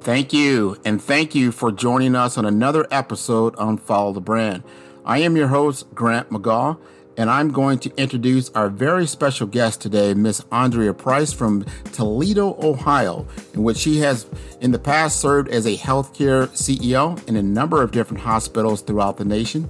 Thank 0.00 0.32
you, 0.32 0.76
and 0.84 1.02
thank 1.02 1.34
you 1.34 1.50
for 1.50 1.72
joining 1.72 2.14
us 2.14 2.38
on 2.38 2.46
another 2.46 2.86
episode 2.90 3.56
on 3.56 3.76
Follow 3.76 4.12
the 4.12 4.20
Brand. 4.20 4.62
I 5.04 5.18
am 5.18 5.36
your 5.36 5.48
host, 5.48 5.92
Grant 5.92 6.30
McGaugh, 6.30 6.78
and 7.16 7.28
I'm 7.28 7.50
going 7.50 7.80
to 7.80 7.92
introduce 7.96 8.48
our 8.50 8.68
very 8.70 9.08
special 9.08 9.48
guest 9.48 9.80
today, 9.80 10.14
Miss 10.14 10.42
Andrea 10.52 10.94
Price 10.94 11.32
from 11.32 11.64
Toledo, 11.92 12.56
Ohio, 12.62 13.26
in 13.54 13.64
which 13.64 13.76
she 13.76 13.98
has 13.98 14.26
in 14.60 14.70
the 14.70 14.78
past 14.78 15.20
served 15.20 15.48
as 15.48 15.66
a 15.66 15.76
healthcare 15.76 16.46
CEO 16.50 17.22
in 17.28 17.36
a 17.36 17.42
number 17.42 17.82
of 17.82 17.90
different 17.90 18.22
hospitals 18.22 18.82
throughout 18.82 19.16
the 19.16 19.24
nation. 19.24 19.68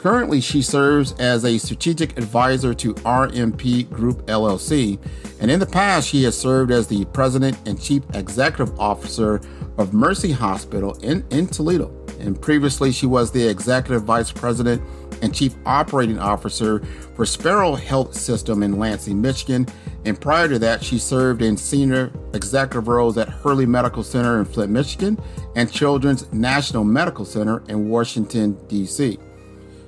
Currently, 0.00 0.40
she 0.40 0.62
serves 0.62 1.12
as 1.18 1.44
a 1.44 1.58
strategic 1.58 2.16
advisor 2.16 2.72
to 2.72 2.94
RMP 2.94 3.86
Group 3.90 4.24
LLC, 4.28 4.98
and 5.40 5.50
in 5.50 5.60
the 5.60 5.66
past, 5.66 6.08
she 6.08 6.22
has 6.22 6.38
served 6.38 6.70
as 6.70 6.86
the 6.86 7.04
president 7.12 7.58
and 7.68 7.78
chief 7.78 8.02
executive 8.14 8.80
officer 8.80 9.42
of 9.76 9.92
Mercy 9.92 10.32
Hospital 10.32 10.94
in, 11.02 11.22
in 11.28 11.46
Toledo. 11.46 11.94
And 12.18 12.40
previously, 12.40 12.92
she 12.92 13.04
was 13.04 13.30
the 13.30 13.46
executive 13.46 14.04
vice 14.04 14.32
president 14.32 14.82
and 15.20 15.34
chief 15.34 15.54
operating 15.66 16.18
officer 16.18 16.80
for 17.14 17.26
Sparrow 17.26 17.74
Health 17.74 18.14
System 18.14 18.62
in 18.62 18.78
Lansing, 18.78 19.20
Michigan. 19.20 19.66
And 20.06 20.18
prior 20.18 20.48
to 20.48 20.58
that, 20.60 20.82
she 20.82 20.98
served 20.98 21.42
in 21.42 21.58
senior 21.58 22.10
executive 22.32 22.88
roles 22.88 23.18
at 23.18 23.28
Hurley 23.28 23.66
Medical 23.66 24.02
Center 24.02 24.38
in 24.38 24.46
Flint, 24.46 24.72
Michigan, 24.72 25.20
and 25.56 25.70
Children's 25.70 26.32
National 26.32 26.84
Medical 26.84 27.26
Center 27.26 27.62
in 27.68 27.90
Washington, 27.90 28.56
D.C. 28.66 29.18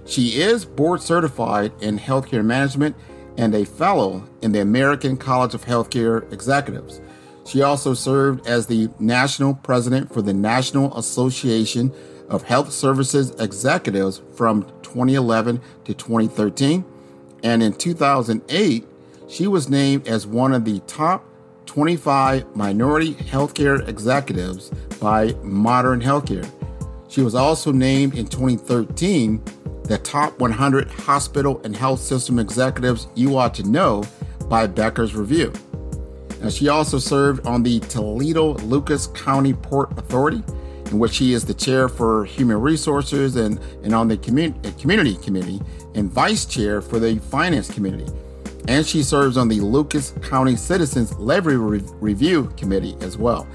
She 0.04 0.40
is 0.40 0.64
board 0.64 1.00
certified 1.00 1.72
in 1.80 1.98
healthcare 1.98 2.44
management 2.44 2.96
and 3.36 3.54
a 3.54 3.64
fellow 3.64 4.24
in 4.42 4.52
the 4.52 4.60
American 4.60 5.16
College 5.16 5.54
of 5.54 5.64
Healthcare 5.64 6.30
Executives. 6.32 7.00
She 7.46 7.62
also 7.62 7.94
served 7.94 8.46
as 8.46 8.66
the 8.66 8.88
national 8.98 9.54
president 9.54 10.12
for 10.12 10.22
the 10.22 10.34
National 10.34 10.96
Association 10.96 11.92
of 12.28 12.42
Health 12.42 12.72
Services 12.72 13.30
Executives 13.38 14.20
from 14.34 14.62
2011 14.82 15.60
to 15.84 15.94
2013. 15.94 16.84
And 17.42 17.62
in 17.62 17.72
2008, 17.72 18.86
she 19.28 19.46
was 19.46 19.68
named 19.68 20.06
as 20.06 20.26
one 20.26 20.52
of 20.52 20.64
the 20.64 20.80
top 20.80 21.24
25 21.66 22.54
minority 22.54 23.14
healthcare 23.14 23.86
executives 23.88 24.70
by 25.00 25.34
Modern 25.42 26.00
Healthcare. 26.00 26.48
She 27.12 27.20
was 27.20 27.34
also 27.34 27.72
named 27.72 28.14
in 28.14 28.26
2013 28.26 29.42
the 29.84 29.98
top 29.98 30.40
100 30.40 30.90
hospital 30.90 31.60
and 31.62 31.76
health 31.76 32.00
system 32.00 32.38
executives 32.38 33.06
you 33.14 33.36
ought 33.36 33.52
to 33.56 33.64
know 33.64 34.02
by 34.48 34.66
Becker's 34.66 35.14
Review. 35.14 35.52
Now, 36.40 36.48
she 36.48 36.68
also 36.68 36.98
served 36.98 37.46
on 37.46 37.62
the 37.62 37.80
Toledo 37.80 38.54
Lucas 38.64 39.08
County 39.08 39.52
Port 39.52 39.92
Authority, 39.98 40.42
in 40.86 40.98
which 40.98 41.12
she 41.12 41.34
is 41.34 41.44
the 41.44 41.52
chair 41.52 41.86
for 41.86 42.24
human 42.24 42.58
resources 42.58 43.36
and, 43.36 43.60
and 43.82 43.94
on 43.94 44.08
the 44.08 44.16
community, 44.16 44.66
uh, 44.66 44.72
community 44.80 45.16
committee 45.16 45.60
and 45.94 46.10
vice 46.10 46.46
chair 46.46 46.80
for 46.80 46.98
the 46.98 47.18
finance 47.18 47.70
committee. 47.70 48.10
And 48.68 48.86
she 48.86 49.02
serves 49.02 49.36
on 49.36 49.48
the 49.48 49.60
Lucas 49.60 50.14
County 50.22 50.56
Citizens 50.56 51.14
Levy 51.18 51.56
Re- 51.56 51.82
Review 52.00 52.50
Committee 52.56 52.96
as 53.02 53.18
well. 53.18 53.46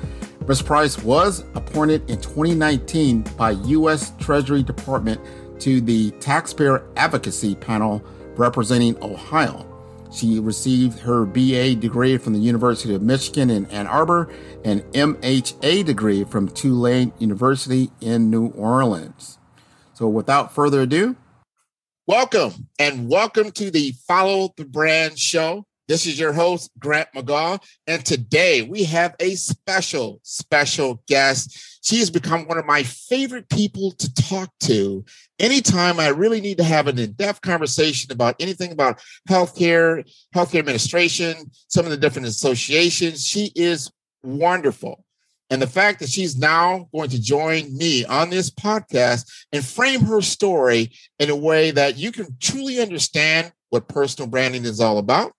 Ms. 0.48 0.62
Price 0.62 0.98
was 1.04 1.44
appointed 1.56 2.10
in 2.10 2.22
2019 2.22 3.24
by 3.36 3.52
U.S. 3.52 4.14
Treasury 4.18 4.64
Department 4.64 5.20
to 5.60 5.82
the 5.82 6.12
Taxpayer 6.22 6.88
Advocacy 6.96 7.54
Panel 7.56 8.02
representing 8.38 8.96
Ohio. 9.04 9.66
She 10.10 10.40
received 10.40 11.00
her 11.00 11.26
BA 11.26 11.76
degree 11.76 12.18
from 12.18 12.32
the 12.32 12.40
University 12.40 12.96
of 12.96 13.02
Michigan 13.02 13.50
in 13.50 13.66
Ann 13.66 13.88
Arbor 13.88 14.30
and 14.64 14.84
MHA 14.94 15.84
degree 15.84 16.24
from 16.24 16.48
Tulane 16.48 17.12
University 17.20 17.92
in 18.00 18.32
New 18.32 18.48
Orleans. 18.52 19.40
So 19.96 20.08
without 20.08 20.56
further 20.56 20.84
ado, 20.84 21.18
welcome 22.06 22.70
and 22.80 23.10
welcome 23.10 23.52
to 23.52 23.70
the 23.70 23.92
Follow 24.08 24.54
the 24.56 24.64
Brand 24.64 25.20
show. 25.20 25.66
This 25.88 26.06
is 26.06 26.20
your 26.20 26.34
host, 26.34 26.70
Grant 26.78 27.08
McGaugh. 27.16 27.64
And 27.88 28.04
today 28.04 28.62
we 28.62 28.84
have 28.84 29.16
a 29.22 29.36
special, 29.36 30.20
special 30.22 31.02
guest. 31.08 31.80
She 31.82 32.00
has 32.00 32.10
become 32.10 32.46
one 32.46 32.58
of 32.58 32.66
my 32.66 32.84
favorite 32.84 33.48
people 33.48 33.92
to 33.92 34.14
talk 34.14 34.52
to 34.62 35.06
anytime 35.40 35.98
I 36.00 36.10
really 36.10 36.42
need 36.42 36.58
to 36.58 36.66
have 36.66 36.88
an 36.88 37.00
in 37.00 37.14
depth 37.14 37.42
conversation 37.42 38.12
about 38.12 38.36
anything 38.42 38.74
about 38.74 39.00
healthcare, 39.30 40.04
healthcare 40.36 40.60
administration, 40.60 41.52
some 41.70 41.86
of 41.86 41.92
the 41.92 41.98
different 41.98 42.28
associations. 42.28 43.26
She 43.26 43.54
is 43.56 43.90
wonderful. 44.24 45.06
And 45.50 45.62
the 45.62 45.68
fact 45.68 46.00
that 46.00 46.10
she's 46.10 46.38
now 46.38 46.90
going 46.94 47.12
to 47.12 47.22
join 47.22 47.78
me 47.78 48.04
on 48.04 48.30
this 48.30 48.52
podcast 48.52 49.32
and 49.54 49.64
frame 49.64 50.02
her 50.02 50.22
story 50.22 50.92
in 51.20 51.30
a 51.30 51.36
way 51.38 51.72
that 51.72 51.98
you 51.98 52.12
can 52.12 52.36
truly 52.42 52.82
understand 52.82 53.54
what 53.70 53.88
personal 53.88 54.30
branding 54.30 54.66
is 54.66 54.82
all 54.82 54.98
about 54.98 55.32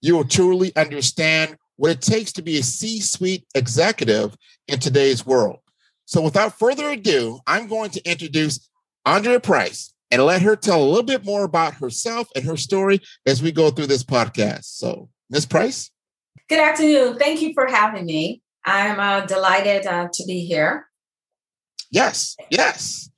you 0.00 0.16
will 0.16 0.24
truly 0.24 0.74
understand 0.76 1.56
what 1.76 1.90
it 1.90 2.00
takes 2.00 2.32
to 2.32 2.42
be 2.42 2.58
a 2.58 2.62
C 2.62 3.00
suite 3.00 3.46
executive 3.54 4.36
in 4.68 4.78
today's 4.78 5.26
world. 5.26 5.58
So, 6.06 6.20
without 6.20 6.58
further 6.58 6.90
ado, 6.90 7.40
I'm 7.46 7.66
going 7.66 7.90
to 7.90 8.10
introduce 8.10 8.68
Andrea 9.04 9.40
Price 9.40 9.92
and 10.10 10.24
let 10.24 10.42
her 10.42 10.56
tell 10.56 10.82
a 10.82 10.86
little 10.86 11.02
bit 11.02 11.24
more 11.24 11.44
about 11.44 11.74
herself 11.74 12.28
and 12.36 12.44
her 12.44 12.56
story 12.56 13.00
as 13.26 13.42
we 13.42 13.50
go 13.52 13.70
through 13.70 13.88
this 13.88 14.04
podcast. 14.04 14.64
So, 14.64 15.08
Ms. 15.30 15.46
Price? 15.46 15.90
Good 16.48 16.60
afternoon. 16.60 17.18
Thank 17.18 17.42
you 17.42 17.52
for 17.54 17.66
having 17.66 18.06
me. 18.06 18.40
I'm 18.64 19.00
uh, 19.00 19.26
delighted 19.26 19.86
uh, 19.86 20.08
to 20.12 20.24
be 20.26 20.44
here. 20.44 20.86
Yes, 21.90 22.36
yes. 22.50 23.10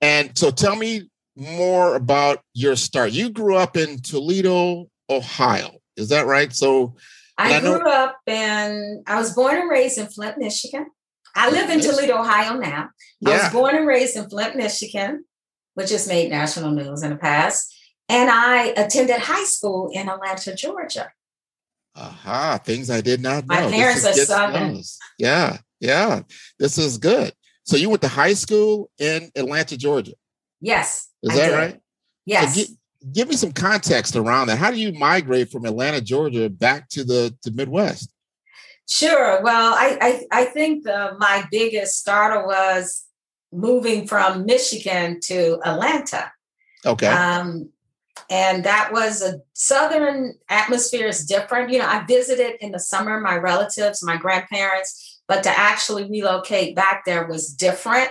And 0.00 0.36
so, 0.38 0.50
tell 0.50 0.76
me 0.76 1.10
more 1.36 1.96
about 1.96 2.42
your 2.54 2.76
start. 2.76 3.12
You 3.12 3.30
grew 3.30 3.56
up 3.56 3.76
in 3.76 4.00
Toledo, 4.00 4.88
Ohio. 5.10 5.78
Is 5.96 6.08
that 6.10 6.26
right? 6.26 6.52
So 6.54 6.96
I, 7.38 7.54
I 7.54 7.60
grew 7.60 7.78
know- 7.78 7.90
up 7.90 8.16
and 8.26 9.02
I 9.06 9.18
was 9.18 9.34
born 9.34 9.56
and 9.56 9.70
raised 9.70 9.98
in 9.98 10.06
Flint, 10.06 10.38
Michigan. 10.38 10.86
I 11.34 11.50
live 11.50 11.68
in 11.68 11.80
Toledo, 11.80 12.18
Ohio 12.18 12.58
now. 12.58 12.88
Yeah. 13.20 13.30
I 13.30 13.42
was 13.44 13.52
born 13.52 13.76
and 13.76 13.86
raised 13.86 14.16
in 14.16 14.28
Flint, 14.30 14.56
Michigan, 14.56 15.24
which 15.74 15.90
has 15.90 16.08
made 16.08 16.30
national 16.30 16.70
news 16.70 17.02
in 17.02 17.10
the 17.10 17.16
past. 17.16 17.74
And 18.08 18.30
I 18.30 18.68
attended 18.68 19.18
high 19.18 19.44
school 19.44 19.90
in 19.92 20.08
Atlanta, 20.08 20.54
Georgia. 20.54 21.10
Aha, 21.94 22.58
things 22.64 22.90
I 22.90 23.00
did 23.00 23.20
not 23.20 23.46
know. 23.46 23.54
My 23.54 23.70
parents 23.70 24.04
are 24.06 24.12
Southern. 24.12 24.80
Yeah, 25.18 25.58
yeah. 25.80 26.22
This 26.58 26.78
is 26.78 26.98
good. 26.98 27.32
So 27.64 27.76
you 27.76 27.90
went 27.90 28.02
to 28.02 28.08
high 28.08 28.34
school 28.34 28.90
in 28.98 29.30
Atlanta, 29.34 29.76
Georgia. 29.76 30.12
Yes. 30.60 31.08
Is 31.22 31.34
that 31.36 31.48
did. 31.48 31.54
right? 31.54 31.80
Yes. 32.24 32.54
So 32.54 32.74
give 33.12 33.28
me 33.28 33.36
some 33.36 33.52
context 33.52 34.16
around 34.16 34.48
that. 34.48 34.58
How 34.58 34.70
do 34.70 34.78
you 34.78 34.92
migrate 34.92 35.50
from 35.50 35.64
Atlanta, 35.64 36.00
Georgia, 36.00 36.48
back 36.48 36.88
to 36.90 37.04
the 37.04 37.34
to 37.42 37.50
Midwest? 37.50 38.10
Sure. 38.88 39.42
Well, 39.42 39.74
I 39.74 39.98
I, 40.00 40.42
I 40.42 40.44
think 40.46 40.84
the, 40.84 41.16
my 41.18 41.44
biggest 41.50 41.98
starter 41.98 42.46
was 42.46 43.04
moving 43.52 44.06
from 44.06 44.44
Michigan 44.44 45.20
to 45.20 45.60
Atlanta. 45.64 46.30
Okay. 46.84 47.06
Um, 47.06 47.70
and 48.30 48.64
that 48.64 48.92
was 48.92 49.22
a 49.22 49.40
southern 49.52 50.34
atmosphere 50.48 51.06
is 51.06 51.26
different. 51.26 51.70
You 51.70 51.78
know, 51.78 51.86
I 51.86 52.04
visited 52.06 52.56
in 52.60 52.72
the 52.72 52.80
summer 52.80 53.20
my 53.20 53.36
relatives, 53.36 54.02
my 54.02 54.16
grandparents, 54.16 55.20
but 55.28 55.42
to 55.44 55.50
actually 55.50 56.08
relocate 56.08 56.74
back 56.74 57.04
there 57.04 57.26
was 57.26 57.48
different. 57.48 58.10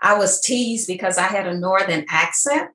I 0.00 0.16
was 0.16 0.40
teased 0.40 0.86
because 0.86 1.18
I 1.18 1.26
had 1.26 1.46
a 1.46 1.58
northern 1.58 2.04
accent 2.08 2.70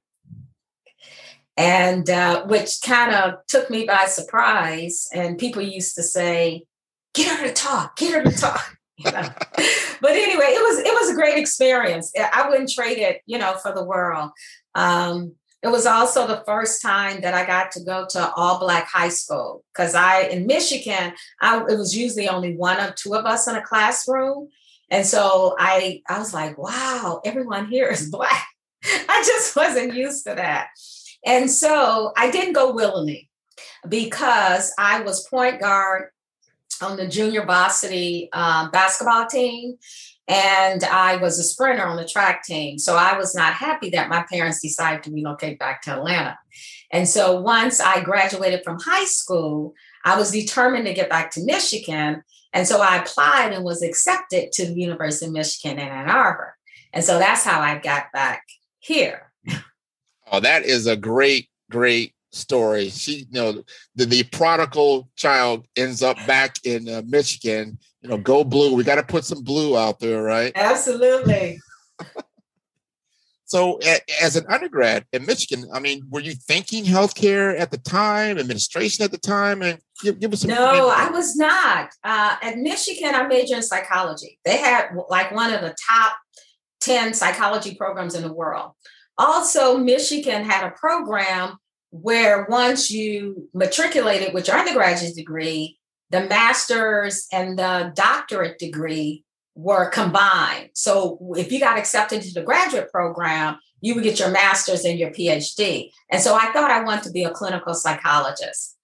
and 1.57 2.09
uh, 2.09 2.45
which 2.45 2.81
kind 2.83 3.13
of 3.13 3.35
took 3.47 3.69
me 3.69 3.85
by 3.85 4.05
surprise. 4.05 5.07
And 5.13 5.37
people 5.37 5.61
used 5.61 5.95
to 5.95 6.03
say, 6.03 6.65
"Get 7.13 7.37
her 7.37 7.47
to 7.47 7.53
talk, 7.53 7.95
get 7.95 8.13
her 8.13 8.29
to 8.29 8.37
talk." 8.37 8.77
But 10.03 10.11
anyway, 10.11 10.47
it 10.47 10.61
was 10.61 10.79
it 10.79 10.93
was 10.93 11.11
a 11.11 11.15
great 11.15 11.37
experience. 11.37 12.11
I 12.33 12.49
wouldn't 12.49 12.69
trade 12.69 12.97
it, 12.97 13.21
you 13.25 13.37
know, 13.37 13.53
for 13.53 13.71
the 13.73 13.85
world. 13.85 14.31
Um, 14.75 15.35
it 15.63 15.69
was 15.69 15.85
also 15.85 16.27
the 16.27 16.43
first 16.45 16.81
time 16.81 17.21
that 17.21 17.33
I 17.33 17.45
got 17.45 17.71
to 17.71 17.83
go 17.85 18.05
to 18.09 18.33
all 18.33 18.59
black 18.59 18.89
high 18.89 19.07
school 19.07 19.63
because 19.73 19.95
I 19.95 20.23
in 20.23 20.45
Michigan, 20.45 21.13
I, 21.41 21.59
it 21.59 21.77
was 21.77 21.95
usually 21.95 22.27
only 22.27 22.57
one 22.57 22.81
or 22.81 22.91
two 22.91 23.15
of 23.15 23.25
us 23.25 23.47
in 23.47 23.55
a 23.55 23.61
classroom. 23.61 24.49
And 24.91 25.05
so 25.05 25.55
I 25.57 26.01
I 26.09 26.19
was 26.19 26.33
like, 26.33 26.57
wow, 26.57 27.21
everyone 27.23 27.67
here 27.67 27.87
is 27.87 28.09
black. 28.11 28.45
I 28.83 29.23
just 29.25 29.55
wasn't 29.55 29.93
used 29.93 30.25
to 30.27 30.35
that. 30.35 30.67
And 31.25 31.49
so 31.49 32.11
I 32.17 32.29
didn't 32.31 32.53
go 32.53 32.73
willingly 32.73 33.29
because 33.87 34.73
I 34.77 35.01
was 35.01 35.27
point 35.27 35.59
guard 35.59 36.09
on 36.81 36.97
the 36.97 37.07
junior 37.07 37.45
varsity 37.45 38.29
um, 38.33 38.71
basketball 38.71 39.27
team. 39.27 39.77
And 40.27 40.83
I 40.85 41.17
was 41.17 41.37
a 41.37 41.43
sprinter 41.43 41.85
on 41.85 41.97
the 41.97 42.07
track 42.07 42.43
team. 42.43 42.79
So 42.79 42.95
I 42.95 43.17
was 43.17 43.35
not 43.35 43.53
happy 43.53 43.89
that 43.89 44.09
my 44.09 44.23
parents 44.31 44.61
decided 44.61 45.03
to 45.03 45.11
relocate 45.11 45.59
back 45.59 45.81
to 45.83 45.91
Atlanta. 45.91 46.37
And 46.91 47.09
so 47.09 47.41
once 47.41 47.81
I 47.81 48.01
graduated 48.01 48.63
from 48.63 48.79
high 48.79 49.05
school, 49.05 49.73
I 50.05 50.17
was 50.17 50.31
determined 50.31 50.85
to 50.85 50.93
get 50.93 51.09
back 51.09 51.31
to 51.31 51.43
Michigan. 51.43 52.23
And 52.53 52.67
so 52.67 52.81
I 52.81 52.97
applied 52.97 53.51
and 53.51 53.65
was 53.65 53.81
accepted 53.81 54.51
to 54.53 54.65
the 54.65 54.79
University 54.79 55.25
of 55.25 55.33
Michigan 55.33 55.79
in 55.79 55.87
Ann 55.87 56.09
Arbor. 56.09 56.55
And 56.93 57.03
so 57.03 57.19
that's 57.19 57.43
how 57.43 57.59
I 57.59 57.79
got 57.79 58.11
back 58.13 58.43
here. 58.79 59.32
Oh, 60.31 60.39
that 60.39 60.63
is 60.63 60.87
a 60.87 60.95
great, 60.95 61.49
great 61.69 62.13
story. 62.31 62.89
She, 62.89 63.27
you 63.31 63.41
know, 63.41 63.63
the, 63.95 64.05
the 64.05 64.23
prodigal 64.23 65.09
child 65.15 65.65
ends 65.75 66.01
up 66.01 66.17
back 66.27 66.55
in 66.63 66.89
uh, 66.89 67.01
Michigan. 67.05 67.77
You 68.01 68.09
know, 68.09 68.17
go 68.17 68.43
blue. 68.43 68.73
We 68.73 68.83
got 68.83 68.95
to 68.95 69.03
put 69.03 69.25
some 69.25 69.43
blue 69.43 69.77
out 69.77 69.99
there, 69.99 70.23
right? 70.23 70.51
Absolutely. 70.55 71.59
so, 73.45 73.79
a, 73.83 73.99
as 74.21 74.35
an 74.35 74.45
undergrad 74.49 75.05
in 75.13 75.25
Michigan, 75.25 75.69
I 75.73 75.79
mean, 75.79 76.05
were 76.09 76.19
you 76.19 76.33
thinking 76.33 76.83
healthcare 76.83 77.57
at 77.57 77.71
the 77.71 77.77
time, 77.77 78.37
administration 78.37 79.05
at 79.05 79.11
the 79.11 79.17
time, 79.17 79.61
and 79.61 79.79
give, 80.01 80.19
give 80.19 80.33
us 80.33 80.41
some? 80.41 80.49
No, 80.49 80.89
I 80.89 81.09
was 81.09 81.37
not. 81.37 81.89
Uh, 82.03 82.35
at 82.41 82.57
Michigan, 82.57 83.15
I 83.15 83.25
majored 83.27 83.57
in 83.57 83.63
psychology. 83.63 84.37
They 84.43 84.57
had 84.57 84.89
like 85.07 85.31
one 85.31 85.53
of 85.53 85.61
the 85.61 85.75
top 85.89 86.13
ten 86.81 87.13
psychology 87.13 87.75
programs 87.75 88.15
in 88.15 88.23
the 88.23 88.33
world. 88.33 88.71
Also, 89.17 89.77
Michigan 89.77 90.43
had 90.43 90.67
a 90.67 90.71
program 90.71 91.57
where 91.91 92.47
once 92.49 92.89
you 92.89 93.49
matriculated 93.53 94.33
with 94.33 94.47
your 94.47 94.57
undergraduate 94.57 95.15
degree, 95.15 95.77
the 96.09 96.21
master's 96.21 97.27
and 97.31 97.57
the 97.57 97.91
doctorate 97.95 98.57
degree 98.57 99.23
were 99.55 99.89
combined. 99.89 100.69
So 100.73 101.19
if 101.37 101.51
you 101.51 101.59
got 101.59 101.77
accepted 101.77 102.21
to 102.23 102.33
the 102.33 102.41
graduate 102.41 102.91
program, 102.91 103.57
you 103.81 103.93
would 103.95 104.03
get 104.03 104.19
your 104.19 104.31
master's 104.31 104.85
and 104.85 104.97
your 104.97 105.11
PhD. 105.11 105.91
And 106.11 106.21
so 106.21 106.35
I 106.35 106.51
thought 106.51 106.71
I 106.71 106.83
wanted 106.83 107.03
to 107.03 107.11
be 107.11 107.23
a 107.23 107.31
clinical 107.31 107.73
psychologist. 107.73 108.77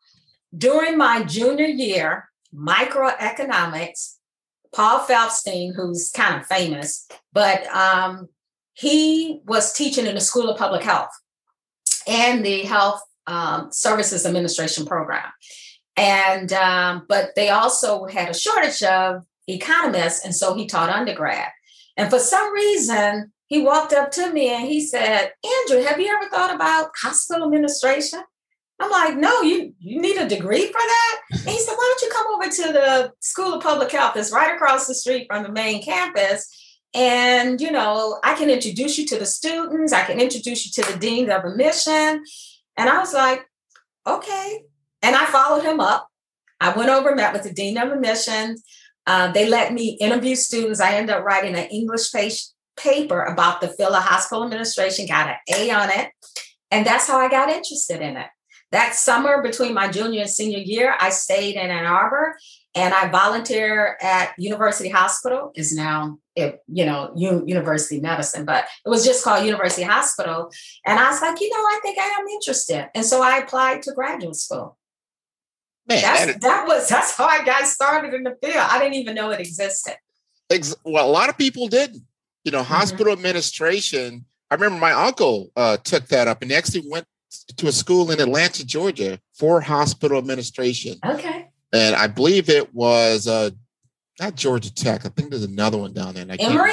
During 0.55 0.97
my 0.97 1.23
junior 1.23 1.65
year, 1.65 2.29
microeconomics, 2.53 4.15
Paul 4.73 4.99
Feldstein, 4.99 5.73
who's 5.75 6.11
kind 6.11 6.39
of 6.39 6.45
famous, 6.45 7.07
but 7.33 7.65
um, 7.67 8.27
he 8.79 9.41
was 9.45 9.73
teaching 9.73 10.05
in 10.05 10.15
the 10.15 10.21
School 10.21 10.49
of 10.49 10.57
Public 10.57 10.83
Health 10.83 11.09
and 12.07 12.45
the 12.45 12.61
Health 12.61 13.01
um, 13.27 13.73
Services 13.73 14.25
Administration 14.25 14.85
program. 14.85 15.25
And, 15.97 16.53
um, 16.53 17.05
but 17.09 17.31
they 17.35 17.49
also 17.49 18.05
had 18.05 18.29
a 18.29 18.33
shortage 18.33 18.81
of 18.83 19.23
economists. 19.47 20.23
And 20.23 20.33
so 20.33 20.53
he 20.53 20.65
taught 20.65 20.89
undergrad. 20.89 21.49
And 21.97 22.09
for 22.09 22.19
some 22.19 22.53
reason, 22.53 23.33
he 23.47 23.61
walked 23.61 23.91
up 23.91 24.11
to 24.11 24.31
me 24.31 24.47
and 24.47 24.65
he 24.65 24.79
said, 24.79 25.33
Andrea, 25.43 25.89
have 25.89 25.99
you 25.99 26.07
ever 26.15 26.29
thought 26.29 26.55
about 26.55 26.91
hospital 27.01 27.43
administration? 27.43 28.21
I'm 28.79 28.91
like, 28.91 29.17
no, 29.17 29.41
you 29.41 29.73
you 29.77 29.99
need 29.99 30.15
a 30.15 30.29
degree 30.29 30.67
for 30.67 30.71
that. 30.71 31.21
And 31.31 31.49
he 31.49 31.59
said, 31.59 31.73
why 31.73 31.95
don't 31.97 32.01
you 32.01 32.15
come 32.15 32.27
over 32.33 32.49
to 32.49 32.79
the 32.79 33.13
School 33.19 33.55
of 33.55 33.61
Public 33.61 33.91
Health 33.91 34.13
that's 34.15 34.31
right 34.31 34.55
across 34.55 34.87
the 34.87 34.95
street 34.95 35.27
from 35.29 35.43
the 35.43 35.51
main 35.51 35.83
campus 35.83 36.47
and, 36.93 37.61
you 37.61 37.71
know, 37.71 38.19
I 38.23 38.33
can 38.33 38.49
introduce 38.49 38.97
you 38.97 39.05
to 39.07 39.19
the 39.19 39.25
students, 39.25 39.93
I 39.93 40.03
can 40.03 40.19
introduce 40.19 40.65
you 40.65 40.83
to 40.83 40.91
the 40.91 40.97
dean 40.97 41.29
of 41.29 41.43
admission. 41.43 42.23
And 42.77 42.89
I 42.89 42.97
was 42.99 43.13
like, 43.13 43.45
okay. 44.07 44.63
And 45.01 45.15
I 45.15 45.25
followed 45.25 45.63
him 45.63 45.79
up. 45.79 46.07
I 46.59 46.73
went 46.73 46.89
over, 46.89 47.15
met 47.15 47.33
with 47.33 47.43
the 47.43 47.53
dean 47.53 47.77
of 47.77 47.91
admissions. 47.91 48.63
Uh, 49.05 49.31
they 49.31 49.47
let 49.47 49.73
me 49.73 49.97
interview 50.01 50.35
students. 50.35 50.79
I 50.79 50.95
ended 50.95 51.15
up 51.15 51.23
writing 51.23 51.55
an 51.55 51.67
English 51.69 52.11
page, 52.11 52.43
paper 52.75 53.23
about 53.23 53.61
the 53.61 53.67
of 53.69 54.03
hospital 54.03 54.43
administration, 54.43 55.05
got 55.05 55.29
an 55.29 55.35
A 55.53 55.71
on 55.71 55.89
it. 55.89 56.11
And 56.71 56.85
that's 56.85 57.07
how 57.07 57.17
I 57.19 57.29
got 57.29 57.49
interested 57.49 58.01
in 58.01 58.17
it. 58.17 58.27
That 58.71 58.93
summer 58.93 59.41
between 59.41 59.73
my 59.73 59.89
junior 59.89 60.21
and 60.21 60.29
senior 60.29 60.59
year, 60.59 60.95
I 60.99 61.09
stayed 61.09 61.55
in 61.55 61.69
Ann 61.69 61.85
Arbor 61.85 62.37
and 62.75 62.93
I 62.93 63.07
volunteer 63.09 63.97
at 64.01 64.33
University 64.37 64.89
Hospital. 64.89 65.51
Is 65.55 65.73
now 65.73 66.19
it, 66.35 66.61
you 66.67 66.85
know 66.85 67.11
U- 67.15 67.43
University 67.45 67.99
Medicine, 67.99 68.45
but 68.45 68.65
it 68.85 68.89
was 68.89 69.05
just 69.05 69.23
called 69.23 69.45
University 69.45 69.83
Hospital. 69.83 70.51
And 70.85 70.99
I 70.99 71.09
was 71.09 71.21
like, 71.21 71.39
you 71.41 71.49
know, 71.49 71.57
I 71.57 71.79
think 71.81 71.97
I 71.97 72.03
am 72.19 72.27
interested, 72.27 72.89
and 72.93 73.05
so 73.05 73.21
I 73.21 73.37
applied 73.37 73.81
to 73.83 73.93
graduate 73.93 74.35
school. 74.35 74.77
Man, 75.87 76.01
that's, 76.01 76.39
that 76.39 76.67
was 76.67 76.87
that's 76.87 77.15
how 77.17 77.25
I 77.25 77.43
got 77.43 77.65
started 77.65 78.13
in 78.13 78.23
the 78.23 78.37
field. 78.41 78.57
I 78.57 78.79
didn't 78.79 78.95
even 78.95 79.15
know 79.15 79.31
it 79.31 79.39
existed. 79.39 79.95
Ex- 80.49 80.75
well, 80.83 81.07
a 81.07 81.11
lot 81.11 81.29
of 81.29 81.37
people 81.37 81.67
didn't. 81.67 82.03
You 82.43 82.51
know, 82.51 82.61
mm-hmm. 82.61 82.73
hospital 82.73 83.11
administration. 83.11 84.25
I 84.51 84.55
remember 84.55 84.79
my 84.79 84.91
uncle 84.91 85.51
uh, 85.55 85.77
took 85.77 86.07
that 86.07 86.27
up 86.27 86.41
and 86.41 86.51
actually 86.51 86.83
went 86.87 87.05
to 87.57 87.67
a 87.67 87.71
school 87.71 88.09
in 88.09 88.19
Atlanta, 88.19 88.65
Georgia, 88.65 89.19
for 89.33 89.61
hospital 89.61 90.17
administration. 90.17 90.97
Okay 91.05 91.48
and 91.73 91.95
I 91.95 92.07
believe 92.07 92.49
it 92.49 92.73
was 92.73 93.27
uh, 93.27 93.51
not 94.19 94.35
Georgia 94.35 94.73
Tech. 94.73 95.05
I 95.05 95.09
think 95.09 95.29
there's 95.29 95.43
another 95.43 95.77
one 95.77 95.93
down 95.93 96.15
there. 96.15 96.25
Emory. 96.39 96.71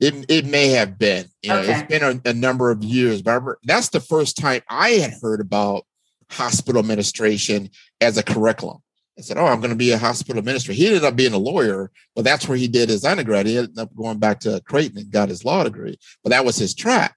It, 0.00 0.26
it 0.28 0.46
may 0.46 0.68
have 0.70 0.98
been. 0.98 1.26
You 1.42 1.50
know, 1.50 1.58
okay. 1.60 1.72
It's 1.72 1.88
been 1.88 2.20
a, 2.24 2.30
a, 2.30 2.34
number 2.34 2.72
of 2.72 2.82
years, 2.82 3.22
but 3.22 3.30
remember, 3.30 3.58
that's 3.62 3.90
the 3.90 4.00
first 4.00 4.36
time 4.36 4.62
I 4.68 4.90
had 4.90 5.12
heard 5.22 5.40
about 5.40 5.84
hospital 6.28 6.80
administration 6.80 7.70
as 8.00 8.18
a 8.18 8.22
curriculum. 8.24 8.78
I 9.16 9.22
said, 9.22 9.36
"Oh, 9.36 9.46
I'm 9.46 9.60
going 9.60 9.70
to 9.70 9.76
be 9.76 9.92
a 9.92 9.98
hospital 9.98 10.40
administrator." 10.40 10.76
He 10.76 10.88
ended 10.88 11.04
up 11.04 11.14
being 11.14 11.34
a 11.34 11.38
lawyer, 11.38 11.92
but 12.16 12.24
that's 12.24 12.48
where 12.48 12.58
he 12.58 12.66
did 12.66 12.88
his 12.88 13.04
undergrad. 13.04 13.46
He 13.46 13.58
ended 13.58 13.78
up 13.78 13.94
going 13.94 14.18
back 14.18 14.40
to 14.40 14.60
Creighton 14.66 14.98
and 14.98 15.10
got 15.10 15.28
his 15.28 15.44
law 15.44 15.62
degree, 15.62 15.98
but 16.24 16.30
that 16.30 16.44
was 16.44 16.56
his 16.56 16.74
track, 16.74 17.16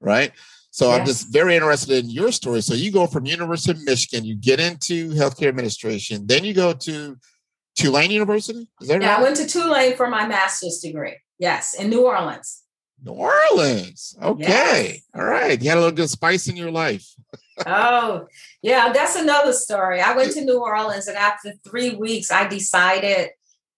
right? 0.00 0.32
So 0.76 0.90
yes. 0.90 1.00
I'm 1.00 1.06
just 1.06 1.32
very 1.32 1.54
interested 1.54 2.04
in 2.04 2.10
your 2.10 2.30
story. 2.30 2.60
So 2.60 2.74
you 2.74 2.92
go 2.92 3.06
from 3.06 3.24
University 3.24 3.70
of 3.70 3.82
Michigan, 3.84 4.26
you 4.26 4.34
get 4.36 4.60
into 4.60 5.08
healthcare 5.12 5.48
administration, 5.48 6.26
then 6.26 6.44
you 6.44 6.52
go 6.52 6.74
to 6.74 7.16
Tulane 7.76 8.10
University. 8.10 8.68
Is 8.82 8.88
that 8.88 9.00
yeah, 9.00 9.12
right? 9.12 9.20
I 9.20 9.22
went 9.22 9.36
to 9.36 9.46
Tulane 9.46 9.96
for 9.96 10.06
my 10.06 10.26
master's 10.26 10.80
degree. 10.80 11.16
Yes, 11.38 11.72
in 11.80 11.88
New 11.88 12.04
Orleans. 12.04 12.62
New 13.02 13.12
Orleans. 13.12 14.18
Okay. 14.22 14.42
Yes. 14.96 15.00
All 15.14 15.24
right. 15.24 15.58
You 15.58 15.70
had 15.70 15.78
a 15.78 15.80
little 15.80 15.96
good 15.96 16.10
spice 16.10 16.46
in 16.46 16.56
your 16.56 16.70
life. 16.70 17.06
oh, 17.66 18.26
yeah. 18.60 18.92
That's 18.92 19.16
another 19.16 19.54
story. 19.54 20.02
I 20.02 20.14
went 20.14 20.32
to 20.32 20.44
New 20.44 20.60
Orleans, 20.60 21.08
and 21.08 21.16
after 21.16 21.54
three 21.66 21.94
weeks, 21.94 22.30
I 22.30 22.46
decided 22.48 23.30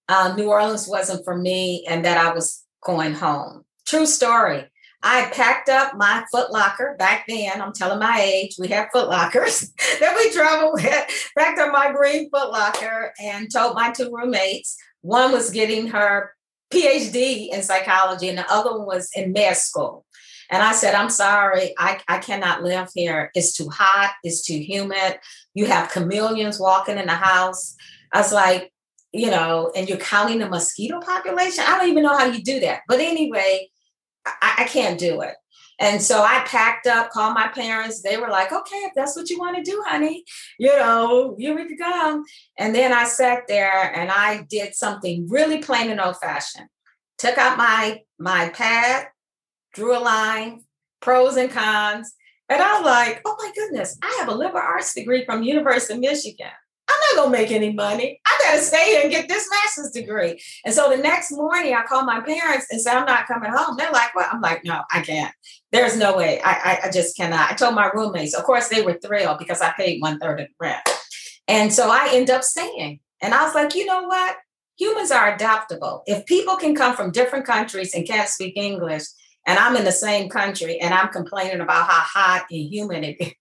uh, 0.09 0.35
New 0.37 0.50
Orleans 0.50 0.88
wasn't 0.88 1.25
for 1.25 1.37
me 1.37 1.87
and 1.88 2.05
that 2.05 2.19
I 2.19 2.35
was 2.35 2.64
going 2.85 3.14
home. 3.14 3.64
True 3.87 4.07
story. 4.07 4.64
I 5.02 5.31
packed 5.33 5.69
up 5.69 5.97
my 5.97 6.25
Foot 6.33 6.50
Locker 6.50 6.97
back 6.99 7.25
then. 7.28 7.61
I'm 7.61 7.73
telling 7.73 8.00
my 8.00 8.21
age. 8.21 8.57
We 8.59 8.69
had 8.69 8.88
Foot 8.93 9.09
Lockers 9.09 9.73
that 10.00 10.14
we 10.17 10.33
traveled 10.33 10.73
with. 10.83 11.31
Packed 11.37 11.61
up 11.61 11.73
my 11.73 11.93
green 11.93 12.28
Foot 12.31 12.50
Locker 12.50 13.12
and 13.23 13.52
told 13.52 13.75
my 13.75 13.93
two 13.93 14.11
roommates. 14.12 14.76
One 15.02 15.33
was 15.33 15.50
getting 15.50 15.88
her 15.88 16.35
PhD 16.73 17.49
in 17.50 17.62
psychology, 17.62 18.28
and 18.28 18.38
the 18.38 18.52
other 18.52 18.76
one 18.76 18.87
was 18.87 19.11
in 19.14 19.33
med 19.33 19.57
school. 19.57 20.05
And 20.50 20.62
I 20.62 20.73
said, 20.73 20.95
I'm 20.95 21.11
sorry, 21.11 21.75
I, 21.78 22.00
I 22.09 22.19
cannot 22.19 22.62
live 22.62 22.88
here. 22.95 23.31
It's 23.35 23.52
too 23.52 23.69
hot, 23.69 24.14
it's 24.25 24.43
too 24.43 24.59
humid. 24.59 25.19
You 25.55 25.67
have 25.67 25.93
chameleons 25.93 26.59
walking 26.59 26.99
in 26.99 27.07
the 27.07 27.14
house. 27.14 27.76
I 28.12 28.19
was 28.19 28.33
like, 28.33 28.73
you 29.12 29.31
know, 29.31 29.71
and 29.76 29.88
you're 29.88 29.99
counting 29.99 30.38
the 30.38 30.49
mosquito 30.49 31.00
population. 31.00 31.64
I 31.67 31.78
don't 31.78 31.88
even 31.88 32.02
know 32.02 32.17
how 32.17 32.26
you 32.26 32.43
do 32.43 32.61
that. 32.61 32.81
But 32.88 33.00
anyway, 33.00 33.69
I, 34.40 34.54
I 34.58 34.64
can't 34.64 34.99
do 34.99 35.20
it. 35.23 35.35
And 35.80 36.02
so 36.02 36.23
I 36.23 36.42
packed 36.44 36.88
up, 36.88 37.11
called 37.11 37.35
my 37.35 37.49
parents. 37.49 38.02
They 38.02 38.16
were 38.16 38.28
like, 38.28 38.52
okay, 38.52 38.78
if 38.78 38.92
that's 38.97 39.16
what 39.16 39.30
you 39.30 39.38
want 39.38 39.56
to 39.56 39.62
do, 39.62 39.82
honey, 39.87 40.25
you 40.58 40.75
know, 40.75 41.37
here 41.38 41.54
we 41.54 41.76
go. 41.76 42.25
And 42.58 42.75
then 42.75 42.92
I 42.92 43.04
sat 43.04 43.44
there 43.47 43.94
and 43.94 44.11
I 44.11 44.44
did 44.50 44.75
something 44.75 45.28
really 45.28 45.58
plain 45.58 45.90
and 45.90 46.00
old 46.00 46.16
fashioned. 46.16 46.68
Took 47.18 47.38
out 47.38 47.58
my 47.58 48.02
my 48.18 48.49
pad, 48.50 49.08
drew 49.73 49.97
a 49.97 50.00
line, 50.00 50.62
pros 51.00 51.37
and 51.37 51.50
cons. 51.50 52.12
And 52.49 52.61
I 52.61 52.80
was 52.80 52.85
like, 52.85 53.20
oh 53.25 53.37
my 53.38 53.52
goodness, 53.54 53.97
I 54.02 54.16
have 54.20 54.28
a 54.28 54.35
liberal 54.35 54.62
arts 54.62 54.94
degree 54.94 55.25
from 55.25 55.42
University 55.42 55.94
of 55.94 56.00
Michigan. 56.00 56.50
I'm 56.88 57.16
not 57.16 57.25
gonna 57.25 57.37
make 57.37 57.50
any 57.50 57.73
money. 57.73 58.21
I 58.26 58.40
gotta 58.45 58.62
stay 58.62 58.92
here 58.92 59.02
and 59.02 59.11
get 59.11 59.28
this 59.28 59.49
master's 59.50 59.90
degree. 59.90 60.40
And 60.64 60.75
so 60.75 60.90
the 60.90 60.97
next 60.97 61.33
morning, 61.33 61.75
I 61.75 61.85
called 61.85 62.07
my 62.07 62.21
parents 62.21 62.66
and 62.71 62.80
said, 62.80 62.97
I'm 62.97 63.07
not 63.07 63.26
coming 63.26 63.50
home. 63.52 63.76
They're 63.76 63.90
like, 63.90 64.14
Well, 64.14 64.28
I'm 64.30 64.40
like, 64.40 64.64
No, 64.64 64.83
I 64.90 65.02
can't. 65.02 65.35
There's 65.73 65.97
no 65.97 66.16
way. 66.16 66.40
I, 66.42 66.52
I, 66.52 66.88
I 66.88 66.90
just 66.90 67.16
cannot. 67.16 67.50
I 67.50 67.54
told 67.54 67.75
my 67.75 67.90
roommates, 67.92 68.35
of 68.35 68.45
course, 68.45 68.68
they 68.68 68.83
were 68.83 68.99
thrilled 69.02 69.38
because 69.38 69.61
I 69.61 69.73
paid 69.73 70.00
one 70.00 70.18
third 70.18 70.40
of 70.40 70.47
the 70.47 70.54
rent. 70.59 70.88
And 71.47 71.73
so 71.73 71.90
I 71.90 72.11
end 72.12 72.30
up 72.30 72.45
staying. 72.45 73.00
And 73.21 73.35
I 73.35 73.45
was 73.45 73.54
like, 73.54 73.75
you 73.75 73.87
know 73.87 74.02
what? 74.02 74.37
Humans 74.78 75.11
are 75.11 75.35
adaptable. 75.35 76.02
If 76.07 76.25
people 76.26 76.57
can 76.57 76.75
come 76.75 76.95
from 76.95 77.11
different 77.11 77.45
countries 77.45 77.95
and 77.95 78.07
can't 78.07 78.28
speak 78.28 78.57
English, 78.57 79.04
and 79.47 79.59
I'm 79.59 79.76
in 79.76 79.85
the 79.85 79.92
same 79.92 80.28
country 80.28 80.78
and 80.78 80.92
I'm 80.92 81.09
complaining 81.09 81.61
about 81.61 81.87
how 81.87 82.00
hot 82.00 82.47
and 82.50 82.61
humid 82.61 83.02
it 83.02 83.16
is. 83.18 83.33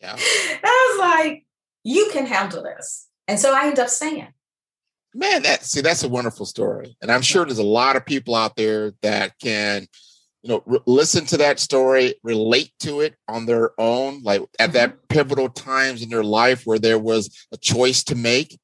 Yeah. 0.00 0.16
I 0.18 0.90
was 0.90 1.00
like, 1.00 1.45
you 1.86 2.10
can 2.12 2.26
handle 2.26 2.64
this. 2.64 3.06
And 3.28 3.38
so 3.38 3.54
I 3.54 3.68
end 3.68 3.78
up 3.78 3.88
staying. 3.88 4.26
Man, 5.14 5.42
that 5.44 5.64
see, 5.64 5.80
that's 5.80 6.02
a 6.02 6.08
wonderful 6.08 6.44
story. 6.44 6.96
And 7.00 7.12
I'm 7.12 7.22
sure 7.22 7.44
there's 7.44 7.58
a 7.58 7.62
lot 7.62 7.94
of 7.94 8.04
people 8.04 8.34
out 8.34 8.56
there 8.56 8.92
that 9.02 9.38
can, 9.40 9.86
you 10.42 10.50
know, 10.50 10.62
re- 10.66 10.80
listen 10.86 11.26
to 11.26 11.36
that 11.38 11.60
story, 11.60 12.16
relate 12.24 12.72
to 12.80 13.00
it 13.00 13.14
on 13.28 13.46
their 13.46 13.70
own, 13.80 14.22
like 14.24 14.42
at 14.58 14.70
mm-hmm. 14.70 14.72
that 14.72 15.08
pivotal 15.08 15.48
times 15.48 16.02
in 16.02 16.08
their 16.08 16.24
life 16.24 16.62
where 16.64 16.80
there 16.80 16.98
was 16.98 17.46
a 17.52 17.56
choice 17.56 18.02
to 18.04 18.16
make. 18.16 18.58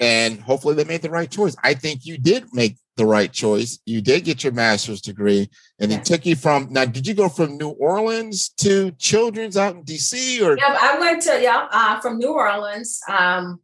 And 0.00 0.40
hopefully 0.40 0.74
they 0.74 0.84
made 0.84 1.02
the 1.02 1.10
right 1.10 1.30
choice. 1.30 1.56
I 1.62 1.74
think 1.74 2.04
you 2.04 2.18
did 2.18 2.52
make 2.52 2.76
the 2.96 3.06
right 3.06 3.30
choice. 3.30 3.78
You 3.84 4.00
did 4.00 4.24
get 4.24 4.42
your 4.42 4.52
master's 4.52 5.00
degree, 5.00 5.48
and 5.78 5.92
it 5.92 6.04
took 6.04 6.24
you 6.24 6.34
from 6.34 6.68
now. 6.70 6.86
Did 6.86 7.06
you 7.06 7.14
go 7.14 7.28
from 7.28 7.58
New 7.58 7.68
Orleans 7.68 8.48
to 8.60 8.90
Children's 8.92 9.56
out 9.56 9.76
in 9.76 9.84
DC, 9.84 10.42
or? 10.42 10.56
Yeah, 10.56 10.76
I 10.80 10.98
went 10.98 11.22
to 11.22 11.40
yeah 11.40 11.68
uh, 11.70 12.00
from 12.00 12.18
New 12.18 12.32
Orleans. 12.32 13.00
Um, 13.08 13.60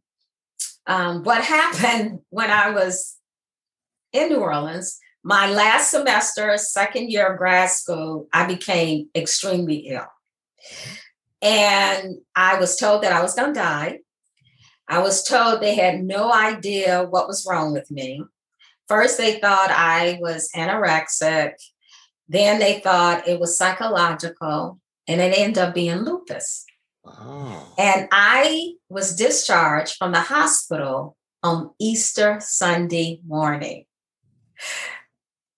um, 0.85 1.23
what 1.23 1.43
happened 1.43 2.19
when 2.29 2.51
I 2.51 2.69
was 2.69 3.17
in 4.11 4.29
New 4.29 4.39
Orleans? 4.39 4.99
My 5.23 5.49
last 5.49 5.91
semester, 5.91 6.57
second 6.57 7.09
year 7.09 7.31
of 7.31 7.37
grad 7.37 7.69
school, 7.69 8.27
I 8.33 8.45
became 8.45 9.09
extremely 9.15 9.87
ill, 9.87 10.07
and 11.41 12.17
I 12.35 12.59
was 12.59 12.77
told 12.77 13.03
that 13.03 13.13
I 13.13 13.21
was 13.21 13.33
going 13.33 13.53
to 13.53 13.59
die. 13.59 13.99
I 14.87 14.99
was 14.99 15.23
told 15.23 15.61
they 15.61 15.75
had 15.75 16.03
no 16.03 16.31
idea 16.31 17.03
what 17.03 17.27
was 17.27 17.45
wrong 17.49 17.73
with 17.73 17.89
me 17.89 18.23
First, 18.87 19.17
they 19.17 19.39
thought 19.39 19.69
I 19.71 20.17
was 20.21 20.49
anorexic. 20.55 21.53
Then 22.27 22.59
they 22.59 22.79
thought 22.79 23.27
it 23.27 23.39
was 23.39 23.57
psychological, 23.57 24.79
and 25.07 25.21
it 25.21 25.37
ended 25.37 25.57
up 25.57 25.73
being 25.73 25.99
lupus. 25.99 26.65
Oh. 27.05 27.73
And 27.77 28.07
I 28.11 28.73
was 28.89 29.15
discharged 29.15 29.95
from 29.97 30.11
the 30.11 30.21
hospital 30.21 31.17
on 31.41 31.71
Easter 31.79 32.37
Sunday 32.39 33.19
morning. 33.25 33.85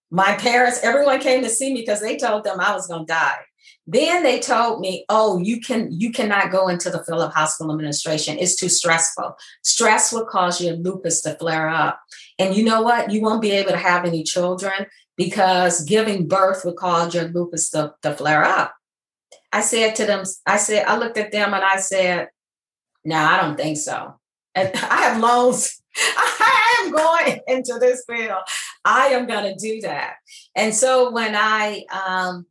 My 0.10 0.36
parents, 0.36 0.79
everyone 0.82 1.20
came 1.20 1.44
to 1.44 1.50
see 1.50 1.74
me 1.74 1.82
because 1.82 2.01
they 2.01 2.17
told 2.17 2.44
them 2.44 2.60
I 2.60 2.74
was 2.74 2.88
going 2.88 3.05
to 3.05 3.13
die. 3.13 3.39
Then 3.88 4.24
they 4.24 4.39
told 4.39 4.80
me, 4.80 5.06
"Oh, 5.10 5.38
you 5.38 5.62
can 5.62 5.92
you 5.92 6.12
cannot 6.12 6.51
go 6.51 6.68
into 6.68 6.89
the 6.89 7.04
field 7.04 7.22
of 7.22 7.34
hospital 7.34 7.72
administration. 7.72 8.38
It's 8.39 8.56
too 8.56 8.70
stressful. 8.70 9.38
Stress 9.63 10.12
will 10.12 10.25
cause 10.25 10.60
your 10.60 10.75
lupus 10.75 11.22
to 11.22 11.36
flare 11.36 11.70
up. 11.70 12.00
And 12.39 12.56
you 12.56 12.63
know 12.63 12.82
what? 12.82 13.12
You 13.12 13.22
won't 13.22 13.42
be 13.42 13.51
able 13.51 13.72
to 13.72 13.77
have 13.77 14.06
any 14.06 14.24
children 14.24 14.88
because 15.15 15.84
giving 15.84 16.27
birth 16.27 16.65
would 16.65 16.77
cause 16.77 17.13
your 17.13 17.25
lupus 17.25 17.70
to, 17.72 17.94
to 18.01 18.13
flare 18.15 18.44
up." 18.44 18.74
I 19.54 19.62
said 19.62 19.96
to 19.96 20.06
them, 20.06 20.24
I 20.46 20.58
said, 20.58 20.86
I 20.86 20.98
looked 20.98 21.18
at 21.18 21.32
them 21.32 21.54
and 21.54 21.63
I 21.63 21.77
said, 21.77 22.30
"No, 23.04 23.18
I 23.18 23.39
don't 23.39 23.56
think 23.56 23.77
so. 23.77 24.15
And 24.56 24.72
I 24.75 24.98
have 25.04 25.22
loans. 25.22 25.80
I 25.96 26.84
am 26.84 26.92
going 26.92 27.39
into 27.48 27.77
this 27.80 28.04
field. 28.10 28.42
I 28.84 29.08
am 29.08 29.27
going 29.27 29.54
to 29.54 29.60
do 29.60 29.82
that." 29.82 30.15
And 30.56 30.74
so 30.74 31.12
when 31.12 31.36
I 31.36 31.86
um, 31.94 32.48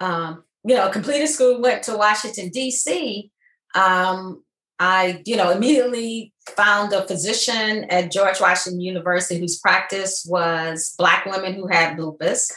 um, 0.00 0.44
you 0.64 0.74
know, 0.74 0.90
completed 0.90 1.28
school, 1.28 1.60
went 1.60 1.82
to 1.84 1.96
Washington, 1.96 2.50
D.C., 2.50 3.30
um, 3.74 4.42
I, 4.78 5.22
you 5.26 5.36
know, 5.36 5.50
immediately 5.50 6.32
found 6.56 6.92
a 6.94 7.06
physician 7.06 7.84
at 7.90 8.10
George 8.10 8.40
Washington 8.40 8.80
University 8.80 9.38
whose 9.38 9.58
practice 9.58 10.26
was 10.28 10.94
Black 10.98 11.26
women 11.26 11.52
who 11.52 11.66
had 11.66 11.98
lupus. 11.98 12.50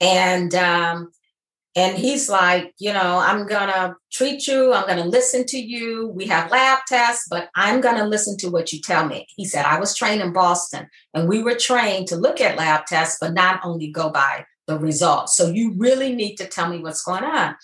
And, 0.00 0.54
um, 0.54 1.10
and 1.74 1.98
he's 1.98 2.30
like, 2.30 2.72
you 2.78 2.92
know, 2.92 3.18
I'm 3.18 3.46
going 3.46 3.68
to 3.68 3.96
treat 4.12 4.46
you. 4.46 4.72
I'm 4.72 4.86
going 4.86 5.02
to 5.02 5.08
listen 5.08 5.44
to 5.46 5.58
you. 5.58 6.08
We 6.14 6.26
have 6.26 6.52
lab 6.52 6.78
tests, 6.86 7.26
but 7.28 7.50
I'm 7.56 7.80
going 7.80 7.96
to 7.96 8.04
listen 8.06 8.38
to 8.38 8.48
what 8.48 8.72
you 8.72 8.80
tell 8.80 9.06
me. 9.06 9.26
He 9.36 9.44
said, 9.44 9.66
I 9.66 9.80
was 9.80 9.94
trained 9.94 10.22
in 10.22 10.32
Boston 10.32 10.88
and 11.12 11.28
we 11.28 11.42
were 11.42 11.56
trained 11.56 12.06
to 12.08 12.16
look 12.16 12.40
at 12.40 12.56
lab 12.56 12.86
tests, 12.86 13.18
but 13.20 13.34
not 13.34 13.60
only 13.64 13.88
go 13.88 14.08
by 14.08 14.46
the 14.66 14.78
results. 14.78 15.36
So 15.36 15.48
you 15.48 15.74
really 15.76 16.14
need 16.14 16.36
to 16.36 16.46
tell 16.46 16.68
me 16.68 16.78
what's 16.78 17.02
going 17.02 17.24
on. 17.24 17.56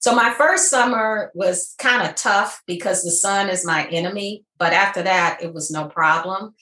So 0.00 0.14
my 0.14 0.30
first 0.30 0.70
summer 0.70 1.30
was 1.34 1.74
kind 1.78 2.08
of 2.08 2.14
tough 2.14 2.62
because 2.66 3.02
the 3.02 3.10
sun 3.10 3.50
is 3.50 3.66
my 3.66 3.86
enemy, 3.88 4.44
but 4.58 4.72
after 4.72 5.02
that, 5.02 5.42
it 5.42 5.52
was 5.52 5.70
no 5.70 5.88
problem. 5.88 6.54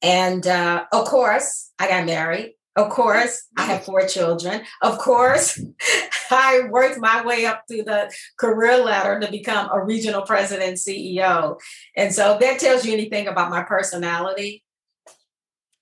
And 0.00 0.46
uh, 0.46 0.84
of 0.92 1.06
course, 1.06 1.72
I 1.78 1.88
got 1.88 2.06
married. 2.06 2.54
Of 2.76 2.90
course, 2.90 3.46
I 3.56 3.62
have 3.62 3.84
four 3.84 4.06
children. 4.06 4.62
Of 4.82 4.98
course, 4.98 5.60
I 6.30 6.62
worked 6.70 6.98
my 6.98 7.24
way 7.24 7.46
up 7.46 7.64
through 7.68 7.84
the 7.84 8.12
career 8.36 8.78
ladder 8.78 9.20
to 9.20 9.30
become 9.30 9.70
a 9.72 9.82
regional 9.84 10.22
president 10.22 10.78
CEO. 10.78 11.58
And 11.96 12.12
so 12.12 12.36
that 12.40 12.60
tells 12.60 12.84
you 12.84 12.92
anything 12.92 13.28
about 13.28 13.50
my 13.50 13.62
personality. 13.62 14.64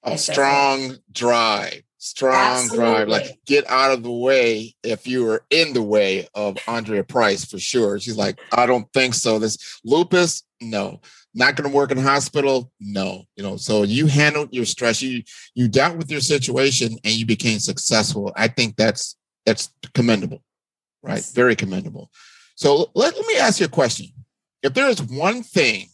A 0.02 0.18
strong 0.18 0.96
drive 1.10 1.82
strong 2.02 2.34
Absolutely. 2.34 2.78
drive. 2.78 3.08
Like 3.08 3.38
get 3.46 3.64
out 3.70 3.92
of 3.92 4.02
the 4.02 4.10
way 4.10 4.74
if 4.82 5.06
you 5.06 5.24
were 5.24 5.44
in 5.50 5.72
the 5.72 5.82
way 5.82 6.26
of 6.34 6.58
Andrea 6.66 7.04
Price 7.04 7.44
for 7.44 7.60
sure. 7.60 8.00
She's 8.00 8.16
like, 8.16 8.40
I 8.50 8.66
don't 8.66 8.92
think 8.92 9.14
so. 9.14 9.38
This 9.38 9.80
lupus, 9.84 10.42
no. 10.60 11.00
Not 11.32 11.54
going 11.54 11.70
to 11.70 11.74
work 11.74 11.92
in 11.92 11.98
hospital, 11.98 12.72
no. 12.80 13.22
You 13.36 13.44
know, 13.44 13.56
so 13.56 13.84
you 13.84 14.08
handled 14.08 14.48
your 14.52 14.64
stress. 14.64 15.00
You 15.00 15.22
you 15.54 15.68
dealt 15.68 15.96
with 15.96 16.10
your 16.10 16.20
situation 16.20 16.98
and 17.04 17.14
you 17.14 17.24
became 17.24 17.60
successful. 17.60 18.32
I 18.36 18.48
think 18.48 18.74
that's 18.74 19.16
that's 19.46 19.72
commendable, 19.94 20.42
right? 21.04 21.16
Yes. 21.16 21.32
Very 21.32 21.54
commendable. 21.54 22.10
So 22.56 22.90
let, 22.94 23.16
let 23.16 23.26
me 23.26 23.36
ask 23.36 23.60
you 23.60 23.66
a 23.66 23.68
question. 23.68 24.08
If 24.64 24.74
there 24.74 24.88
is 24.88 25.00
one 25.00 25.44
thing 25.44 25.86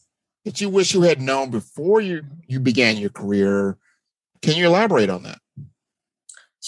that 0.46 0.60
you 0.62 0.70
wish 0.70 0.94
you 0.94 1.02
had 1.02 1.20
known 1.20 1.50
before 1.50 2.00
you 2.00 2.22
you 2.46 2.60
began 2.60 2.96
your 2.96 3.10
career, 3.10 3.76
can 4.40 4.56
you 4.56 4.66
elaborate 4.66 5.10
on 5.10 5.24
that? 5.24 5.38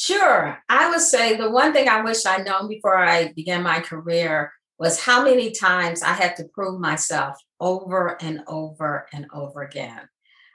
Sure. 0.00 0.59
I 0.66 0.88
would 0.88 1.02
say 1.02 1.37
the 1.37 1.50
one 1.50 1.75
thing 1.75 1.87
I 1.87 2.00
wish 2.00 2.25
I'd 2.25 2.47
known 2.47 2.69
before 2.69 2.97
I 2.97 3.35
began 3.35 3.62
my 3.62 3.80
career 3.80 4.50
was 4.78 4.99
how 4.99 5.23
many 5.23 5.50
times 5.50 6.02
I 6.02 6.14
had 6.14 6.37
to 6.37 6.49
prove 6.54 6.80
myself 6.80 7.37
over 7.61 8.16
and 8.23 8.40
over 8.47 9.07
and 9.12 9.26
over 9.30 9.61
again. 9.61 10.09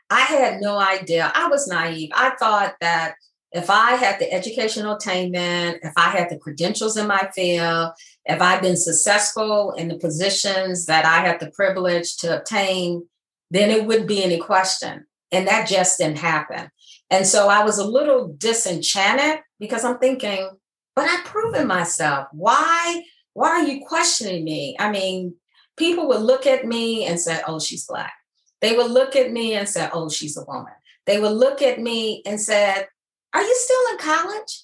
I 0.09 0.21
had 0.21 0.61
no 0.61 0.79
idea. 0.79 1.31
I 1.35 1.47
was 1.47 1.67
naive. 1.67 2.09
I 2.15 2.31
thought 2.39 2.73
that 2.81 3.17
if 3.51 3.69
I 3.69 3.91
had 3.91 4.17
the 4.17 4.33
educational 4.33 4.95
attainment, 4.95 5.77
if 5.83 5.93
I 5.95 6.09
had 6.09 6.31
the 6.31 6.39
credentials 6.39 6.97
in 6.97 7.05
my 7.05 7.29
field, 7.35 7.91
if 8.25 8.41
I'd 8.41 8.63
been 8.63 8.77
successful 8.77 9.73
in 9.73 9.89
the 9.89 9.99
positions 9.99 10.87
that 10.87 11.05
I 11.05 11.17
had 11.17 11.39
the 11.39 11.51
privilege 11.51 12.17
to 12.17 12.39
obtain, 12.39 13.07
then 13.51 13.69
it 13.69 13.85
wouldn't 13.85 14.07
be 14.07 14.23
any 14.23 14.39
question. 14.39 15.05
And 15.31 15.47
that 15.47 15.67
just 15.67 15.99
didn't 15.99 16.17
happen. 16.17 16.71
And 17.09 17.25
so 17.25 17.49
I 17.49 17.63
was 17.63 17.77
a 17.77 17.85
little 17.87 18.33
disenchanted 18.37 19.41
because 19.59 19.83
I'm 19.83 19.99
thinking, 19.99 20.49
but 20.95 21.07
I've 21.07 21.25
proven 21.25 21.67
myself. 21.67 22.27
Why? 22.31 23.03
Why 23.33 23.49
are 23.49 23.63
you 23.63 23.85
questioning 23.85 24.43
me? 24.43 24.75
I 24.79 24.89
mean, 24.89 25.35
people 25.77 26.07
would 26.07 26.21
look 26.21 26.47
at 26.47 26.65
me 26.65 27.05
and 27.05 27.19
say, 27.19 27.41
oh, 27.47 27.59
she's 27.59 27.85
black. 27.85 28.13
They 28.61 28.75
would 28.75 28.89
look 28.89 29.15
at 29.15 29.31
me 29.31 29.53
and 29.53 29.67
say, 29.67 29.89
oh, 29.93 30.09
she's 30.09 30.37
a 30.37 30.43
woman. 30.45 30.73
They 31.05 31.19
would 31.19 31.33
look 31.33 31.61
at 31.61 31.79
me 31.79 32.23
and 32.25 32.39
said, 32.39 32.87
are 33.33 33.43
you 33.43 33.55
still 33.55 33.91
in 33.91 33.97
college? 33.97 34.63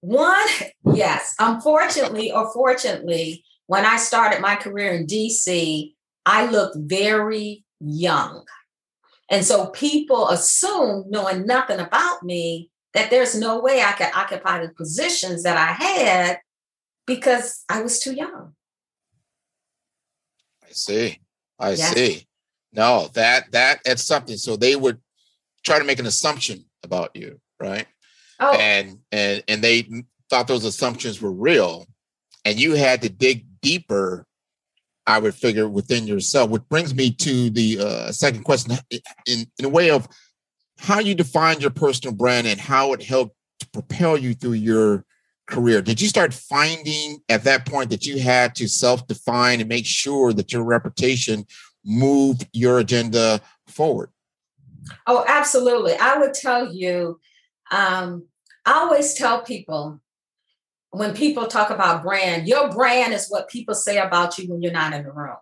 One, 0.00 0.46
yes. 0.94 1.34
Unfortunately 1.38 2.32
or 2.32 2.52
fortunately, 2.52 3.44
when 3.66 3.84
I 3.84 3.96
started 3.96 4.40
my 4.40 4.56
career 4.56 4.92
in 4.92 5.06
DC, 5.06 5.92
I 6.24 6.46
looked 6.46 6.76
very 6.78 7.64
young. 7.80 8.44
And 9.28 9.44
so 9.44 9.66
people 9.66 10.28
assume, 10.28 11.06
knowing 11.08 11.46
nothing 11.46 11.80
about 11.80 12.22
me, 12.22 12.70
that 12.94 13.10
there's 13.10 13.38
no 13.38 13.60
way 13.60 13.82
I 13.82 13.92
could 13.92 14.10
occupy 14.14 14.64
the 14.64 14.72
positions 14.72 15.42
that 15.42 15.56
I 15.56 15.72
had 15.72 16.38
because 17.06 17.64
I 17.68 17.82
was 17.82 18.00
too 18.00 18.14
young. 18.14 18.54
I 20.64 20.72
see. 20.72 21.20
I 21.58 21.70
yes. 21.70 21.94
see. 21.94 22.26
No, 22.72 23.08
that 23.14 23.50
that 23.52 23.80
that's 23.84 24.02
something. 24.02 24.36
So 24.36 24.56
they 24.56 24.76
would 24.76 24.98
try 25.64 25.78
to 25.78 25.84
make 25.84 25.98
an 25.98 26.06
assumption 26.06 26.64
about 26.82 27.14
you, 27.14 27.40
right? 27.58 27.86
Oh. 28.40 28.52
And 28.52 28.98
and 29.12 29.42
and 29.48 29.62
they 29.62 30.04
thought 30.28 30.48
those 30.48 30.64
assumptions 30.64 31.20
were 31.20 31.32
real, 31.32 31.86
and 32.44 32.60
you 32.60 32.74
had 32.74 33.02
to 33.02 33.08
dig 33.08 33.46
deeper. 33.62 34.25
I 35.06 35.18
would 35.18 35.34
figure 35.34 35.68
within 35.68 36.06
yourself, 36.06 36.50
which 36.50 36.68
brings 36.68 36.94
me 36.94 37.10
to 37.12 37.50
the 37.50 37.78
uh, 37.80 38.12
second 38.12 38.44
question, 38.44 38.76
in 39.26 39.46
in 39.58 39.64
a 39.64 39.68
way 39.68 39.90
of 39.90 40.08
how 40.78 40.98
you 40.98 41.14
define 41.14 41.60
your 41.60 41.70
personal 41.70 42.14
brand 42.14 42.46
and 42.46 42.60
how 42.60 42.92
it 42.92 43.02
helped 43.02 43.34
to 43.60 43.68
propel 43.70 44.16
you 44.16 44.34
through 44.34 44.52
your 44.52 45.04
career. 45.46 45.80
Did 45.80 46.00
you 46.00 46.08
start 46.08 46.34
finding 46.34 47.18
at 47.28 47.44
that 47.44 47.66
point 47.66 47.90
that 47.90 48.04
you 48.04 48.18
had 48.18 48.54
to 48.56 48.68
self-define 48.68 49.60
and 49.60 49.68
make 49.68 49.86
sure 49.86 50.32
that 50.32 50.52
your 50.52 50.64
reputation 50.64 51.46
moved 51.84 52.48
your 52.52 52.78
agenda 52.78 53.40
forward? 53.68 54.10
Oh, 55.06 55.24
absolutely. 55.26 55.94
I 55.94 56.18
would 56.18 56.34
tell 56.34 56.72
you, 56.72 57.20
um, 57.70 58.26
I 58.64 58.72
always 58.72 59.14
tell 59.14 59.42
people 59.42 60.00
when 60.96 61.14
people 61.14 61.46
talk 61.46 61.70
about 61.70 62.02
brand, 62.02 62.48
your 62.48 62.70
brand 62.70 63.12
is 63.12 63.28
what 63.28 63.48
people 63.48 63.74
say 63.74 63.98
about 63.98 64.38
you 64.38 64.48
when 64.48 64.62
you're 64.62 64.72
not 64.72 64.92
in 64.92 65.04
the 65.04 65.12
room. 65.12 65.36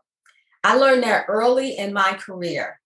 I 0.65 0.77
learned 0.77 1.03
that 1.05 1.27
early 1.29 1.77
in 1.77 1.93
my 1.93 2.15
career. 2.15 2.81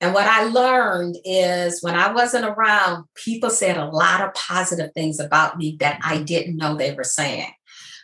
And 0.00 0.14
what 0.14 0.26
I 0.26 0.44
learned 0.44 1.16
is 1.24 1.82
when 1.82 1.94
I 1.94 2.12
wasn't 2.12 2.44
around, 2.44 3.04
people 3.14 3.50
said 3.50 3.76
a 3.76 3.86
lot 3.86 4.20
of 4.20 4.34
positive 4.34 4.92
things 4.92 5.20
about 5.20 5.58
me 5.58 5.76
that 5.80 6.00
I 6.02 6.18
didn't 6.18 6.56
know 6.56 6.74
they 6.74 6.94
were 6.94 7.04
saying. 7.04 7.52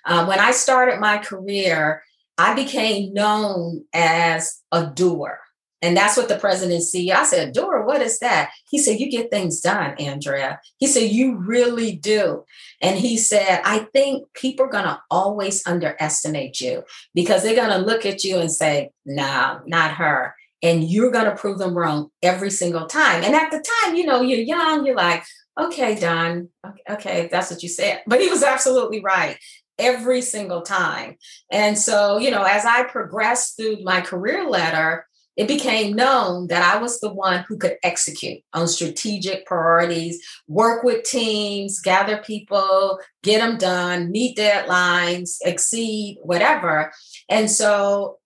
Uh, 0.05 0.27
when 0.27 0.39
I 0.39 0.51
started 0.53 1.01
my 1.01 1.19
career, 1.19 2.03
I 2.39 2.55
became 2.55 3.13
known 3.13 3.85
as 3.93 4.63
a 4.73 4.87
doer. 4.87 5.41
And 5.83 5.97
that's 5.97 6.17
what 6.17 6.29
the 6.29 6.39
president 6.39 6.83
see. 6.83 7.11
I 7.11 7.25
said, 7.25 7.53
Dora, 7.53 7.87
what 7.87 8.03
is 8.03 8.19
that? 8.19 8.51
He 8.69 8.79
said, 8.79 9.01
You 9.01 9.11
get 9.11 9.31
things 9.31 9.61
done, 9.61 9.95
Andrea. 9.99 10.61
He 10.79 10.87
said, 10.87 11.11
You 11.11 11.37
really 11.37 11.93
do. 11.97 12.45
And 12.81 12.99
he 12.99 13.17
said, 13.17 13.61
I 13.65 13.81
think 13.93 14.33
people 14.35 14.67
are 14.67 14.71
going 14.71 14.85
to 14.85 15.01
always 15.11 15.67
underestimate 15.67 16.61
you 16.61 16.83
because 17.15 17.43
they're 17.43 17.57
going 17.57 17.71
to 17.71 17.87
look 17.87 18.05
at 18.05 18.25
you 18.25 18.39
and 18.39 18.53
say, 18.53 18.91
No, 19.05 19.61
not 19.67 19.93
her. 19.93 20.35
And 20.63 20.85
you're 20.85 21.11
going 21.11 21.25
to 21.25 21.37
prove 21.37 21.59
them 21.59 21.75
wrong 21.75 22.11
every 22.23 22.51
single 22.51 22.87
time. 22.87 23.25
And 23.25 23.35
at 23.35 23.51
the 23.51 23.65
time, 23.83 23.95
you 23.95 24.05
know, 24.05 24.21
you're 24.21 24.41
young, 24.41 24.85
you're 24.85 24.97
like, 24.97 25.25
okay, 25.59 25.99
Don, 25.99 26.49
okay, 26.89 27.29
that's 27.31 27.51
what 27.51 27.63
you 27.63 27.69
said. 27.69 28.03
But 28.07 28.21
he 28.21 28.29
was 28.29 28.43
absolutely 28.43 29.01
right 29.01 29.39
every 29.79 30.21
single 30.21 30.63
time. 30.63 31.17
And 31.51 31.79
so, 31.79 32.19
you 32.19 32.31
know, 32.31 32.43
as 32.43 32.65
I 32.65 32.85
progressed 32.85 33.57
through 33.57 33.83
my 33.83 34.03
career 34.03 34.49
ladder, 34.49 35.07
it 35.37 35.49
became 35.49 35.97
known 35.97 36.49
that 36.49 36.63
I 36.63 36.81
was 36.81 37.01
the 37.01 37.13
one 37.13 37.45
who 37.49 37.57
could 37.57 37.77
execute 37.83 38.43
on 38.53 38.69
strategic 38.69 39.47
priorities, 39.47 40.23
work 40.49 40.85
with 40.85 41.05
teams, 41.05 41.81
gather 41.81 42.19
people, 42.19 42.99
get 43.23 43.41
them 43.41 43.57
done, 43.57 44.11
meet 44.11 44.37
deadlines, 44.37 45.39
exceed 45.45 46.19
whatever. 46.23 46.93
And 47.29 47.51
so 47.51 48.20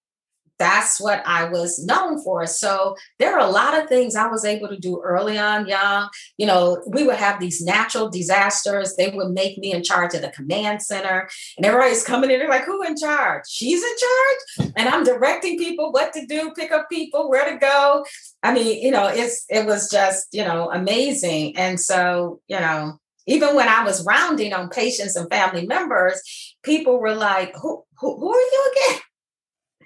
that's 0.58 1.00
what 1.00 1.22
I 1.26 1.44
was 1.48 1.84
known 1.84 2.22
for. 2.22 2.46
So 2.46 2.96
there 3.18 3.34
are 3.34 3.46
a 3.46 3.50
lot 3.50 3.78
of 3.80 3.88
things 3.88 4.14
I 4.14 4.28
was 4.28 4.44
able 4.44 4.68
to 4.68 4.78
do 4.78 5.00
early 5.02 5.38
on, 5.38 5.66
young. 5.66 6.08
You 6.38 6.46
know, 6.46 6.82
we 6.86 7.04
would 7.04 7.16
have 7.16 7.40
these 7.40 7.62
natural 7.62 8.08
disasters. 8.08 8.94
They 8.94 9.10
would 9.10 9.30
make 9.30 9.58
me 9.58 9.72
in 9.72 9.82
charge 9.82 10.14
of 10.14 10.22
the 10.22 10.30
command 10.30 10.82
center. 10.82 11.28
And 11.56 11.66
everybody's 11.66 12.04
coming 12.04 12.30
in, 12.30 12.38
they're 12.38 12.48
like, 12.48 12.64
who 12.64 12.82
in 12.82 12.96
charge? 12.96 13.42
She's 13.48 13.82
in 13.82 13.96
charge. 13.98 14.72
And 14.76 14.88
I'm 14.88 15.04
directing 15.04 15.58
people 15.58 15.92
what 15.92 16.12
to 16.12 16.24
do, 16.26 16.52
pick 16.56 16.70
up 16.70 16.88
people, 16.88 17.28
where 17.28 17.50
to 17.50 17.58
go. 17.58 18.04
I 18.42 18.54
mean, 18.54 18.82
you 18.82 18.90
know, 18.90 19.08
it's 19.08 19.44
it 19.48 19.66
was 19.66 19.90
just, 19.90 20.28
you 20.32 20.44
know, 20.44 20.70
amazing. 20.70 21.56
And 21.56 21.80
so, 21.80 22.40
you 22.46 22.60
know, 22.60 22.98
even 23.26 23.56
when 23.56 23.68
I 23.68 23.84
was 23.84 24.04
rounding 24.04 24.52
on 24.52 24.68
patients 24.68 25.16
and 25.16 25.28
family 25.30 25.66
members, 25.66 26.20
people 26.62 26.98
were 26.98 27.14
like, 27.14 27.54
who, 27.60 27.82
who, 27.98 28.18
who 28.18 28.32
are 28.32 28.40
you 28.40 28.72
again? 28.72 29.00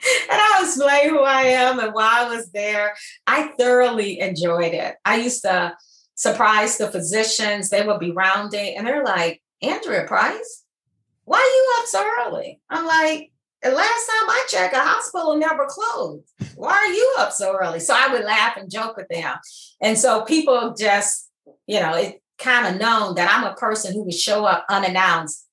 and 0.30 0.40
I'll 0.40 0.64
explain 0.64 1.10
who 1.10 1.20
I 1.20 1.42
am 1.42 1.78
and 1.78 1.92
why 1.92 2.24
I 2.24 2.34
was 2.34 2.50
there. 2.50 2.94
I 3.26 3.48
thoroughly 3.58 4.20
enjoyed 4.20 4.74
it. 4.74 4.96
I 5.04 5.16
used 5.16 5.42
to 5.42 5.76
surprise 6.14 6.78
the 6.78 6.88
physicians. 6.88 7.70
They 7.70 7.86
would 7.86 8.00
be 8.00 8.12
rounding 8.12 8.76
and 8.76 8.86
they're 8.86 9.04
like, 9.04 9.42
Andrea 9.62 10.06
Price, 10.06 10.64
why 11.24 11.38
are 11.38 11.40
you 11.40 11.74
up 11.78 11.86
so 11.86 12.10
early? 12.20 12.60
I'm 12.70 12.86
like, 12.86 13.32
the 13.62 13.70
last 13.70 14.06
time 14.06 14.30
I 14.30 14.46
checked, 14.48 14.74
a 14.74 14.80
hospital 14.80 15.36
never 15.36 15.66
closed. 15.66 16.24
Why 16.54 16.74
are 16.74 16.92
you 16.92 17.16
up 17.18 17.32
so 17.32 17.56
early? 17.56 17.80
So 17.80 17.94
I 17.96 18.12
would 18.12 18.24
laugh 18.24 18.56
and 18.56 18.70
joke 18.70 18.96
with 18.96 19.08
them. 19.08 19.34
And 19.80 19.98
so 19.98 20.22
people 20.22 20.74
just, 20.78 21.28
you 21.66 21.80
know, 21.80 21.94
it 21.94 22.22
kind 22.38 22.72
of 22.72 22.80
known 22.80 23.16
that 23.16 23.30
I'm 23.30 23.44
a 23.44 23.56
person 23.56 23.94
who 23.94 24.04
would 24.04 24.14
show 24.14 24.44
up 24.44 24.64
unannounced 24.70 25.44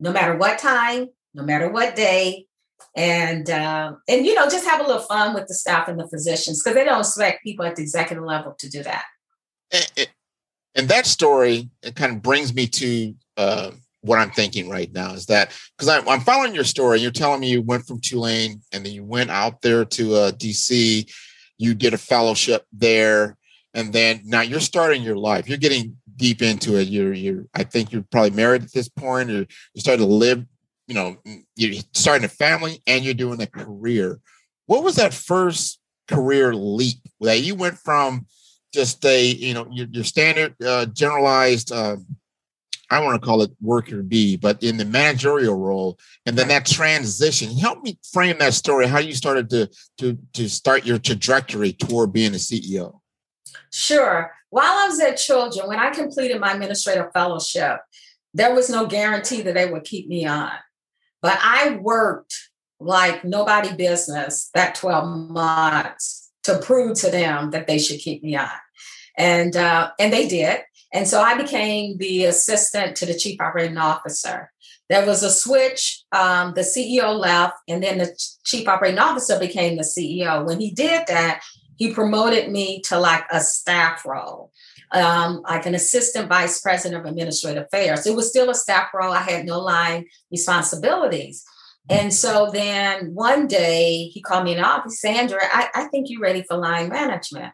no 0.00 0.10
matter 0.12 0.36
what 0.36 0.58
time, 0.58 1.08
no 1.34 1.42
matter 1.42 1.70
what 1.70 1.94
day, 1.94 2.46
and 2.96 3.50
uh, 3.50 3.92
and 4.08 4.26
you 4.26 4.34
know 4.34 4.48
just 4.48 4.64
have 4.66 4.80
a 4.80 4.84
little 4.84 5.02
fun 5.02 5.34
with 5.34 5.46
the 5.48 5.54
staff 5.54 5.88
and 5.88 5.98
the 5.98 6.08
physicians 6.08 6.62
because 6.62 6.74
they 6.74 6.84
don't 6.84 7.00
expect 7.00 7.42
people 7.42 7.64
at 7.64 7.76
the 7.76 7.82
executive 7.82 8.24
level 8.24 8.54
to 8.58 8.68
do 8.68 8.82
that. 8.82 9.04
And, 9.72 10.08
and 10.76 10.88
that 10.88 11.06
story 11.06 11.70
it 11.82 11.96
kind 11.96 12.12
of 12.12 12.22
brings 12.22 12.54
me 12.54 12.66
to 12.68 13.14
uh, 13.36 13.70
what 14.04 14.18
I'm 14.18 14.30
thinking 14.30 14.68
right 14.68 14.92
now 14.92 15.14
is 15.14 15.26
that 15.26 15.50
because 15.76 15.88
I'm 15.88 16.20
following 16.20 16.54
your 16.54 16.64
story. 16.64 17.00
You're 17.00 17.10
telling 17.10 17.40
me 17.40 17.50
you 17.50 17.62
went 17.62 17.86
from 17.86 18.00
Tulane 18.00 18.60
and 18.72 18.84
then 18.84 18.92
you 18.92 19.02
went 19.02 19.30
out 19.30 19.62
there 19.62 19.84
to 19.84 20.14
uh, 20.14 20.32
DC. 20.32 21.10
You 21.56 21.74
did 21.74 21.94
a 21.94 21.98
fellowship 21.98 22.66
there, 22.72 23.36
and 23.72 23.92
then 23.92 24.20
now 24.24 24.42
you're 24.42 24.60
starting 24.60 25.02
your 25.02 25.16
life. 25.16 25.48
You're 25.48 25.58
getting 25.58 25.96
deep 26.16 26.42
into 26.42 26.76
it. 26.76 26.88
You're 26.88 27.14
you're. 27.14 27.46
I 27.54 27.64
think 27.64 27.92
you're 27.92 28.04
probably 28.10 28.30
married 28.30 28.62
at 28.62 28.72
this 28.72 28.88
point, 28.88 29.30
or 29.30 29.46
you 29.74 29.80
started 29.80 30.02
to 30.02 30.06
live 30.08 30.44
you 30.86 30.94
know, 30.94 31.16
you're 31.56 31.82
starting 31.92 32.24
a 32.24 32.28
family 32.28 32.82
and 32.86 33.04
you're 33.04 33.14
doing 33.14 33.40
a 33.40 33.46
career. 33.46 34.20
What 34.66 34.84
was 34.84 34.96
that 34.96 35.14
first 35.14 35.80
career 36.08 36.54
leap 36.54 36.98
that 37.20 37.40
you 37.40 37.54
went 37.54 37.78
from 37.78 38.26
just 38.72 39.04
a, 39.04 39.24
you 39.24 39.54
know, 39.54 39.66
your, 39.70 39.86
your 39.90 40.04
standard 40.04 40.54
uh, 40.62 40.86
generalized, 40.86 41.72
uh, 41.72 41.96
I 42.90 43.00
want 43.00 43.20
to 43.20 43.24
call 43.24 43.42
it 43.42 43.50
worker 43.60 44.02
bee, 44.02 44.36
but 44.36 44.62
in 44.62 44.76
the 44.76 44.84
managerial 44.84 45.56
role, 45.56 45.98
and 46.26 46.36
then 46.36 46.48
that 46.48 46.66
transition. 46.66 47.56
Help 47.56 47.82
me 47.82 47.98
frame 48.12 48.38
that 48.38 48.54
story. 48.54 48.86
How 48.86 48.98
you 48.98 49.14
started 49.14 49.48
to 49.50 49.70
to 49.98 50.18
to 50.34 50.48
start 50.48 50.84
your 50.84 50.98
trajectory 50.98 51.72
toward 51.72 52.12
being 52.12 52.34
a 52.34 52.36
CEO. 52.36 53.00
Sure. 53.72 54.32
While 54.50 54.72
I 54.72 54.86
was 54.88 55.00
at 55.00 55.16
children 55.16 55.66
when 55.66 55.78
I 55.80 55.90
completed 55.90 56.40
my 56.40 56.52
administrative 56.52 57.10
fellowship, 57.12 57.78
there 58.34 58.54
was 58.54 58.68
no 58.68 58.86
guarantee 58.86 59.42
that 59.42 59.54
they 59.54 59.70
would 59.70 59.84
keep 59.84 60.06
me 60.06 60.26
on. 60.26 60.52
But 61.24 61.38
I 61.40 61.78
worked 61.80 62.50
like 62.78 63.24
nobody 63.24 63.74
business 63.74 64.50
that 64.52 64.74
12 64.74 65.30
months 65.30 66.30
to 66.42 66.58
prove 66.58 67.00
to 67.00 67.10
them 67.10 67.50
that 67.52 67.66
they 67.66 67.78
should 67.78 68.00
keep 68.00 68.22
me 68.22 68.36
on. 68.36 68.50
And 69.16 69.56
uh, 69.56 69.92
and 69.98 70.12
they 70.12 70.28
did. 70.28 70.60
And 70.92 71.08
so 71.08 71.22
I 71.22 71.40
became 71.40 71.96
the 71.96 72.26
assistant 72.26 72.94
to 72.96 73.06
the 73.06 73.14
chief 73.14 73.40
operating 73.40 73.78
officer. 73.78 74.52
There 74.90 75.06
was 75.06 75.22
a 75.22 75.30
switch. 75.30 76.04
Um, 76.12 76.52
the 76.54 76.60
CEO 76.60 77.18
left, 77.18 77.54
and 77.68 77.82
then 77.82 77.96
the 77.96 78.14
chief 78.44 78.68
operating 78.68 78.98
officer 78.98 79.38
became 79.38 79.78
the 79.78 79.82
CEO. 79.82 80.44
When 80.44 80.60
he 80.60 80.72
did 80.72 81.06
that, 81.06 81.40
he 81.76 81.94
promoted 81.94 82.52
me 82.52 82.82
to 82.82 82.98
like 82.98 83.24
a 83.30 83.40
staff 83.40 84.04
role 84.04 84.52
um, 84.94 85.42
like 85.42 85.66
an 85.66 85.74
assistant 85.74 86.28
vice 86.28 86.60
president 86.60 87.00
of 87.00 87.10
administrative 87.10 87.64
affairs. 87.64 88.06
It 88.06 88.14
was 88.14 88.28
still 88.28 88.50
a 88.50 88.54
staff 88.54 88.88
role. 88.94 89.12
I 89.12 89.20
had 89.20 89.44
no 89.44 89.60
line 89.60 90.06
responsibilities. 90.30 91.44
And 91.90 92.14
so 92.14 92.50
then 92.50 93.14
one 93.14 93.46
day 93.46 94.08
he 94.12 94.22
called 94.22 94.44
me 94.44 94.52
in 94.52 94.58
the 94.58 94.64
office, 94.64 95.00
Sandra, 95.00 95.40
I, 95.42 95.68
I 95.74 95.84
think 95.84 96.08
you're 96.08 96.20
ready 96.20 96.42
for 96.42 96.56
line 96.56 96.88
management. 96.88 97.52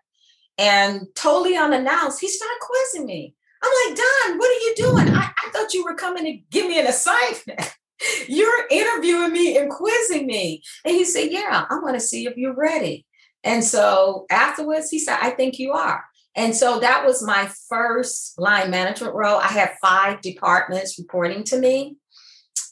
And 0.57 1.07
totally 1.15 1.57
unannounced, 1.57 2.21
he 2.21 2.29
started 2.29 2.59
quizzing 2.61 3.07
me. 3.07 3.35
I'm 3.63 3.71
like, 3.89 3.99
Don, 3.99 4.39
what 4.39 4.51
are 4.51 4.61
you 4.61 4.75
doing? 4.77 5.09
I, 5.15 5.31
I 5.45 5.51
thought 5.51 5.75
you 5.75 5.85
were 5.85 5.95
coming 5.95 6.25
to 6.25 6.39
give 6.51 6.67
me 6.67 6.79
an 6.79 6.87
assignment. 6.87 7.77
you're 8.29 8.67
interviewing 8.71 9.33
me 9.33 9.57
and 9.59 9.71
quizzing 9.71 10.27
me. 10.27 10.63
And 10.85 10.95
he 10.95 11.05
said, 11.05 11.31
Yeah, 11.31 11.67
I 11.69 11.79
want 11.79 11.95
to 11.95 12.01
see 12.01 12.27
if 12.27 12.37
you're 12.37 12.55
ready. 12.55 13.07
And 13.43 13.65
so 13.65 14.27
afterwards, 14.31 14.91
he 14.91 14.99
said, 14.99 15.19
I 15.21 15.31
think 15.31 15.59
you 15.59 15.73
are. 15.73 16.05
And 16.37 16.55
so 16.55 16.79
that 16.81 17.05
was 17.05 17.23
my 17.23 17.51
first 17.69 18.39
line 18.39 18.71
management 18.71 19.15
role. 19.15 19.39
I 19.39 19.49
had 19.49 19.73
five 19.83 20.21
departments 20.21 20.99
reporting 20.99 21.45
to 21.45 21.59
me. 21.59 21.97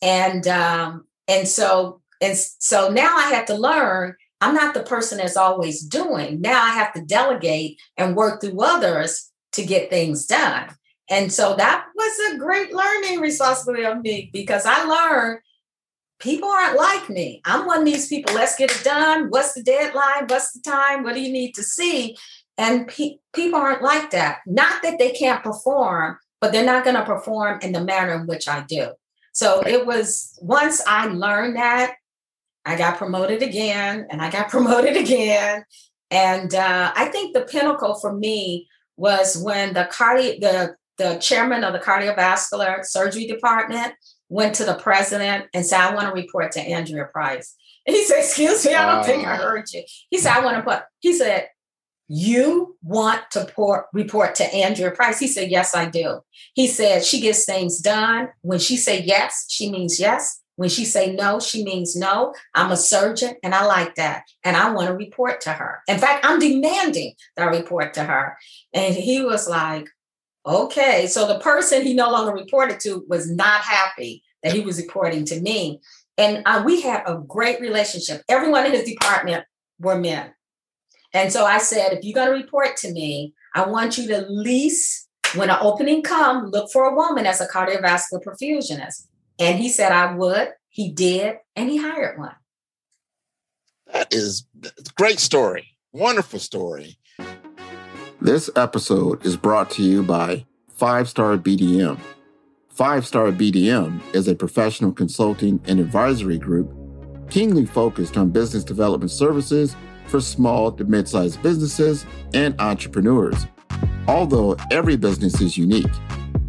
And 0.01 0.47
um, 0.47 1.07
and 1.27 1.49
so 1.49 2.01
and 2.21 2.37
so 2.37 2.91
now 2.91 3.17
I 3.17 3.31
have 3.31 3.47
to 3.47 3.55
learn 3.55 4.15
I'm 4.41 4.55
not 4.55 4.75
the 4.75 4.83
person 4.83 5.19
that's 5.19 5.37
always 5.37 5.83
doing. 5.83 6.41
Now 6.41 6.63
I 6.63 6.71
have 6.71 6.93
to 6.93 7.05
delegate 7.05 7.81
and 7.97 8.17
work 8.17 8.41
through 8.41 8.61
others 8.61 9.31
to 9.53 9.65
get 9.65 9.91
things 9.91 10.27
done. 10.27 10.69
And 11.11 11.33
so 11.33 11.57
that 11.57 11.87
was 11.95 12.35
a 12.35 12.39
great 12.39 12.73
learning 12.73 13.21
responsibility 13.21 13.85
of 13.85 14.01
me 14.01 14.31
because 14.33 14.65
I 14.67 14.85
learned 14.85 15.41
people 16.21 16.49
aren't 16.49 16.77
like 16.77 17.09
me. 17.09 17.41
I'm 17.45 17.67
one 17.67 17.81
of 17.81 17.85
these 17.85 18.09
people, 18.09 18.35
let's 18.35 18.57
get 18.57 18.71
it 18.71 18.85
done. 18.85 19.29
What's 19.31 19.55
the 19.55 19.63
deadline? 19.63 20.27
What's 20.27 20.53
the 20.53 20.61
time? 20.61 21.03
What 21.03 21.15
do 21.15 21.21
you 21.21 21.33
need 21.33 21.55
to 21.55 21.63
see? 21.63 22.17
And 22.59 22.89
pe- 22.89 23.19
people 23.33 23.59
aren't 23.59 23.83
like 23.83 24.11
that. 24.11 24.41
Not 24.47 24.83
that 24.83 24.99
they 24.99 25.13
can't 25.13 25.43
perform, 25.43 26.19
but 26.41 26.53
they're 26.53 26.67
not 26.67 26.85
going 26.85 26.97
to 26.97 27.05
perform 27.05 27.61
in 27.63 27.73
the 27.73 27.83
manner 27.83 28.15
in 28.15 28.27
which 28.27 28.49
I 28.49 28.65
do. 28.69 28.91
So 29.33 29.63
it 29.65 29.87
was 29.87 30.37
once 30.43 30.83
I 30.87 31.07
learned 31.07 31.57
that, 31.57 31.95
I 32.67 32.77
got 32.77 32.99
promoted 32.99 33.43
again 33.43 34.09
and 34.11 34.21
I 34.21 34.31
got 34.31 34.49
promoted 34.51 34.97
again. 34.97 35.65
And 36.11 36.55
uh, 36.55 36.93
I 36.95 37.07
think 37.07 37.35
the 37.35 37.43
pinnacle 37.43 37.95
for 37.95 38.13
me 38.13 38.69
was 38.97 39.39
when 39.39 39.75
the 39.75 39.89
cardi- 39.91 40.41
the 40.41 40.77
the 40.99 41.17
chairman 41.19 41.63
of 41.63 41.73
the 41.73 41.79
cardiovascular 41.79 42.85
surgery 42.85 43.27
department 43.27 43.95
went 44.29 44.57
to 44.57 44.65
the 44.65 44.75
president 44.75 45.47
and 45.55 45.65
said, 45.65 45.81
I 45.81 45.95
want 45.95 46.09
to 46.09 46.13
report 46.13 46.51
to 46.53 46.61
Andrea 46.61 47.05
Price. 47.05 47.55
And 47.87 47.95
he 47.95 48.05
said, 48.05 48.19
Excuse 48.19 48.67
me, 48.67 48.75
I 48.75 48.95
don't 48.95 49.05
think 49.05 49.27
I 49.27 49.37
heard 49.37 49.67
you. 49.73 49.83
He 50.11 50.19
said, 50.19 50.33
I 50.33 50.45
want 50.45 50.57
to 50.57 50.63
put, 50.63 50.83
he 50.99 51.13
said, 51.13 51.49
You 52.09 52.77
want 52.83 53.31
to 53.33 53.47
report 53.93 54.35
to 54.37 54.55
Andrea 54.55 54.91
Price? 54.91 55.19
He 55.19 55.29
said, 55.29 55.51
Yes, 55.51 55.75
I 55.75 55.87
do. 55.91 56.21
He 56.55 56.67
said, 56.67 57.05
She 57.05 57.21
gets 57.21 57.45
things 57.45 57.79
done. 57.79 58.31
When 58.41 58.59
she 58.59 58.77
say 58.77 59.03
yes, 59.03 59.47
she 59.49 59.71
means 59.71 60.01
yes. 60.01 60.41
When 60.57 60.69
she 60.69 60.85
say 60.85 61.13
no, 61.13 61.39
she 61.39 61.63
means 61.63 61.95
no. 61.95 62.35
I'm 62.53 62.73
a 62.73 62.77
surgeon 62.77 63.37
and 63.45 63.55
I 63.55 63.65
like 63.65 63.95
that. 63.95 64.25
And 64.43 64.57
I 64.57 64.73
want 64.73 64.89
to 64.89 64.95
report 64.95 65.41
to 65.43 65.53
her. 65.53 65.83
In 65.87 65.99
fact, 65.99 66.27
I'm 66.27 66.41
demanding 66.41 67.15
that 67.37 67.47
I 67.47 67.57
report 67.57 67.95
to 67.95 68.03
her. 68.03 68.37
And 68.75 68.93
he 68.93 69.23
was 69.23 69.49
like, 69.49 69.89
okay. 70.45 71.07
So 71.07 71.29
the 71.29 71.39
person 71.39 71.83
he 71.83 71.95
no 71.95 72.11
longer 72.11 72.33
reported 72.33 72.81
to 72.81 73.05
was 73.09 73.31
not 73.31 73.61
happy 73.61 74.25
that 74.43 74.53
he 74.53 74.59
was 74.59 74.81
reporting 74.81 75.25
to 75.27 75.41
me. 75.41 75.81
And 76.17 76.43
uh, 76.45 76.65
we 76.67 76.81
had 76.81 77.05
a 77.07 77.19
great 77.19 77.61
relationship. 77.61 78.23
Everyone 78.29 78.67
in 78.67 78.73
his 78.73 78.83
department 78.83 79.45
were 79.79 79.97
men. 79.97 80.33
And 81.13 81.33
so 81.33 81.45
I 81.45 81.59
said, 81.59 81.93
if 81.93 82.05
you're 82.05 82.15
going 82.15 82.29
to 82.29 82.45
report 82.45 82.77
to 82.79 82.93
me, 82.93 83.35
I 83.55 83.67
want 83.67 83.97
you 83.97 84.07
to 84.09 84.17
at 84.17 84.31
least, 84.31 85.09
when 85.35 85.51
an 85.51 85.59
opening 85.61 86.03
come, 86.03 86.47
look 86.47 86.71
for 86.71 86.85
a 86.85 86.95
woman 86.95 87.27
as 87.27 87.41
a 87.41 87.47
cardiovascular 87.47 88.23
perfusionist. 88.23 89.07
And 89.39 89.59
he 89.59 89.69
said 89.69 89.93
I 89.93 90.15
would. 90.15 90.51
He 90.69 90.93
did, 90.93 91.37
and 91.57 91.71
he 91.71 91.79
hired 91.79 92.19
one. 92.19 92.35
That 93.93 94.13
is 94.13 94.47
a 94.65 94.71
great 94.97 95.19
story. 95.19 95.69
Wonderful 95.93 96.39
story. 96.39 96.99
This 98.21 98.51
episode 98.55 99.25
is 99.25 99.37
brought 99.37 99.71
to 99.73 99.83
you 99.83 100.03
by 100.03 100.45
Five 100.69 101.09
Star 101.09 101.37
BDM. 101.37 101.99
Five 102.69 103.07
Star 103.07 103.33
BDM 103.33 104.01
is 104.15 104.29
a 104.29 104.35
professional 104.35 104.93
consulting 104.93 105.61
and 105.67 105.81
advisory 105.81 106.39
group 106.39 106.71
keenly 107.31 107.67
focused 107.67 108.17
on 108.17 108.31
business 108.31 108.65
development 108.65 109.11
services 109.11 109.77
for 110.07 110.21
small 110.21 110.73
to 110.73 110.85
mid 110.85 111.09
sized 111.09 111.43
businesses 111.43 112.07
and 112.35 112.59
entrepreneurs. 112.61 113.47
Although 114.07 114.57
every 114.71 114.97
business 114.97 115.41
is 115.41 115.57
unique, 115.57 115.93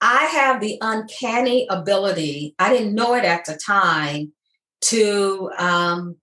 I 0.00 0.24
have 0.24 0.60
the 0.60 0.78
uncanny 0.80 1.66
ability, 1.70 2.54
I 2.58 2.72
didn't 2.72 2.94
know 2.94 3.14
it 3.14 3.24
at 3.24 3.44
the 3.46 3.56
time, 3.56 4.32
to 4.82 5.50
um, 5.58 6.16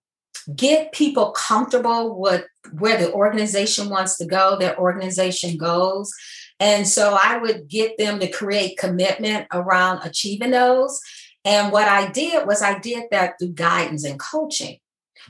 get 0.55 0.91
people 0.91 1.31
comfortable 1.31 2.19
with 2.19 2.45
where 2.77 2.97
the 2.97 3.11
organization 3.11 3.89
wants 3.89 4.17
to 4.17 4.25
go, 4.25 4.57
their 4.57 4.77
organization 4.77 5.57
goes. 5.57 6.13
And 6.59 6.87
so 6.87 7.17
I 7.19 7.37
would 7.37 7.67
get 7.67 7.97
them 7.97 8.19
to 8.19 8.29
create 8.29 8.77
commitment 8.77 9.47
around 9.51 10.01
achieving 10.03 10.51
those. 10.51 11.01
And 11.43 11.71
what 11.71 11.87
I 11.87 12.11
did 12.11 12.45
was 12.45 12.61
I 12.61 12.77
did 12.77 13.05
that 13.09 13.39
through 13.39 13.53
guidance 13.53 14.03
and 14.03 14.19
coaching. 14.19 14.77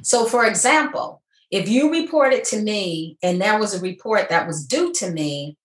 So, 0.02 0.26
for 0.26 0.46
example, 0.46 1.21
if 1.52 1.70
you 1.70 1.92
report 1.92 2.34
it 2.34 2.46
to 2.46 2.62
me 2.62 3.18
and 3.22 3.42
that 3.42 3.60
was 3.60 3.74
a 3.74 3.82
report 3.82 4.30
that 4.30 4.48
was 4.48 4.66
due 4.66 4.92
to 4.94 5.12
me, 5.12 5.58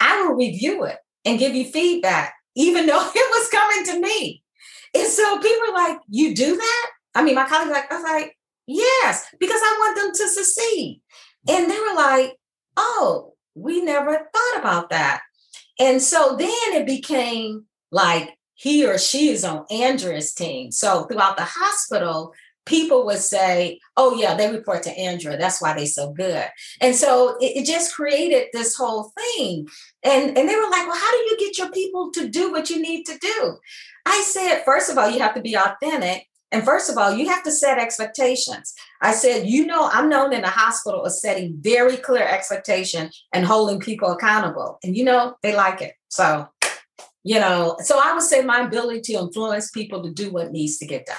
I 0.00 0.22
will 0.22 0.34
review 0.34 0.84
it 0.84 0.98
and 1.24 1.38
give 1.38 1.54
you 1.54 1.64
feedback, 1.64 2.34
even 2.56 2.86
though 2.86 3.10
it 3.14 3.30
was 3.30 3.48
coming 3.48 3.84
to 3.86 4.00
me. 4.00 4.42
And 4.94 5.06
so 5.08 5.38
people 5.38 5.68
are 5.68 5.74
like, 5.74 5.98
You 6.08 6.34
do 6.34 6.56
that? 6.56 6.90
I 7.14 7.22
mean, 7.22 7.34
my 7.34 7.46
colleagues 7.46 7.70
like, 7.70 7.90
I 7.92 7.94
was 7.94 8.04
like, 8.04 8.36
yes, 8.66 9.26
because 9.38 9.60
I 9.62 9.76
want 9.80 9.96
them 9.96 10.12
to 10.12 10.28
succeed. 10.28 11.00
And 11.48 11.70
they 11.70 11.78
were 11.78 11.94
like, 11.94 12.36
oh, 12.76 13.34
we 13.54 13.82
never 13.82 14.12
thought 14.12 14.58
about 14.58 14.90
that. 14.90 15.20
And 15.78 16.00
so 16.00 16.36
then 16.38 16.48
it 16.72 16.86
became 16.86 17.66
like 17.90 18.30
he 18.54 18.86
or 18.86 18.98
she 18.98 19.28
is 19.28 19.44
on 19.44 19.66
Andrea's 19.70 20.32
team. 20.32 20.70
So 20.70 21.04
throughout 21.04 21.36
the 21.36 21.44
hospital, 21.44 22.32
people 22.66 23.04
would 23.06 23.18
say, 23.18 23.80
oh, 23.96 24.16
yeah, 24.16 24.34
they 24.34 24.50
report 24.50 24.82
to 24.84 24.90
Andrea. 24.90 25.36
That's 25.36 25.60
why 25.60 25.74
they're 25.74 25.86
so 25.86 26.12
good. 26.12 26.46
And 26.80 26.94
so 26.94 27.36
it, 27.40 27.58
it, 27.58 27.66
just 27.66 27.94
created 27.94 28.48
this 28.52 28.76
whole 28.76 29.12
thing. 29.16 29.68
And, 30.02 30.36
and 30.36 30.48
they 30.48 30.56
were 30.56 30.70
like, 30.70 30.86
well, 30.86 30.96
how 30.96 31.10
do 31.10 31.18
you 31.18 31.36
get 31.38 31.58
your 31.58 31.70
people 31.70 32.10
to 32.12 32.28
do 32.28 32.52
what 32.52 32.70
you 32.70 32.80
need 32.80 33.04
to 33.04 33.18
do? 33.18 33.56
I 34.06 34.22
said, 34.26 34.62
first 34.64 34.90
of 34.90 34.98
all, 34.98 35.10
you 35.10 35.20
have 35.20 35.34
to 35.34 35.42
be 35.42 35.56
authentic. 35.56 36.26
And 36.52 36.64
first 36.64 36.88
of 36.88 36.96
all, 36.96 37.12
you 37.12 37.28
have 37.28 37.42
to 37.44 37.50
set 37.50 37.78
expectations. 37.78 38.74
I 39.00 39.12
said, 39.12 39.46
you 39.46 39.66
know, 39.66 39.88
I'm 39.92 40.08
known 40.08 40.32
in 40.32 40.42
the 40.42 40.48
hospital 40.48 41.04
as 41.04 41.20
setting 41.20 41.56
very 41.58 41.96
clear 41.96 42.24
expectation 42.24 43.10
and 43.32 43.44
holding 43.44 43.80
people 43.80 44.12
accountable. 44.12 44.78
And 44.84 44.96
you 44.96 45.04
know, 45.04 45.34
they 45.42 45.54
like 45.56 45.82
it. 45.82 45.94
So 46.08 46.48
you 47.24 47.40
know, 47.40 47.76
so 47.80 47.98
I 48.02 48.12
would 48.12 48.22
say 48.22 48.42
my 48.42 48.60
ability 48.60 49.00
to 49.00 49.14
influence 49.14 49.70
people 49.70 50.02
to 50.02 50.12
do 50.12 50.30
what 50.30 50.52
needs 50.52 50.76
to 50.78 50.86
get 50.86 51.06
done. 51.06 51.16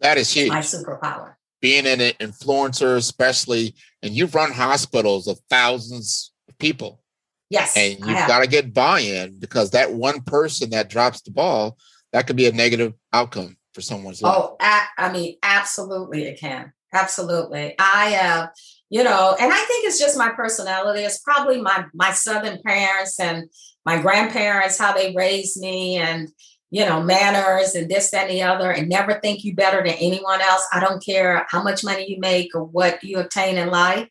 That 0.00 0.18
is 0.18 0.32
huge. 0.32 0.50
My 0.50 0.58
superpower. 0.58 1.34
Being 1.60 1.86
an 1.86 1.98
influencer, 1.98 2.96
especially, 2.96 3.74
and 4.02 4.12
you've 4.12 4.34
run 4.34 4.52
hospitals 4.52 5.26
of 5.26 5.40
thousands 5.48 6.32
of 6.48 6.58
people. 6.58 7.02
Yes. 7.48 7.76
And 7.76 7.98
you've 8.00 8.26
got 8.26 8.40
to 8.40 8.46
get 8.46 8.74
buy-in 8.74 9.38
because 9.38 9.70
that 9.70 9.92
one 9.92 10.20
person 10.22 10.70
that 10.70 10.90
drops 10.90 11.22
the 11.22 11.30
ball, 11.30 11.78
that 12.12 12.26
could 12.26 12.36
be 12.36 12.46
a 12.46 12.52
negative 12.52 12.94
outcome 13.12 13.56
for 13.72 13.80
someone's 13.80 14.22
life. 14.22 14.36
Oh, 14.36 14.56
I 14.60 15.12
mean, 15.12 15.36
absolutely 15.42 16.24
it 16.24 16.38
can. 16.38 16.72
Absolutely. 16.92 17.74
I 17.78 18.16
uh, 18.16 18.46
you 18.88 19.02
know, 19.02 19.36
and 19.40 19.52
I 19.52 19.56
think 19.56 19.84
it's 19.84 19.98
just 19.98 20.16
my 20.16 20.30
personality. 20.30 21.00
It's 21.02 21.18
probably 21.18 21.60
my 21.60 21.86
my 21.92 22.12
southern 22.12 22.60
parents 22.62 23.18
and 23.18 23.50
my 23.84 24.00
grandparents, 24.00 24.78
how 24.78 24.92
they 24.92 25.12
raised 25.14 25.60
me 25.60 25.96
and 25.96 26.30
you 26.74 26.84
know, 26.84 27.00
manners 27.00 27.76
and 27.76 27.88
this, 27.88 28.10
that, 28.10 28.28
and 28.28 28.30
the 28.32 28.42
other, 28.42 28.72
and 28.72 28.88
never 28.88 29.20
think 29.20 29.44
you 29.44 29.54
better 29.54 29.76
than 29.76 29.94
anyone 30.00 30.40
else. 30.40 30.66
I 30.72 30.80
don't 30.80 31.00
care 31.04 31.46
how 31.48 31.62
much 31.62 31.84
money 31.84 32.10
you 32.10 32.18
make 32.18 32.52
or 32.52 32.64
what 32.64 33.00
you 33.04 33.20
obtain 33.20 33.58
in 33.58 33.68
life, 33.68 34.08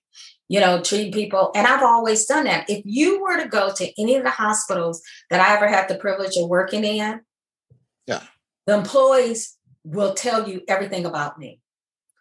you 0.48 0.62
know, 0.62 0.82
treat 0.82 1.14
people. 1.14 1.52
And 1.56 1.68
I've 1.68 1.84
always 1.84 2.26
done 2.26 2.46
that. 2.46 2.70
If 2.70 2.82
you 2.86 3.22
were 3.22 3.36
to 3.44 3.50
go 3.50 3.74
to 3.74 4.02
any 4.02 4.16
of 4.16 4.24
the 4.24 4.30
hospitals 4.30 5.02
that 5.30 5.42
I 5.42 5.58
ever 5.58 5.68
had 5.68 5.90
the 5.90 5.98
privilege 5.98 6.38
of 6.38 6.48
working 6.48 6.86
in, 6.86 7.20
yeah, 8.08 8.24
the 8.66 8.76
employees 8.76 9.58
will 9.84 10.14
tell 10.14 10.48
you 10.48 10.62
everything 10.70 11.06
about 11.06 11.38
me. 11.38 11.60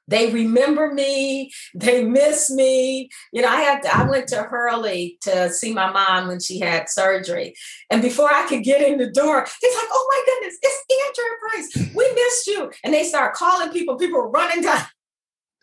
They 0.08 0.32
remember 0.32 0.92
me. 0.92 1.52
They 1.74 2.04
miss 2.04 2.50
me. 2.50 3.08
You 3.32 3.42
know, 3.42 3.48
I 3.48 3.60
had 3.60 3.82
to, 3.82 3.96
I 3.96 4.08
went 4.08 4.28
to 4.28 4.42
Hurley 4.42 5.18
to 5.22 5.50
see 5.50 5.72
my 5.72 5.90
mom 5.90 6.28
when 6.28 6.40
she 6.40 6.58
had 6.58 6.90
surgery, 6.90 7.54
and 7.90 8.02
before 8.02 8.32
I 8.32 8.46
could 8.46 8.64
get 8.64 8.86
in 8.86 8.98
the 8.98 9.10
door, 9.10 9.46
he's 9.60 9.74
like, 9.74 9.88
"Oh 9.92 10.08
my 10.10 10.22
goodness, 10.26 10.58
it's 10.62 10.84
Andrea 11.08 11.38
Price. 11.40 11.94
We 11.94 12.12
missed 12.14 12.46
you." 12.46 12.70
And 12.84 12.92
they 12.92 13.04
start 13.04 13.34
calling 13.34 13.70
people. 13.70 13.96
People 13.96 14.30
running 14.30 14.62
down. 14.62 14.82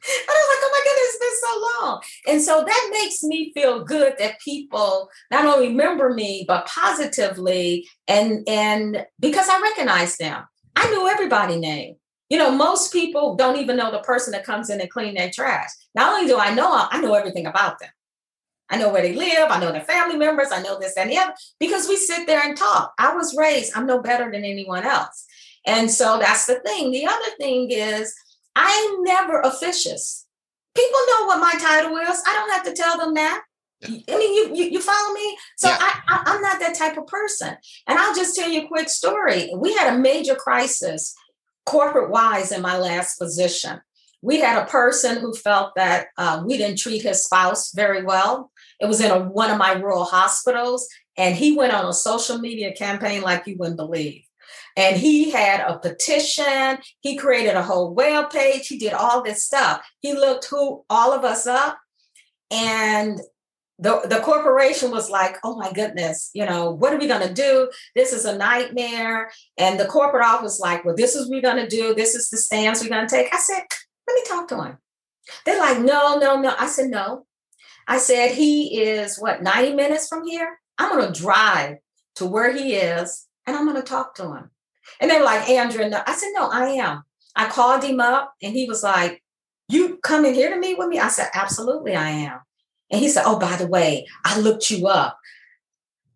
And 0.02 0.30
I 0.30 0.32
was 0.32 0.56
like, 0.56 0.64
oh 0.64 0.72
my 0.72 0.82
goodness, 0.86 1.10
it's 1.10 1.26
been 1.26 1.50
so 1.50 1.82
long. 1.84 2.02
And 2.28 2.42
so 2.42 2.64
that 2.66 2.90
makes 2.94 3.22
me 3.22 3.52
feel 3.54 3.84
good 3.84 4.14
that 4.18 4.40
people 4.40 5.10
not 5.30 5.44
only 5.44 5.68
remember 5.68 6.14
me, 6.14 6.46
but 6.48 6.66
positively. 6.68 7.86
And, 8.08 8.48
and 8.48 9.06
because 9.20 9.50
I 9.50 9.60
recognize 9.60 10.16
them, 10.16 10.46
I 10.78 10.90
knew 10.90 11.06
everybody's 11.10 11.60
name. 11.60 11.96
You 12.30 12.38
know, 12.38 12.52
most 12.52 12.94
people 12.94 13.36
don't 13.36 13.58
even 13.58 13.76
know 13.76 13.92
the 13.92 14.00
person 14.00 14.32
that 14.34 14.46
comes 14.46 14.70
in 14.70 14.80
and 14.80 14.90
clean 14.90 15.16
their 15.16 15.32
trash. 15.32 15.70
Not 15.96 16.14
only 16.14 16.28
do 16.28 16.38
I 16.38 16.54
know 16.54 16.70
I 16.72 17.02
know 17.02 17.16
everything 17.16 17.48
about 17.48 17.80
them. 17.80 17.90
I 18.70 18.78
know 18.78 18.90
where 18.90 19.02
they 19.02 19.16
live. 19.16 19.50
I 19.50 19.60
know 19.60 19.72
their 19.72 19.82
family 19.82 20.16
members. 20.16 20.52
I 20.52 20.62
know 20.62 20.80
this 20.80 20.96
and 20.96 21.10
the 21.10 21.18
other 21.18 21.34
because 21.60 21.88
we 21.88 21.96
sit 21.96 22.28
there 22.28 22.42
and 22.44 22.56
talk. 22.56 22.94
I 23.00 23.16
was 23.16 23.36
raised, 23.36 23.76
I'm 23.76 23.88
no 23.88 24.00
better 24.00 24.32
than 24.32 24.46
anyone 24.46 24.84
else. 24.84 25.26
And 25.66 25.90
so 25.90 26.20
that's 26.20 26.46
the 26.46 26.60
thing. 26.60 26.92
The 26.92 27.06
other 27.06 27.32
thing 27.40 27.72
is, 27.72 28.16
I'm 28.56 29.04
never 29.04 29.42
officious. 29.42 30.26
People 30.76 31.00
know 31.08 31.26
what 31.26 31.40
my 31.40 31.54
title 31.60 31.98
is. 31.98 32.24
I 32.28 32.34
don't 32.34 32.52
have 32.52 32.64
to 32.64 32.74
tell 32.74 32.98
them 32.98 33.16
that. 33.16 33.42
I 33.84 33.90
mean, 33.90 34.34
you, 34.36 34.56
you, 34.56 34.72
you 34.72 34.82
follow 34.82 35.14
me? 35.14 35.38
So 35.58 35.70
yeah. 35.70 35.78
I, 35.80 36.02
I, 36.10 36.24
I'm 36.28 36.42
not 36.42 36.60
that 36.60 36.76
type 36.76 36.98
of 36.98 37.08
person. 37.08 37.56
And 37.88 37.98
I'll 37.98 38.16
just 38.16 38.36
tell 38.36 38.50
you 38.50 38.64
a 38.64 38.68
quick 38.68 38.90
story. 38.90 39.52
We 39.56 39.74
had 39.74 39.94
a 39.94 39.98
major 39.98 40.36
crisis 40.36 41.16
corporate 41.70 42.10
wise 42.10 42.52
in 42.52 42.62
my 42.64 42.78
last 42.78 43.20
position. 43.20 43.80
We 44.24 44.40
had 44.40 44.62
a 44.62 44.66
person 44.66 45.20
who 45.20 45.34
felt 45.34 45.76
that 45.76 46.08
uh, 46.18 46.44
we 46.46 46.58
didn't 46.58 46.80
treat 46.80 47.04
his 47.04 47.24
spouse 47.24 47.72
very 47.74 48.04
well. 48.04 48.52
It 48.82 48.88
was 48.88 49.00
in 49.00 49.12
a, 49.12 49.20
one 49.20 49.52
of 49.52 49.60
my 49.60 49.74
rural 49.74 50.04
hospitals, 50.04 50.88
and 51.16 51.36
he 51.36 51.56
went 51.56 51.74
on 51.74 51.86
a 51.86 51.94
social 51.94 52.40
media 52.40 52.74
campaign 52.74 53.22
like 53.22 53.46
you 53.46 53.56
wouldn't 53.58 53.78
believe. 53.78 54.24
And 54.76 54.98
he 54.98 55.30
had 55.30 55.62
a 55.62 55.78
petition. 55.78 56.80
He 57.02 57.16
created 57.18 57.56
a 57.56 57.64
whole 57.64 57.94
web 57.94 58.32
page. 58.32 58.68
He 58.68 58.80
did 58.80 58.94
all 58.94 59.22
this 59.22 59.44
stuff. 59.44 59.88
He 60.00 60.14
looked 60.14 60.46
who 60.46 60.84
all 60.90 61.14
of 61.14 61.24
us 61.24 61.46
up, 61.46 61.78
and 62.50 63.22
the, 63.80 64.02
the 64.10 64.20
corporation 64.20 64.92
was 64.92 65.10
like, 65.10 65.38
oh 65.44 65.56
my 65.56 65.72
goodness, 65.72 66.32
you 66.34 66.46
know, 66.46 66.72
what 66.72 66.94
are 66.94 67.00
we 67.00 67.08
going 67.08 67.26
to 67.26 67.34
do? 67.34 67.72
This 67.96 68.12
is 68.12 68.26
a 68.26 68.38
nightmare. 68.38 69.32
And 69.58 69.80
the 69.80 69.86
corporate 69.86 70.26
office 70.26 70.60
like, 70.60 70.84
well, 70.84 70.96
this 70.96 71.16
is 71.16 71.30
we're 71.30 71.42
going 71.42 71.64
to 71.64 71.68
do. 71.68 71.96
This 71.96 72.14
is 72.14 72.30
the 72.30 72.38
stance 72.38 72.84
we're 72.84 72.90
going 72.90 73.08
to 73.08 73.16
take. 73.16 73.34
I 73.34 73.38
said, 73.38 73.64
let 74.06 74.16
me 74.16 74.24
talk 74.28 74.50
to 74.50 74.62
him. 74.62 74.78
They're 75.46 75.60
like, 75.60 75.80
no, 75.80 76.18
no, 76.18 76.40
no. 76.40 76.54
I 76.60 76.68
said, 76.68 76.90
no. 76.90 77.26
I 77.88 78.00
said, 78.00 78.32
he 78.32 78.82
is 78.82 79.18
what, 79.18 79.42
90 79.42 79.76
minutes 79.76 80.08
from 80.10 80.26
here? 80.26 80.60
I'm 80.78 80.92
going 80.92 81.12
to 81.12 81.20
drive 81.20 81.78
to 82.16 82.26
where 82.26 82.54
he 82.54 82.76
is 82.76 83.28
and 83.48 83.56
I'm 83.56 83.66
going 83.66 83.82
to 83.82 83.88
talk 83.88 84.14
to 84.16 84.34
him. 84.34 84.52
And 85.00 85.10
they're 85.10 85.24
like, 85.24 85.50
Andrea, 85.50 85.90
no. 85.90 86.02
I 86.06 86.14
said, 86.16 86.32
no, 86.34 86.50
I 86.50 86.70
am. 86.72 87.04
I 87.36 87.48
called 87.48 87.84
him 87.84 88.02
up 88.02 88.34
and 88.44 88.54
he 88.54 88.66
was 88.66 88.84
like, 88.84 89.24
you 89.70 89.98
coming 89.98 90.34
here 90.34 90.50
to 90.50 90.60
meet 90.60 90.78
with 90.78 90.90
me? 90.90 91.00
I 91.00 91.08
said, 91.08 91.30
absolutely, 91.34 91.96
I 91.96 92.10
am. 92.10 92.40
And 92.92 93.00
he 93.02 93.10
said, 93.10 93.24
Oh, 93.26 93.40
by 93.40 93.56
the 93.56 93.68
way, 93.68 94.08
I 94.26 94.40
looked 94.40 94.72
you 94.72 94.88
up. 94.88 95.20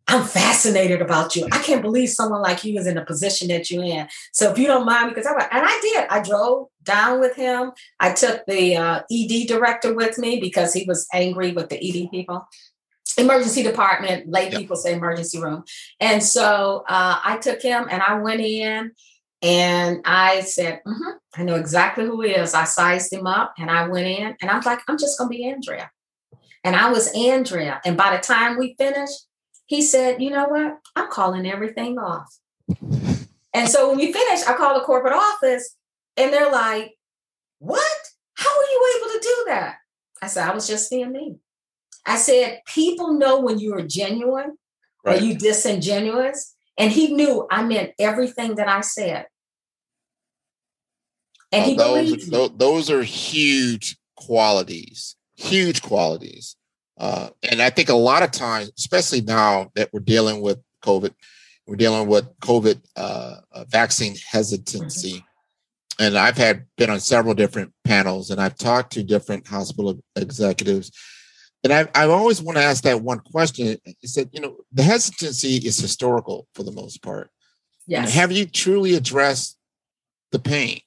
I'm 0.07 0.23
fascinated 0.23 1.01
about 1.01 1.35
you. 1.35 1.47
I 1.51 1.59
can't 1.59 1.81
believe 1.81 2.09
someone 2.09 2.41
like 2.41 2.63
you 2.63 2.77
is 2.77 2.87
in 2.87 2.95
the 2.95 3.05
position 3.05 3.47
that 3.47 3.71
you're 3.71 3.83
in. 3.83 4.07
So 4.33 4.51
if 4.51 4.57
you 4.57 4.67
don't 4.67 4.85
mind, 4.85 5.09
because 5.09 5.25
I 5.25 5.31
and 5.31 5.65
I 5.65 5.79
did, 5.81 6.07
I 6.09 6.21
drove 6.21 6.67
down 6.83 7.21
with 7.21 7.35
him. 7.35 7.71
I 7.99 8.11
took 8.11 8.45
the 8.45 8.75
uh, 8.75 9.01
ED 9.11 9.47
director 9.47 9.93
with 9.93 10.17
me 10.17 10.39
because 10.41 10.73
he 10.73 10.83
was 10.85 11.07
angry 11.13 11.53
with 11.53 11.69
the 11.69 11.77
ED 11.77 12.11
people. 12.11 12.45
Emergency 13.17 13.63
department, 13.63 14.29
lay 14.29 14.49
yep. 14.49 14.59
people 14.59 14.75
say 14.75 14.93
emergency 14.93 15.39
room. 15.39 15.63
And 15.99 16.21
so 16.21 16.83
uh, 16.89 17.19
I 17.23 17.37
took 17.37 17.61
him 17.61 17.87
and 17.89 18.01
I 18.01 18.19
went 18.19 18.41
in 18.41 18.91
and 19.41 20.01
I 20.03 20.41
said, 20.41 20.81
mm-hmm, 20.85 21.11
I 21.35 21.43
know 21.43 21.55
exactly 21.55 22.05
who 22.05 22.21
he 22.21 22.31
is. 22.31 22.53
I 22.53 22.65
sized 22.65 23.13
him 23.13 23.27
up 23.27 23.53
and 23.57 23.69
I 23.69 23.87
went 23.87 24.07
in 24.07 24.35
and 24.41 24.51
I 24.51 24.55
was 24.55 24.65
like, 24.65 24.79
I'm 24.87 24.97
just 24.97 25.17
going 25.17 25.29
to 25.29 25.37
be 25.37 25.45
Andrea. 25.45 25.91
And 26.63 26.75
I 26.75 26.89
was 26.89 27.11
Andrea. 27.13 27.81
And 27.85 27.97
by 27.97 28.15
the 28.15 28.21
time 28.21 28.57
we 28.57 28.75
finished, 28.77 29.27
he 29.65 29.81
said, 29.81 30.21
You 30.21 30.29
know 30.29 30.47
what? 30.47 30.79
I'm 30.95 31.09
calling 31.09 31.45
everything 31.45 31.97
off. 31.97 32.37
And 33.55 33.69
so 33.69 33.89
when 33.89 33.97
we 33.97 34.11
finished, 34.11 34.49
I 34.49 34.55
called 34.55 34.81
the 34.81 34.85
corporate 34.85 35.13
office 35.13 35.75
and 36.17 36.31
they're 36.31 36.51
like, 36.51 36.93
What? 37.59 37.97
How 38.35 38.49
were 38.49 38.63
you 38.63 38.97
able 38.97 39.13
to 39.13 39.19
do 39.19 39.43
that? 39.47 39.75
I 40.21 40.27
said, 40.27 40.47
I 40.47 40.53
was 40.53 40.67
just 40.67 40.89
being 40.89 41.11
me. 41.11 41.35
I 42.05 42.17
said, 42.17 42.61
People 42.65 43.13
know 43.13 43.41
when 43.41 43.59
you 43.59 43.75
are 43.75 43.81
genuine 43.81 44.57
right. 45.05 45.21
or 45.21 45.25
you 45.25 45.35
disingenuous. 45.37 46.55
And 46.77 46.91
he 46.91 47.13
knew 47.13 47.45
I 47.51 47.63
meant 47.63 47.91
everything 47.99 48.55
that 48.55 48.67
I 48.67 48.81
said. 48.81 49.27
And 51.51 51.65
he 51.65 51.75
those, 51.75 52.27
those, 52.29 52.51
those 52.57 52.89
are 52.89 53.03
huge 53.03 53.97
qualities 54.15 55.15
huge 55.35 55.81
qualities. 55.81 56.55
Uh, 56.97 57.29
and 57.49 57.61
I 57.61 57.69
think 57.69 57.89
a 57.89 57.95
lot 57.95 58.23
of 58.23 58.31
times, 58.31 58.71
especially 58.77 59.21
now 59.21 59.71
that 59.75 59.89
we're 59.91 59.99
dealing 59.99 60.41
with 60.41 60.59
COVID, 60.83 61.13
we're 61.65 61.75
dealing 61.75 62.07
with 62.07 62.25
COVID 62.39 62.81
uh, 62.95 63.35
uh, 63.51 63.65
vaccine 63.67 64.15
hesitancy. 64.29 65.13
Mm-hmm. 65.13 66.03
And 66.03 66.17
I've 66.17 66.37
had 66.37 66.65
been 66.77 66.89
on 66.89 66.99
several 66.99 67.33
different 67.33 67.71
panels 67.83 68.29
and 68.29 68.41
I've 68.41 68.57
talked 68.57 68.93
to 68.93 69.03
different 69.03 69.47
hospital 69.47 69.99
executives. 70.15 70.91
And 71.63 71.71
I've, 71.71 71.89
I've 71.95 72.09
always 72.09 72.41
want 72.41 72.57
to 72.57 72.63
ask 72.63 72.83
that 72.83 73.01
one 73.01 73.19
question. 73.19 73.77
Is 74.01 74.15
that, 74.15 74.33
you 74.33 74.41
know, 74.41 74.57
the 74.71 74.83
hesitancy 74.83 75.57
is 75.57 75.77
historical 75.79 76.47
for 76.55 76.63
the 76.63 76.71
most 76.71 77.01
part. 77.01 77.29
Yes. 77.87 78.05
And 78.05 78.09
have 78.11 78.31
you 78.31 78.45
truly 78.45 78.95
addressed 78.95 79.57
the 80.31 80.39
pain? 80.39 80.79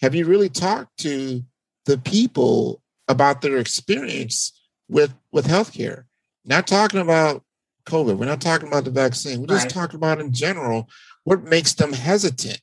Have 0.00 0.14
you 0.14 0.26
really 0.26 0.48
talked 0.48 0.98
to 0.98 1.44
the 1.84 1.98
people 1.98 2.80
about 3.08 3.40
their 3.40 3.58
experience 3.58 4.58
with 4.88 5.14
with 5.32 5.46
healthcare. 5.46 6.04
Not 6.44 6.66
talking 6.66 7.00
about 7.00 7.44
COVID. 7.86 8.16
We're 8.16 8.26
not 8.26 8.40
talking 8.40 8.68
about 8.68 8.84
the 8.84 8.90
vaccine. 8.90 9.40
We're 9.40 9.46
just 9.46 9.64
right. 9.64 9.74
talking 9.74 9.96
about 9.96 10.20
in 10.20 10.32
general 10.32 10.88
what 11.24 11.42
makes 11.44 11.74
them 11.74 11.92
hesitant. 11.92 12.60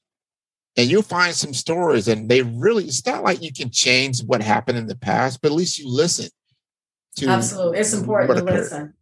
And 0.77 0.89
you'll 0.89 1.03
find 1.03 1.33
some 1.33 1.53
stories, 1.53 2.09
and 2.09 2.27
they 2.27 2.41
really, 2.41 2.83
it's 2.83 3.05
not 3.05 3.23
like 3.23 3.41
you 3.41 3.53
can 3.53 3.71
change 3.71 4.21
what 4.21 4.41
happened 4.41 4.77
in 4.77 4.87
the 4.87 4.97
past, 4.97 5.41
but 5.41 5.51
at 5.51 5.55
least 5.55 5.79
you 5.79 5.87
listen 5.87 6.27
to. 7.15 7.29
Absolutely. 7.29 7.79
It's 7.79 7.93
important 7.93 8.39
to 8.39 8.43
listen. 8.43 8.93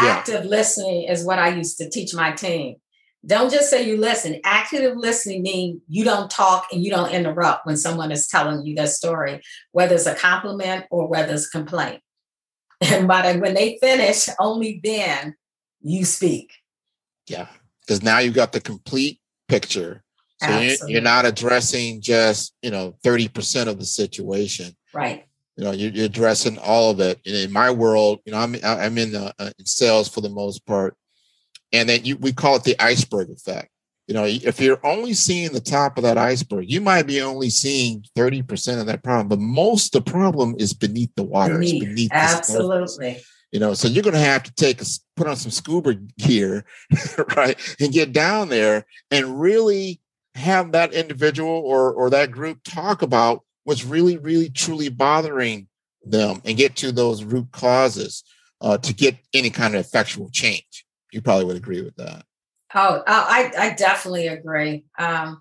Yeah. 0.00 0.08
Active 0.08 0.44
listening 0.44 1.08
is 1.08 1.24
what 1.24 1.40
I 1.40 1.48
used 1.48 1.78
to 1.78 1.90
teach 1.90 2.14
my 2.14 2.30
team. 2.30 2.76
Don't 3.24 3.50
just 3.50 3.70
say 3.70 3.88
you 3.88 3.96
listen. 3.96 4.40
Active 4.44 4.96
listening 4.96 5.42
means 5.42 5.80
you 5.88 6.04
don't 6.04 6.30
talk 6.30 6.66
and 6.72 6.82
you 6.82 6.90
don't 6.90 7.10
interrupt 7.10 7.66
when 7.66 7.76
someone 7.76 8.12
is 8.12 8.28
telling 8.28 8.64
you 8.64 8.74
their 8.74 8.86
story, 8.86 9.40
whether 9.72 9.94
it's 9.94 10.06
a 10.06 10.14
compliment 10.14 10.84
or 10.90 11.08
whether 11.08 11.34
it's 11.34 11.46
a 11.46 11.50
complaint. 11.50 12.00
And 12.82 13.08
but 13.08 13.40
when 13.40 13.54
they 13.54 13.78
finish, 13.80 14.28
only 14.38 14.80
then 14.84 15.34
you 15.80 16.04
speak. 16.04 16.52
Yeah, 17.26 17.48
because 17.80 18.02
now 18.02 18.18
you've 18.18 18.34
got 18.34 18.52
the 18.52 18.60
complete 18.60 19.18
picture. 19.48 20.02
So 20.42 20.58
you're, 20.58 20.76
you're, 20.86 21.00
not 21.00 21.24
addressing 21.24 22.02
just 22.02 22.54
you 22.60 22.70
know 22.70 22.94
thirty 23.02 23.28
percent 23.28 23.70
of 23.70 23.78
the 23.78 23.86
situation. 23.86 24.76
Right. 24.92 25.24
You 25.56 25.64
know, 25.64 25.70
you're, 25.70 26.04
addressing 26.04 26.58
all 26.58 26.90
of 26.90 27.00
it. 27.00 27.18
And 27.24 27.34
in 27.34 27.50
my 27.50 27.70
world, 27.70 28.20
you 28.26 28.32
know, 28.32 28.38
I'm 28.38 28.56
I'm 28.62 28.98
in, 28.98 29.16
uh, 29.16 29.32
in 29.38 29.64
sales 29.64 30.08
for 30.08 30.20
the 30.20 30.28
most 30.28 30.66
part, 30.66 30.94
and 31.76 31.88
then 31.88 32.04
you 32.04 32.16
we 32.16 32.32
call 32.32 32.56
it 32.56 32.64
the 32.64 32.80
iceberg 32.80 33.30
effect. 33.30 33.70
You 34.06 34.14
know, 34.14 34.24
if 34.24 34.60
you're 34.60 34.84
only 34.86 35.14
seeing 35.14 35.52
the 35.52 35.60
top 35.60 35.96
of 35.98 36.04
that 36.04 36.16
iceberg, 36.16 36.70
you 36.70 36.80
might 36.80 37.08
be 37.08 37.20
only 37.20 37.50
seeing 37.50 38.04
30% 38.16 38.80
of 38.80 38.86
that 38.86 39.02
problem, 39.02 39.26
but 39.26 39.40
most 39.40 39.96
of 39.96 40.04
the 40.04 40.10
problem 40.10 40.54
is 40.58 40.72
beneath 40.72 41.12
the 41.16 41.24
water. 41.24 41.54
Beneath, 41.54 41.82
beneath 41.82 42.12
absolutely. 42.12 43.20
You 43.50 43.58
know, 43.58 43.74
so 43.74 43.88
you're 43.88 44.04
going 44.04 44.14
to 44.14 44.20
have 44.20 44.44
to 44.44 44.54
take 44.54 44.80
a, 44.80 44.84
put 45.16 45.26
on 45.26 45.34
some 45.34 45.50
scuba 45.50 45.94
gear, 46.18 46.64
right, 47.36 47.58
and 47.80 47.92
get 47.92 48.12
down 48.12 48.48
there 48.48 48.86
and 49.10 49.40
really 49.40 50.00
have 50.36 50.72
that 50.72 50.92
individual 50.92 51.50
or 51.50 51.92
or 51.92 52.10
that 52.10 52.30
group 52.30 52.60
talk 52.62 53.02
about 53.02 53.42
what's 53.64 53.84
really, 53.84 54.16
really, 54.16 54.48
truly 54.48 54.88
bothering 54.88 55.66
them 56.04 56.40
and 56.44 56.56
get 56.56 56.76
to 56.76 56.92
those 56.92 57.24
root 57.24 57.50
causes 57.50 58.22
uh, 58.60 58.78
to 58.78 58.94
get 58.94 59.16
any 59.34 59.50
kind 59.50 59.74
of 59.74 59.80
effectual 59.80 60.30
change. 60.30 60.85
You 61.16 61.22
probably 61.22 61.46
would 61.46 61.56
agree 61.56 61.80
with 61.80 61.96
that. 61.96 62.26
Oh, 62.74 63.02
I, 63.06 63.50
I 63.58 63.70
definitely 63.72 64.26
agree. 64.26 64.84
Um, 64.98 65.40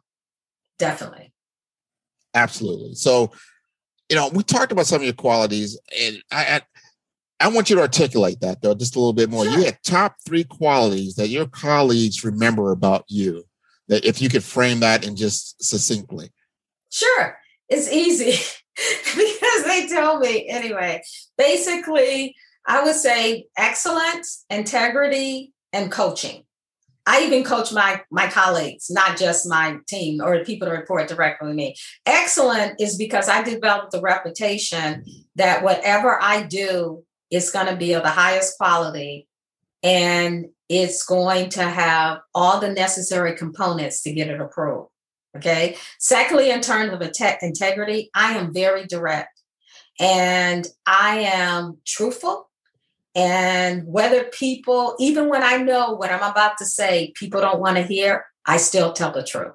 definitely. 0.80 1.34
Absolutely. 2.34 2.96
So, 2.96 3.34
you 4.08 4.16
know, 4.16 4.30
we 4.30 4.42
talked 4.44 4.72
about 4.72 4.86
some 4.86 5.02
of 5.02 5.04
your 5.04 5.14
qualities, 5.14 5.78
and 6.00 6.18
I, 6.32 6.62
I, 7.42 7.46
I 7.46 7.48
want 7.50 7.70
you 7.70 7.76
to 7.76 7.82
articulate 7.82 8.40
that 8.40 8.62
though 8.62 8.74
just 8.74 8.96
a 8.96 9.00
little 9.00 9.12
bit 9.12 9.30
more. 9.30 9.44
Sure. 9.44 9.60
You 9.60 9.66
had 9.66 9.80
top 9.84 10.16
three 10.26 10.46
qualities 10.46 11.16
that 11.16 11.28
your 11.28 11.46
colleagues 11.46 12.24
remember 12.24 12.72
about 12.72 13.04
you. 13.10 13.44
That 13.90 14.06
if 14.06 14.22
you 14.22 14.30
could 14.30 14.46
frame 14.46 14.80
that 14.80 15.06
in 15.06 15.18
just 15.18 15.62
succinctly. 15.62 16.32
Sure, 16.90 17.38
it's 17.68 17.92
easy 17.92 18.42
because 18.78 19.64
they 19.66 19.88
tell 19.88 20.20
me 20.20 20.48
anyway. 20.48 21.02
Basically, 21.38 22.34
I 22.66 22.82
would 22.82 22.96
say 22.96 23.48
excellence, 23.58 24.46
integrity, 24.50 25.52
and 25.76 25.92
coaching. 25.92 26.44
I 27.06 27.22
even 27.22 27.44
coach 27.44 27.72
my 27.72 28.02
my 28.10 28.28
colleagues, 28.28 28.90
not 28.90 29.18
just 29.18 29.48
my 29.48 29.78
team 29.88 30.22
or 30.22 30.40
the 30.40 30.46
people 30.46 30.68
that 30.68 30.74
report 30.74 31.08
directly 31.08 31.50
to 31.50 31.54
me. 31.54 31.76
Excellent 32.08 32.82
is 32.82 32.98
because 32.98 33.30
I 33.30 33.44
developed 33.44 33.92
the 33.92 34.02
reputation 34.02 35.06
that 35.36 35.64
whatever 35.64 36.18
I 36.20 36.44
do 36.44 37.04
is 37.30 37.52
going 37.52 37.68
to 37.68 37.76
be 37.76 37.94
of 37.94 38.02
the 38.02 38.10
highest 38.10 38.58
quality 38.58 39.28
and 39.84 40.46
it's 40.68 41.06
going 41.06 41.50
to 41.50 41.64
have 41.64 42.22
all 42.34 42.60
the 42.60 42.72
necessary 42.72 43.36
components 43.36 44.02
to 44.04 44.14
get 44.14 44.30
it 44.30 44.42
approved. 44.42 44.90
Okay. 45.38 45.76
Secondly, 46.00 46.50
in 46.50 46.62
terms 46.62 46.92
of 46.92 47.02
integrity, 47.44 48.10
I 48.16 48.36
am 48.36 48.52
very 48.52 48.88
direct 48.88 49.42
and 50.00 50.66
I 50.88 51.20
am 51.20 51.78
truthful 51.86 52.50
and 53.16 53.88
whether 53.88 54.26
people, 54.26 54.96
even 55.00 55.30
when 55.30 55.42
I 55.42 55.58
know 55.58 55.94
what 55.94 56.12
I'm 56.12 56.30
about 56.30 56.58
to 56.58 56.66
say, 56.66 57.14
people 57.16 57.40
don't 57.40 57.62
want 57.62 57.78
to 57.78 57.84
hear, 57.84 58.26
I 58.46 58.58
still 58.58 58.92
tell 58.92 59.12
the 59.12 59.24
truth. 59.24 59.54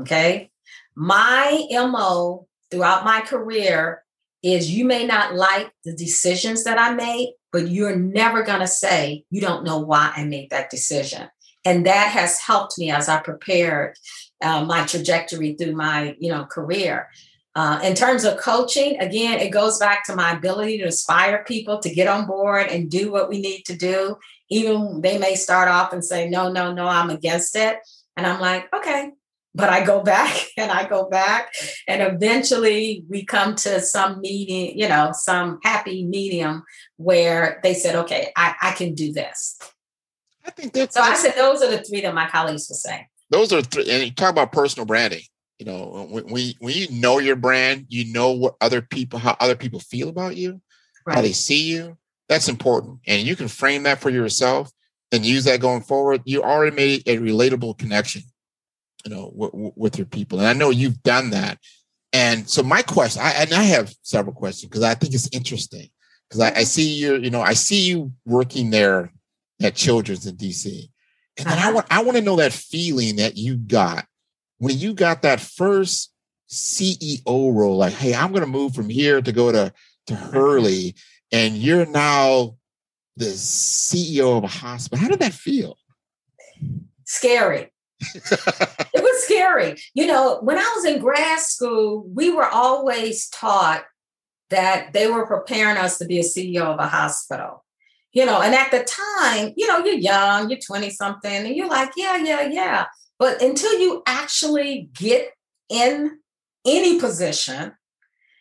Okay. 0.00 0.50
My 0.94 1.66
MO 1.70 2.46
throughout 2.70 3.04
my 3.04 3.22
career 3.22 4.04
is 4.42 4.70
you 4.70 4.84
may 4.84 5.06
not 5.06 5.34
like 5.34 5.72
the 5.84 5.94
decisions 5.94 6.64
that 6.64 6.78
I 6.78 6.94
made, 6.94 7.34
but 7.52 7.68
you're 7.68 7.96
never 7.96 8.42
going 8.42 8.60
to 8.60 8.66
say 8.66 9.24
you 9.30 9.40
don't 9.40 9.64
know 9.64 9.78
why 9.78 10.12
I 10.14 10.24
made 10.24 10.50
that 10.50 10.70
decision. 10.70 11.28
And 11.64 11.86
that 11.86 12.08
has 12.08 12.40
helped 12.40 12.78
me 12.78 12.90
as 12.90 13.08
I 13.08 13.20
prepared 13.20 13.96
uh, 14.42 14.64
my 14.64 14.84
trajectory 14.84 15.54
through 15.54 15.76
my 15.76 16.16
you 16.18 16.28
know 16.28 16.44
career 16.44 17.08
uh, 17.54 17.80
in 17.84 17.94
terms 17.94 18.24
of 18.24 18.38
coaching, 18.38 18.98
again, 18.98 19.38
it 19.38 19.50
goes 19.50 19.78
back 19.78 20.04
to 20.06 20.16
my 20.16 20.32
ability 20.32 20.78
to 20.78 20.86
inspire 20.86 21.44
people 21.44 21.78
to 21.80 21.94
get 21.94 22.08
on 22.08 22.26
board 22.26 22.68
and 22.68 22.90
do 22.90 23.12
what 23.12 23.28
we 23.28 23.40
need 23.40 23.62
to 23.66 23.76
do. 23.76 24.16
Even 24.48 25.02
they 25.02 25.18
may 25.18 25.34
start 25.34 25.68
off 25.68 25.92
and 25.92 26.04
say, 26.04 26.28
no, 26.28 26.50
no, 26.50 26.72
no, 26.72 26.86
I'm 26.86 27.10
against 27.10 27.54
it. 27.56 27.78
And 28.16 28.26
I'm 28.26 28.40
like, 28.40 28.72
okay. 28.74 29.10
But 29.54 29.68
I 29.68 29.84
go 29.84 30.02
back 30.04 30.34
and 30.56 30.70
I 30.70 30.88
go 30.88 31.10
back. 31.10 31.52
And 31.86 32.00
eventually 32.00 33.04
we 33.10 33.24
come 33.24 33.54
to 33.56 33.80
some 33.80 34.20
meeting, 34.22 34.78
you 34.78 34.88
know, 34.88 35.10
some 35.12 35.58
happy 35.62 36.06
medium 36.06 36.64
where 36.96 37.60
they 37.62 37.74
said, 37.74 37.96
okay, 37.96 38.32
I, 38.34 38.54
I 38.62 38.72
can 38.72 38.94
do 38.94 39.12
this. 39.12 39.58
I 40.44 40.50
think 40.50 40.72
that's 40.72 40.94
so. 40.94 41.02
I 41.02 41.14
said 41.14 41.34
those 41.36 41.62
are 41.62 41.70
the 41.70 41.84
three 41.84 42.00
that 42.00 42.14
my 42.14 42.28
colleagues 42.28 42.66
were 42.68 42.74
saying. 42.74 43.06
Those 43.30 43.52
are 43.52 43.62
three, 43.62 43.88
and 43.88 44.02
you 44.02 44.10
talk 44.10 44.30
about 44.30 44.50
personal 44.50 44.86
branding 44.86 45.22
you 45.62 45.70
know 45.70 46.08
when, 46.10 46.24
when, 46.24 46.52
when 46.58 46.74
you 46.74 46.88
know 46.90 47.20
your 47.20 47.36
brand 47.36 47.86
you 47.88 48.12
know 48.12 48.32
what 48.32 48.56
other 48.60 48.82
people 48.82 49.20
how 49.20 49.36
other 49.38 49.54
people 49.54 49.78
feel 49.78 50.08
about 50.08 50.36
you 50.36 50.60
right. 51.06 51.14
how 51.14 51.22
they 51.22 51.30
see 51.30 51.70
you 51.70 51.96
that's 52.28 52.48
important 52.48 52.98
and 53.06 53.22
you 53.22 53.36
can 53.36 53.46
frame 53.46 53.84
that 53.84 54.00
for 54.00 54.10
yourself 54.10 54.72
and 55.12 55.24
use 55.24 55.44
that 55.44 55.60
going 55.60 55.80
forward 55.80 56.20
you 56.24 56.42
already 56.42 56.74
made 56.74 57.06
a 57.06 57.16
relatable 57.18 57.78
connection 57.78 58.22
you 59.04 59.14
know 59.14 59.32
w- 59.38 59.72
with 59.76 59.96
your 59.96 60.06
people 60.06 60.40
and 60.40 60.48
i 60.48 60.52
know 60.52 60.70
you've 60.70 61.00
done 61.04 61.30
that 61.30 61.58
and 62.12 62.50
so 62.50 62.60
my 62.64 62.82
question 62.82 63.22
I, 63.22 63.30
and 63.30 63.52
i 63.52 63.62
have 63.62 63.94
several 64.02 64.34
questions 64.34 64.68
because 64.68 64.82
i 64.82 64.94
think 64.94 65.14
it's 65.14 65.28
interesting 65.32 65.90
because 66.28 66.40
I, 66.40 66.48
I, 66.48 66.50
mm-hmm. 66.50 66.62
see 66.64 66.92
you 66.94 67.18
you 67.18 67.30
know 67.30 67.40
i 67.40 67.52
see 67.52 67.82
you 67.82 68.10
working 68.24 68.70
there 68.70 69.12
at 69.62 69.76
children's 69.76 70.26
in 70.26 70.34
dc 70.36 70.88
and 71.38 71.46
then 71.46 71.56
uh-huh. 71.56 71.68
i 71.68 71.72
want 71.72 71.86
i 71.88 72.02
want 72.02 72.16
to 72.16 72.24
know 72.24 72.34
that 72.36 72.52
feeling 72.52 73.14
that 73.16 73.36
you 73.36 73.56
got 73.56 74.06
when 74.62 74.78
you 74.78 74.94
got 74.94 75.22
that 75.22 75.40
first 75.40 76.12
CEO 76.48 77.52
role, 77.52 77.78
like, 77.78 77.94
hey, 77.94 78.14
I'm 78.14 78.30
going 78.30 78.44
to 78.44 78.46
move 78.46 78.76
from 78.76 78.88
here 78.88 79.20
to 79.20 79.32
go 79.32 79.50
to, 79.50 79.72
to 80.06 80.14
Hurley, 80.14 80.94
and 81.32 81.56
you're 81.56 81.84
now 81.84 82.54
the 83.16 83.24
CEO 83.24 84.38
of 84.38 84.44
a 84.44 84.46
hospital, 84.46 85.02
how 85.02 85.08
did 85.08 85.18
that 85.18 85.32
feel? 85.32 85.76
Scary. 87.04 87.72
it 88.14 89.02
was 89.02 89.24
scary. 89.24 89.82
You 89.94 90.06
know, 90.06 90.38
when 90.42 90.58
I 90.58 90.72
was 90.76 90.84
in 90.84 91.00
grad 91.00 91.40
school, 91.40 92.06
we 92.14 92.30
were 92.30 92.46
always 92.46 93.28
taught 93.30 93.82
that 94.50 94.92
they 94.92 95.08
were 95.08 95.26
preparing 95.26 95.76
us 95.76 95.98
to 95.98 96.04
be 96.04 96.20
a 96.20 96.22
CEO 96.22 96.62
of 96.62 96.78
a 96.78 96.86
hospital. 96.86 97.64
You 98.12 98.26
know, 98.26 98.40
and 98.40 98.54
at 98.54 98.70
the 98.70 98.84
time, 98.84 99.54
you 99.56 99.66
know, 99.66 99.84
you're 99.84 99.96
young, 99.96 100.50
you're 100.50 100.60
20 100.60 100.90
something, 100.90 101.46
and 101.46 101.56
you're 101.56 101.68
like, 101.68 101.90
yeah, 101.96 102.18
yeah, 102.18 102.42
yeah. 102.42 102.86
But 103.22 103.40
until 103.40 103.78
you 103.78 104.02
actually 104.04 104.90
get 104.94 105.30
in 105.68 106.18
any 106.66 106.98
position 106.98 107.72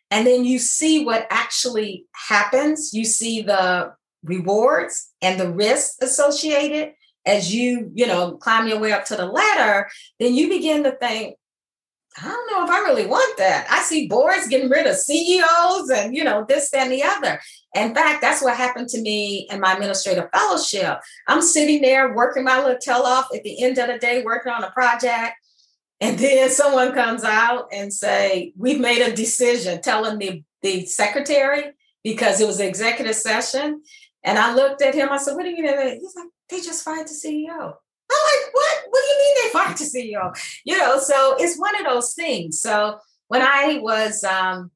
and 0.10 0.26
then 0.26 0.44
you 0.44 0.58
see 0.58 1.06
what 1.06 1.28
actually 1.30 2.08
happens, 2.14 2.92
you 2.92 3.06
see 3.06 3.44
the 3.44 3.94
rewards 4.24 5.12
and 5.22 5.40
the 5.40 5.52
risks 5.52 5.98
associated 6.02 6.94
as 7.28 7.54
you, 7.54 7.92
you 7.94 8.08
know, 8.08 8.38
climb 8.38 8.68
your 8.68 8.80
way 8.80 8.92
up 8.92 9.06
to 9.06 9.16
the 9.16 9.28
ladder, 9.28 9.88
then 10.20 10.34
you 10.34 10.50
begin 10.50 10.84
to 10.86 10.94
think, 10.94 11.36
I 12.18 12.28
don't 12.28 12.52
know 12.52 12.66
if 12.66 12.70
I 12.70 12.80
really 12.80 13.06
want 13.06 13.38
that. 13.38 13.68
I 13.70 13.82
see 13.84 14.08
boards 14.08 14.48
getting 14.50 14.70
rid 14.70 14.86
of 14.86 14.98
CEOs 14.98 15.90
and, 15.90 16.14
you 16.16 16.24
know, 16.24 16.46
this, 16.48 16.74
and 16.74 16.92
the 16.92 17.04
other. 17.04 17.40
In 17.74 17.96
fact, 17.96 18.22
that's 18.22 18.42
what 18.42 18.58
happened 18.58 18.90
to 18.90 19.02
me 19.02 19.48
in 19.50 19.62
my 19.62 19.74
administrative 19.74 20.30
fellowship. 20.34 21.00
I'm 21.28 21.42
sitting 21.42 21.82
there 21.82 22.14
working 22.14 22.44
my 22.44 22.60
little 22.60 22.78
tail 22.78 23.04
off 23.04 23.28
at 23.34 23.44
the 23.44 23.64
end 23.64 23.78
of 23.78 23.88
the 23.88 23.98
day, 23.98 24.24
working 24.24 24.52
on 24.52 24.64
a 24.64 24.72
project. 24.72 25.36
And 26.02 26.20
then 26.20 26.50
someone 26.52 26.94
comes 26.94 27.24
out 27.24 27.70
and 27.72 27.94
say, 27.94 28.52
we've 28.58 28.80
made 28.80 29.02
a 29.02 29.16
decision, 29.16 29.82
telling 29.82 30.20
the, 30.20 30.44
the 30.62 30.86
secretary, 30.86 31.72
because 32.04 32.42
it 32.42 32.48
was 32.48 32.60
an 32.60 32.68
executive 32.68 33.16
session. 33.16 33.84
And 34.24 34.38
I 34.38 34.54
looked 34.54 34.82
at 34.82 34.96
him, 34.96 35.10
I 35.10 35.18
said, 35.18 35.36
what 35.36 35.44
do 35.44 35.50
you 35.50 35.64
mean? 35.64 36.00
He's 36.00 36.16
like, 36.16 36.28
they 36.50 36.58
just 36.58 36.84
fired 36.84 37.08
the 37.08 37.14
CEO. 37.14 37.76
What? 38.52 38.78
What 38.90 39.02
do 39.02 39.08
you 39.08 39.18
mean 39.20 39.36
they 39.44 39.50
fired 39.52 39.78
the 39.78 39.84
CEO? 39.86 40.60
You 40.66 40.78
know, 40.78 41.00
so 41.00 41.36
it's 41.40 41.60
one 41.60 41.76
of 41.80 41.86
those 41.86 42.14
things. 42.14 42.62
So 42.62 43.00
when 43.28 43.42
I 43.42 43.80
was 43.82 44.24
um, 44.24 44.72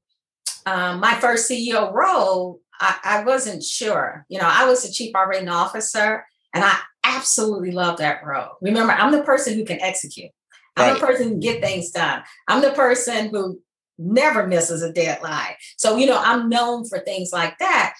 um, 0.65 0.99
my 0.99 1.15
first 1.15 1.49
CEO 1.49 1.91
role, 1.93 2.61
I, 2.79 2.97
I, 3.03 3.23
wasn't 3.23 3.63
sure. 3.63 4.25
You 4.29 4.39
know, 4.39 4.49
I 4.49 4.65
was 4.65 4.83
the 4.83 4.91
chief 4.91 5.15
operating 5.15 5.49
officer, 5.49 6.25
and 6.53 6.63
I 6.63 6.77
absolutely 7.03 7.71
love 7.71 7.97
that 7.97 8.25
role. 8.25 8.57
Remember, 8.61 8.93
I'm 8.93 9.11
the 9.11 9.23
person 9.23 9.53
who 9.53 9.65
can 9.65 9.81
execute. 9.81 10.31
I'm 10.75 10.91
right. 10.91 10.99
the 10.99 11.05
person 11.05 11.29
who 11.29 11.39
get 11.39 11.61
things 11.61 11.91
done. 11.91 12.23
I'm 12.47 12.61
the 12.61 12.71
person 12.71 13.29
who 13.29 13.61
never 13.97 14.45
misses 14.47 14.81
a 14.81 14.91
deadline. 14.91 15.55
So, 15.77 15.97
you 15.97 16.05
know, 16.05 16.19
I'm 16.19 16.49
known 16.49 16.85
for 16.85 16.99
things 16.99 17.31
like 17.31 17.57
that. 17.59 17.93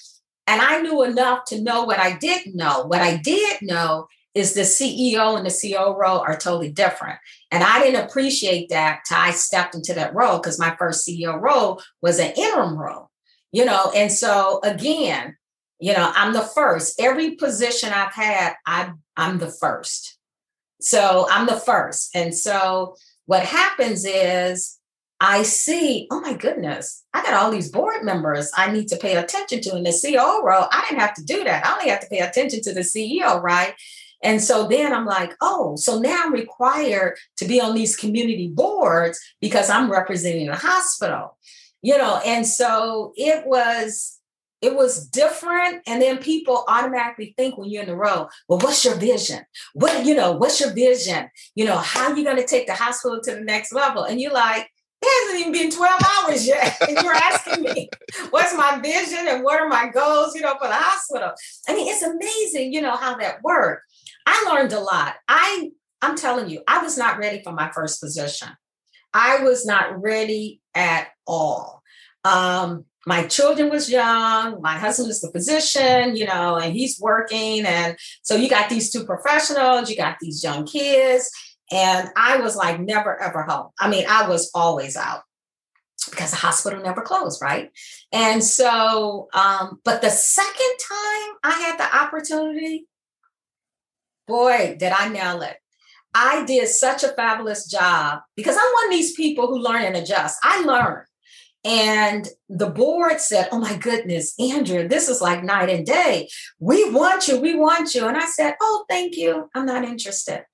And 0.48 0.62
I 0.62 0.82
knew 0.82 1.04
enough 1.04 1.46
to 1.46 1.62
know 1.62 1.84
what 1.84 2.00
I 2.00 2.18
didn't 2.18 2.56
know. 2.56 2.86
What 2.86 3.02
I 3.02 3.18
did 3.18 3.62
know 3.62 4.08
is 4.36 4.54
the 4.54 4.64
COO 4.64 5.38
and 5.38 5.46
the 5.46 5.50
CEO 5.50 5.98
role 5.98 6.20
are 6.20 6.38
totally 6.38 6.70
different. 6.70 7.18
And 7.52 7.64
I 7.64 7.82
didn't 7.82 8.06
appreciate 8.06 8.70
that 8.70 9.00
till 9.08 9.18
I 9.18 9.32
stepped 9.32 9.74
into 9.74 9.94
that 9.94 10.14
role 10.14 10.38
because 10.38 10.60
my 10.60 10.76
first 10.76 11.08
CEO 11.08 11.40
role 11.42 11.82
was 12.02 12.20
an 12.20 12.34
interim 12.36 12.78
role, 12.78 13.10
you 13.54 13.64
know. 13.64 13.92
And 13.96 14.12
so 14.12 14.60
again, 14.62 15.38
you 15.80 15.94
know, 15.94 16.12
I'm 16.14 16.34
the 16.34 16.42
first. 16.42 17.00
Every 17.02 17.32
position 17.32 17.94
I've 17.94 18.14
had, 18.14 18.54
I, 18.68 18.92
I'm 19.16 19.40
the 19.40 19.50
first. 19.50 20.18
So 20.82 21.28
I'm 21.32 21.48
the 21.48 21.60
first. 21.60 22.14
And 22.14 22.36
so 22.36 22.98
what 23.26 23.44
happens 23.44 24.06
is 24.06 24.78
I 25.22 25.44
see, 25.44 26.08
oh 26.12 26.20
my 26.20 26.34
goodness, 26.34 27.04
I 27.14 27.24
got 27.24 27.34
all 27.34 27.52
these 27.52 27.72
board 27.72 28.04
members 28.04 28.52
I 28.56 28.70
need 28.72 28.90
to 28.90 28.98
pay 28.98 29.16
attention 29.16 29.62
to 29.62 29.78
in 29.78 29.84
the 29.84 29.92
CEO 29.92 30.44
role. 30.44 30.68
I 30.72 30.86
didn't 30.88 31.00
have 31.00 31.14
to 31.16 31.24
do 31.24 31.46
that. 31.46 31.66
I 31.66 31.74
only 31.74 31.90
have 31.90 32.02
to 32.02 32.08
pay 32.08 32.20
attention 32.20 32.62
to 32.64 32.74
the 32.74 32.82
CEO, 32.82 33.42
right? 33.42 33.74
And 34.26 34.42
so 34.42 34.68
then 34.68 34.92
I'm 34.92 35.06
like, 35.06 35.36
oh, 35.40 35.76
so 35.76 36.00
now 36.00 36.24
I'm 36.24 36.34
required 36.34 37.18
to 37.38 37.46
be 37.46 37.62
on 37.62 37.76
these 37.76 37.96
community 37.96 38.48
boards 38.48 39.20
because 39.40 39.70
I'm 39.70 39.92
representing 39.92 40.50
a 40.50 40.56
hospital, 40.56 41.38
you 41.82 41.98
know. 41.98 42.20
And 42.26 42.46
so 42.46 43.14
it 43.16 43.46
was 43.46 44.20
it 44.62 44.76
was 44.76 45.08
different 45.10 45.84
and 45.86 46.02
then 46.02 46.18
people 46.18 46.64
automatically 46.68 47.36
think 47.38 47.56
when 47.56 47.70
you're 47.70 47.84
in 47.84 47.90
the 47.90 47.96
row 47.96 48.28
well 48.48 48.58
what's 48.60 48.86
your 48.86 48.96
vision 48.96 49.46
what 49.74 50.06
you 50.06 50.16
know 50.16 50.32
what's 50.32 50.62
your 50.62 50.74
vision 50.74 51.30
you 51.56 51.66
know 51.66 51.78
how 51.78 52.10
are 52.10 52.18
you 52.18 52.24
going 52.24 52.38
to 52.38 52.48
take 52.48 52.66
the 52.66 52.74
hospital 52.74 53.20
to 53.22 53.36
the 53.36 53.42
next 53.42 53.74
level 53.74 54.06
and 54.06 54.20
you're 54.20 54.34
like 54.34 54.72
it 55.02 55.28
hasn't 55.28 55.40
even 55.40 55.52
been 55.52 55.72
12 55.72 56.02
hours 56.04 56.48
yet. 56.48 56.78
And 56.88 56.98
you're 57.04 57.14
asking 57.14 57.64
me, 57.64 57.90
what's 58.30 58.56
my 58.56 58.80
vision 58.82 59.28
and 59.28 59.44
what 59.44 59.60
are 59.60 59.68
my 59.68 59.90
goals, 59.90 60.36
you 60.36 60.42
know, 60.42 60.56
for 60.60 60.68
the 60.68 60.74
hospital? 60.74 61.32
I 61.68 61.76
mean, 61.76 61.88
it's 61.88 62.02
amazing, 62.02 62.74
you 62.74 62.82
know, 62.82 62.96
how 62.96 63.16
that 63.18 63.42
worked. 63.44 63.84
I 64.26 64.52
learned 64.52 64.74
a 64.74 64.80
lot. 64.80 65.16
I 65.28 65.72
I'm 66.02 66.16
telling 66.16 66.50
you, 66.50 66.62
I 66.68 66.84
was 66.84 66.98
not 66.98 67.18
ready 67.18 67.42
for 67.44 67.52
my 67.52 67.72
first 67.72 68.02
position. 68.02 68.50
I 69.14 69.44
was 69.44 69.66
not 69.66 70.02
ready 70.02 70.62
at 70.76 71.08
all. 71.26 71.82
Um, 72.24 72.86
my 73.08 73.28
children 73.28 73.70
was 73.70 73.88
young 73.88 74.60
my 74.64 74.80
husband 74.80 75.12
is 75.12 75.22
the 75.22 75.32
physician 75.32 76.16
you 76.16 76.26
know 76.26 76.56
and 76.56 76.74
he's 76.74 77.00
working 77.00 77.64
and 77.64 77.96
so 78.24 78.36
you 78.36 78.50
got 78.50 78.68
these 78.68 78.92
two 78.92 79.06
professionals 79.06 79.92
you 79.92 79.96
got 79.96 80.18
these 80.20 80.44
young 80.44 80.66
kids 80.66 81.30
and 81.72 82.10
I 82.16 82.38
was 82.38 82.56
like 82.56 82.80
never 82.80 83.22
ever 83.22 83.44
home. 83.44 83.70
I 83.80 83.90
mean, 83.90 84.06
I 84.08 84.28
was 84.28 84.52
always 84.54 84.96
out 84.96 85.22
because 86.10 86.32
the 86.32 86.38
hospital 86.38 86.82
never 86.82 87.02
closed, 87.02 87.42
right? 87.42 87.72
And 88.12 88.44
so, 88.44 89.28
um, 89.34 89.80
but 89.84 90.02
the 90.02 90.10
second 90.10 90.54
time 90.54 91.36
I 91.44 91.52
had 91.52 91.80
the 91.80 91.98
opportunity, 91.98 92.88
boy, 94.28 94.76
did 94.80 94.92
I 94.92 95.10
nail 95.10 95.42
it. 95.42 95.58
I 96.14 96.46
did 96.46 96.68
such 96.70 97.04
a 97.04 97.10
fabulous 97.10 97.68
job 97.68 98.22
because 98.36 98.56
I'm 98.56 98.74
one 98.74 98.86
of 98.86 98.92
these 98.92 99.14
people 99.16 99.48
who 99.48 99.60
learn 99.60 99.84
and 99.84 99.98
adjust. 99.98 100.40
I 100.44 100.62
learn. 100.62 101.04
And 101.66 102.28
the 102.48 102.70
board 102.70 103.20
said, 103.20 103.50
Oh 103.52 103.60
my 103.60 103.76
goodness, 103.76 104.34
Andrea, 104.40 104.88
this 104.88 105.10
is 105.10 105.20
like 105.20 105.44
night 105.44 105.70
and 105.70 105.86
day. 105.86 106.30
We 106.60 106.90
want 106.92 107.28
you. 107.28 107.42
We 107.42 107.56
want 107.56 107.96
you. 107.96 108.06
And 108.06 108.16
I 108.16 108.26
said, 108.26 108.56
Oh, 108.62 108.86
thank 108.88 109.18
you. 109.18 109.50
I'm 109.54 109.66
not 109.66 109.84
interested. 109.84 110.46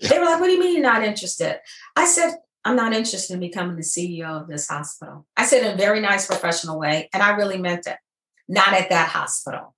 They 0.00 0.18
were 0.18 0.24
like, 0.24 0.40
What 0.40 0.46
do 0.46 0.52
you 0.52 0.60
mean 0.60 0.74
you're 0.74 0.82
not 0.82 1.04
interested? 1.04 1.60
I 1.96 2.06
said, 2.06 2.34
I'm 2.64 2.76
not 2.76 2.92
interested 2.92 3.34
in 3.34 3.40
becoming 3.40 3.76
the 3.76 3.82
CEO 3.82 4.42
of 4.42 4.48
this 4.48 4.68
hospital. 4.68 5.26
I 5.36 5.46
said 5.46 5.64
in 5.64 5.74
a 5.74 5.76
very 5.76 6.00
nice 6.00 6.26
professional 6.26 6.78
way, 6.78 7.08
and 7.14 7.22
I 7.22 7.30
really 7.36 7.58
meant 7.58 7.86
it. 7.86 7.96
Not 8.48 8.74
at 8.74 8.90
that 8.90 9.08
hospital. 9.08 9.74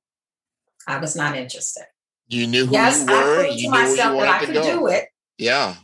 I 0.88 0.98
was 0.98 1.14
not 1.14 1.36
interested. 1.36 1.84
You 2.32 2.46
knew 2.46 2.66
who 2.66 2.72
yes, 2.72 3.00
you 3.00 3.06
were. 3.06 3.46
you 3.46 3.56
knew 3.56 3.70
myself 3.70 4.18
that 4.18 4.28
I 4.28 4.44
could 4.44 4.54
go. 4.54 4.62
do 4.62 4.86
it. 4.86 5.08
Yeah. 5.36 5.74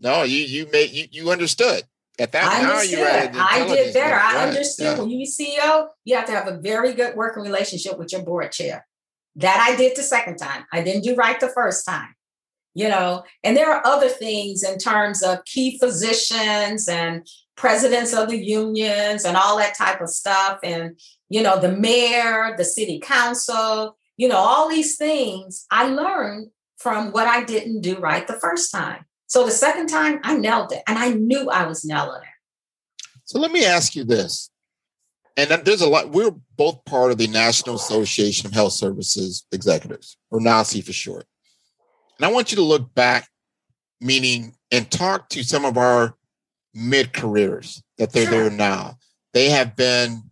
No, 0.00 0.22
you 0.22 0.38
you 0.38 0.66
made 0.72 0.90
you 0.90 1.06
you 1.10 1.30
understood. 1.30 1.82
At 2.18 2.32
that 2.32 2.44
point 2.44 2.68
I 2.68 2.72
understood. 2.72 3.36
I 3.36 3.66
did 3.66 3.94
better. 3.94 4.14
I 4.14 4.46
understood 4.46 4.96
yeah. 4.96 4.98
when 4.98 5.10
you 5.10 5.26
CEO, 5.26 5.88
you 6.04 6.16
have 6.16 6.26
to 6.26 6.32
have 6.32 6.48
a 6.48 6.58
very 6.58 6.94
good 6.94 7.16
working 7.16 7.42
relationship 7.42 7.98
with 7.98 8.12
your 8.12 8.22
board 8.22 8.52
chair. 8.52 8.86
That 9.36 9.66
I 9.68 9.76
did 9.76 9.96
the 9.96 10.02
second 10.02 10.36
time. 10.36 10.64
I 10.72 10.82
didn't 10.82 11.02
do 11.02 11.14
right 11.16 11.38
the 11.38 11.48
first 11.48 11.84
time 11.84 12.14
you 12.74 12.88
know 12.88 13.22
and 13.42 13.56
there 13.56 13.72
are 13.72 13.86
other 13.86 14.08
things 14.08 14.62
in 14.62 14.78
terms 14.78 15.22
of 15.22 15.44
key 15.44 15.78
physicians 15.78 16.88
and 16.88 17.26
presidents 17.56 18.12
of 18.12 18.28
the 18.28 18.44
unions 18.44 19.24
and 19.24 19.36
all 19.36 19.56
that 19.56 19.76
type 19.76 20.00
of 20.00 20.08
stuff 20.08 20.58
and 20.62 20.98
you 21.28 21.42
know 21.42 21.58
the 21.60 21.70
mayor 21.70 22.54
the 22.56 22.64
city 22.64 23.00
council 23.00 23.96
you 24.16 24.28
know 24.28 24.36
all 24.36 24.68
these 24.68 24.96
things 24.96 25.66
i 25.70 25.86
learned 25.86 26.48
from 26.76 27.10
what 27.12 27.26
i 27.26 27.42
didn't 27.44 27.80
do 27.80 27.98
right 27.98 28.26
the 28.26 28.40
first 28.40 28.70
time 28.72 29.04
so 29.26 29.44
the 29.44 29.50
second 29.50 29.86
time 29.86 30.20
i 30.22 30.36
nailed 30.36 30.72
it 30.72 30.82
and 30.86 30.98
i 30.98 31.10
knew 31.10 31.48
i 31.50 31.66
was 31.66 31.84
nailing 31.84 32.22
it 32.22 32.28
so 33.24 33.38
let 33.38 33.52
me 33.52 33.64
ask 33.64 33.94
you 33.94 34.04
this 34.04 34.50
and 35.36 35.50
there's 35.64 35.80
a 35.80 35.88
lot 35.88 36.10
we're 36.10 36.34
both 36.56 36.84
part 36.84 37.10
of 37.10 37.18
the 37.18 37.26
national 37.26 37.76
association 37.76 38.46
of 38.46 38.52
health 38.52 38.72
services 38.72 39.46
executives 39.52 40.16
or 40.30 40.40
nasi 40.40 40.80
for 40.80 40.92
short 40.92 41.26
and 42.18 42.26
I 42.26 42.32
want 42.32 42.52
you 42.52 42.56
to 42.56 42.62
look 42.62 42.94
back, 42.94 43.28
meaning, 44.00 44.54
and 44.70 44.90
talk 44.90 45.28
to 45.30 45.42
some 45.42 45.64
of 45.64 45.76
our 45.76 46.16
mid 46.72 47.12
careers 47.12 47.82
that 47.98 48.12
they're 48.12 48.26
sure. 48.26 48.48
there 48.48 48.50
now. 48.50 48.98
They 49.32 49.50
have 49.50 49.76
been, 49.76 50.22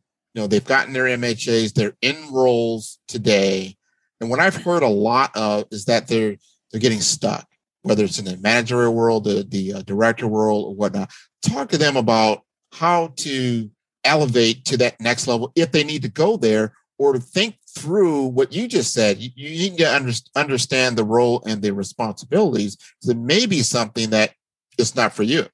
know, 0.41 0.47
they've 0.47 0.65
gotten 0.65 0.93
their 0.93 1.05
MHAs, 1.05 1.75
they're 1.75 1.97
in 2.01 2.33
roles 2.33 2.99
today. 3.09 3.77
And 4.21 4.31
what 4.31 4.41
I've 4.41 4.57
heard 4.57 4.83
a 4.83 4.89
lot 4.89 5.31
of 5.37 5.65
is 5.71 5.87
that 5.87 6.09
they're 6.09 6.37
they're 6.71 6.81
getting 6.81 7.01
stuck, 7.01 7.47
whether 7.83 8.05
it's 8.05 8.19
in 8.19 8.25
the 8.25 8.37
managerial 8.39 8.95
world, 8.95 9.25
the, 9.25 9.45
the 9.47 9.75
uh, 9.75 9.83
director 9.83 10.27
world, 10.27 10.67
or 10.67 10.75
whatnot. 10.75 11.11
Talk 11.43 11.69
to 11.71 11.79
them 11.79 11.97
about 11.97 12.43
how 12.73 13.13
to 13.17 13.71
elevate 14.05 14.65
to 14.65 14.77
that 14.79 15.01
next 15.01 15.27
level 15.27 15.53
if 15.55 15.71
they 15.71 15.85
need 15.85 16.03
to 16.03 16.09
go 16.09 16.37
there 16.37 16.73
or 16.99 17.19
think 17.19 17.57
through 17.69 18.27
what 18.27 18.53
you 18.53 18.69
just 18.69 18.93
said. 18.93 19.19
You, 19.19 19.31
you 19.35 19.71
need 19.71 19.79
to 19.79 19.95
under, 19.95 20.13
understand 20.35 20.97
the 20.97 21.05
role 21.05 21.43
and 21.47 21.61
the 21.61 21.73
responsibilities. 21.73 22.77
It 23.07 23.17
may 23.17 23.47
be 23.47 23.63
something 23.63 24.11
that 24.11 24.33
is 24.79 24.95
not 24.95 25.13
for 25.13 25.23
you. 25.23 25.47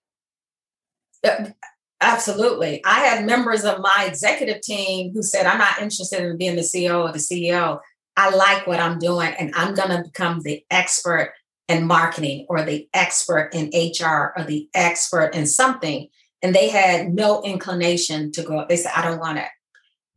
Absolutely. 2.01 2.83
I 2.85 3.01
had 3.01 3.27
members 3.27 3.65
of 3.65 3.81
my 3.81 4.07
executive 4.07 4.61
team 4.61 5.13
who 5.13 5.23
said, 5.23 5.47
I'm 5.47 5.59
not 5.59 5.83
interested 5.83 6.23
in 6.23 6.37
being 6.37 6.55
the 6.55 6.63
CEO 6.63 7.09
or 7.09 7.13
the 7.13 7.19
CEO. 7.19 7.81
I 8.17 8.31
like 8.31 8.67
what 8.67 8.81
I'm 8.81 8.99
doing, 8.99 9.33
and 9.39 9.53
I'm 9.55 9.75
going 9.75 9.91
to 9.91 10.03
become 10.03 10.41
the 10.41 10.65
expert 10.71 11.35
in 11.69 11.87
marketing 11.87 12.47
or 12.49 12.63
the 12.63 12.89
expert 12.95 13.51
in 13.53 13.71
HR 13.75 14.33
or 14.37 14.45
the 14.45 14.69
expert 14.75 15.35
in 15.35 15.47
something. 15.47 16.09
And 16.43 16.55
they 16.55 16.69
had 16.69 17.13
no 17.13 17.43
inclination 17.43 18.33
to 18.33 18.43
go. 18.43 18.65
They 18.69 18.77
said, 18.77 18.93
I 18.95 19.03
don't 19.03 19.21
want 19.21 19.39
it. 19.39 19.49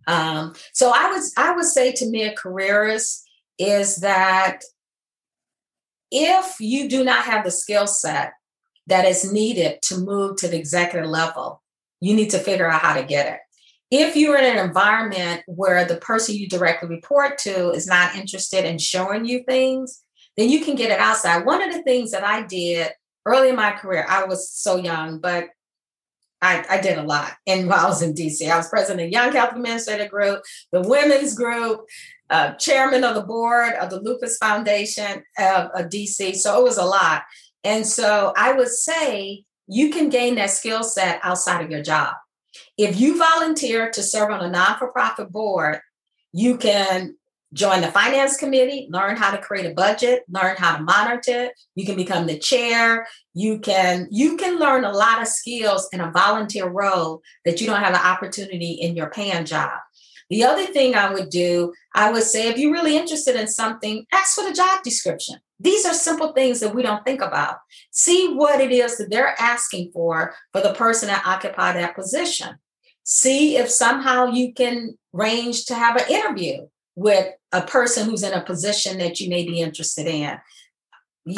Um, 0.08 0.54
so 0.74 0.92
I 0.94 1.12
was 1.12 1.34
I 1.38 1.52
would 1.56 1.66
say 1.66 1.92
to 1.94 2.10
me 2.10 2.24
a 2.24 2.34
careerist 2.34 3.28
is 3.60 3.98
that 3.98 4.64
if 6.12 6.60
you 6.60 6.90
do 6.90 7.04
not 7.04 7.26
have 7.26 7.44
the 7.44 7.52
skill 7.52 7.88
set 7.88 8.34
that 8.88 9.06
is 9.06 9.32
needed 9.32 9.82
to 9.84 9.98
move 9.98 10.38
to 10.38 10.48
the 10.48 10.58
executive 10.58 11.10
level, 11.10 11.61
you 12.02 12.14
need 12.14 12.32
to 12.32 12.40
figure 12.40 12.70
out 12.70 12.82
how 12.82 12.96
to 12.96 13.04
get 13.04 13.34
it. 13.34 13.40
If 13.92 14.16
you're 14.16 14.38
in 14.38 14.58
an 14.58 14.66
environment 14.66 15.44
where 15.48 15.86
the 15.86 15.98
person 15.98 16.36
you 16.36 16.48
directly 16.48 16.90
report 16.90 17.38
to 17.40 17.72
is 17.72 17.88
not 17.88 18.16
interested 18.16 18.66
in 18.66 18.78
showing 18.78 19.26
you 19.26 19.44
things, 19.44 20.02
then 20.38 20.50
you 20.50 20.64
can 20.64 20.76
get 20.76 20.92
it 20.92 21.00
outside. 21.00 21.46
One 21.46 21.62
of 21.62 21.74
the 21.74 21.84
things 21.84 22.12
that 22.12 22.24
I 22.24 22.44
did 22.44 22.92
early 23.26 23.50
in 23.50 23.56
my 23.56 23.72
career, 23.72 24.06
I 24.08 24.26
was 24.26 24.50
so 24.50 24.78
young, 24.78 25.20
but 25.20 25.50
I, 26.42 26.66
I 26.70 26.82
did 26.82 26.98
a 26.98 27.04
lot. 27.04 27.34
And 27.46 27.68
while 27.70 27.86
I 27.86 27.90
was 27.90 28.02
in 28.02 28.14
DC, 28.14 28.50
I 28.50 28.58
was 28.58 28.70
president 28.70 29.06
of 29.06 29.12
Young 29.12 29.32
Health 29.34 29.56
Administrator 29.56 30.08
Group, 30.08 30.42
the 30.72 30.82
Women's 30.82 31.36
Group, 31.36 31.82
uh, 32.30 32.54
chairman 32.54 33.04
of 33.04 33.16
the 33.16 33.24
board 33.24 33.74
of 33.74 33.90
the 33.90 34.00
Lupus 34.00 34.38
Foundation 34.38 35.24
of, 35.38 35.70
of 35.76 35.90
DC. 35.90 36.36
So 36.36 36.60
it 36.60 36.64
was 36.64 36.78
a 36.78 36.86
lot. 36.86 37.24
And 37.64 37.86
so 37.86 38.34
I 38.38 38.54
would 38.54 38.70
say 38.70 39.44
you 39.68 39.90
can 39.90 40.10
gain 40.10 40.36
that 40.36 40.50
skill 40.50 40.84
set 40.84 41.20
outside 41.24 41.64
of 41.64 41.72
your 41.72 41.82
job. 41.82 42.16
If 42.78 43.00
you 43.00 43.18
volunteer 43.18 43.90
to 43.92 44.04
serve 44.04 44.32
on 44.32 44.44
a 44.44 44.50
non 44.50 44.78
for 44.78 44.92
profit 44.92 45.32
board, 45.32 45.80
you 46.34 46.58
can 46.58 47.16
join 47.54 47.82
the 47.82 47.92
finance 47.92 48.38
committee, 48.38 48.88
learn 48.90 49.18
how 49.18 49.32
to 49.32 49.38
create 49.38 49.66
a 49.66 49.74
budget, 49.74 50.24
learn 50.30 50.56
how 50.58 50.78
to 50.78 50.84
monitor 50.84 51.46
it. 51.46 51.54
You 51.76 51.86
can 51.86 51.96
become 51.96 52.26
the 52.26 52.38
chair. 52.38 53.08
You 53.34 53.60
can 53.60 54.08
you 54.12 54.38
can 54.38 54.60
learn 54.60 54.86
a 54.86 54.92
lot 54.92 55.22
of 55.22 55.28
skills 55.28 55.88
in 55.92 56.00
a 56.00 56.12
volunteer 56.12 56.68
role 56.68 57.22
that 57.46 57.60
you 57.60 57.68
don't 57.68 57.82
have 57.82 57.94
an 57.94 58.02
opportunity 58.02 58.74
in 58.74 58.96
your 58.96 59.10
paying 59.10 59.46
job. 59.46 59.72
The 60.30 60.46
other 60.46 60.66
thing 60.66 60.96
I 60.96 61.14
would 61.14 61.30
do, 61.30 61.74
I 61.94 62.12
would 62.12 62.24
say 62.24 62.48
if 62.48 62.58
you're 62.58 62.72
really 62.72 62.96
interested 62.96 63.36
in 63.36 63.48
something, 63.48 64.06
ask 64.14 64.36
for 64.36 64.48
the 64.48 64.54
job 64.54 64.82
description. 64.82 65.36
These 65.62 65.86
are 65.86 65.94
simple 65.94 66.34
things 66.34 66.60
that 66.60 66.74
we 66.74 66.82
don't 66.82 67.06
think 67.06 67.22
about. 67.22 67.58
See 67.92 68.34
what 68.34 68.60
it 68.60 68.72
is 68.72 68.98
that 68.98 69.12
they're 69.12 69.40
asking 69.40 69.92
for 69.94 70.34
for 70.52 70.62
the 70.62 70.74
person 70.74 71.08
that 71.08 71.26
occupy 71.26 71.74
that 71.74 71.96
position. 71.96 72.56
See 73.04 73.58
if 73.58 73.70
somehow 73.70 74.28
you 74.28 74.54
can 74.54 74.98
range 75.14 75.66
to 75.66 75.76
have 75.76 75.98
an 75.98 76.10
interview 76.10 76.68
with 76.96 77.28
a 77.52 77.62
person 77.62 78.10
who's 78.10 78.24
in 78.24 78.34
a 78.34 78.44
position 78.44 78.98
that 78.98 79.20
you 79.20 79.30
may 79.30 79.46
be 79.46 79.60
interested 79.60 80.08
in. 80.08 80.38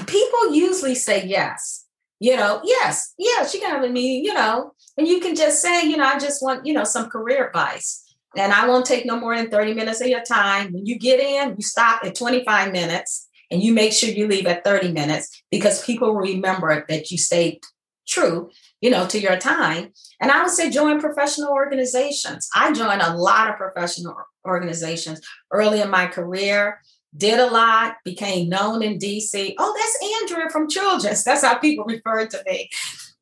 People 0.05 0.53
usually 0.53 0.95
say 0.95 1.25
yes. 1.25 1.85
You 2.19 2.37
know, 2.37 2.61
yes, 2.63 3.13
yes, 3.17 3.53
you 3.53 3.59
can 3.59 3.71
have 3.71 3.83
a 3.83 3.89
meeting, 3.89 4.23
you 4.23 4.33
know, 4.33 4.71
and 4.97 5.05
you 5.05 5.19
can 5.19 5.35
just 5.35 5.61
say, 5.61 5.85
you 5.85 5.97
know, 5.97 6.05
I 6.05 6.17
just 6.17 6.41
want, 6.41 6.65
you 6.65 6.73
know, 6.73 6.85
some 6.85 7.09
career 7.09 7.47
advice. 7.47 8.01
And 8.37 8.53
I 8.53 8.65
won't 8.65 8.85
take 8.85 9.05
no 9.05 9.19
more 9.19 9.35
than 9.35 9.49
30 9.49 9.73
minutes 9.73 9.99
of 9.99 10.07
your 10.07 10.23
time. 10.23 10.71
When 10.71 10.85
you 10.85 10.97
get 10.97 11.19
in, 11.19 11.55
you 11.57 11.61
stop 11.63 12.05
at 12.05 12.15
25 12.15 12.71
minutes 12.71 13.22
and 13.51 13.61
you 13.61 13.73
make 13.73 13.93
sure 13.93 14.09
you 14.09 14.27
leave 14.27 14.47
at 14.47 14.63
30 14.63 14.91
minutes 14.91 15.43
because 15.51 15.85
people 15.85 16.15
remember 16.15 16.85
that 16.87 17.11
you 17.11 17.17
stayed 17.17 17.59
true 18.07 18.49
you 18.83 18.89
know, 18.89 19.07
to 19.07 19.17
your 19.17 19.37
time. 19.37 19.93
And 20.19 20.29
I 20.29 20.41
would 20.41 20.51
say 20.51 20.69
join 20.69 20.99
professional 20.99 21.53
organizations. 21.53 22.49
I 22.53 22.73
joined 22.73 23.01
a 23.01 23.15
lot 23.15 23.49
of 23.49 23.55
professional 23.55 24.13
organizations 24.45 25.21
early 25.53 25.79
in 25.79 25.89
my 25.89 26.07
career. 26.07 26.81
did 27.15 27.39
a 27.39 27.45
lot, 27.45 27.95
became 28.03 28.49
known 28.49 28.83
in 28.83 28.97
DC. 28.97 29.53
Oh, 29.57 29.73
that's 29.77 30.21
Andrea 30.21 30.49
from 30.49 30.67
Children's. 30.67 31.23
That's 31.23 31.45
how 31.45 31.59
people 31.59 31.85
refer 31.85 32.25
to 32.25 32.43
me. 32.45 32.69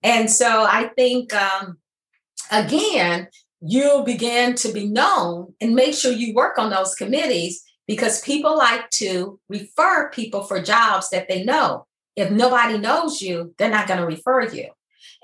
And 0.02 0.32
so 0.32 0.64
I 0.64 0.90
think, 0.98 1.32
um, 1.36 1.78
again, 2.50 3.28
you'll 3.62 4.04
begin 4.04 4.56
to 4.56 4.72
be 4.72 4.88
known 4.88 5.54
and 5.62 5.76
make 5.76 5.94
sure 5.94 6.12
you 6.12 6.34
work 6.34 6.58
on 6.58 6.72
those 6.72 6.96
committees 6.96 7.62
because 7.92 8.22
people 8.22 8.58
like 8.58 8.90
to 8.90 9.38
refer 9.50 10.10
people 10.12 10.44
for 10.44 10.62
jobs 10.62 11.10
that 11.10 11.28
they 11.28 11.44
know. 11.44 11.86
If 12.16 12.32
nobody 12.32 12.78
knows 12.78 13.22
you, 13.22 13.54
they're 13.58 13.70
not 13.70 13.86
going 13.86 14.00
to 14.00 14.06
refer 14.06 14.48
you. 14.48 14.70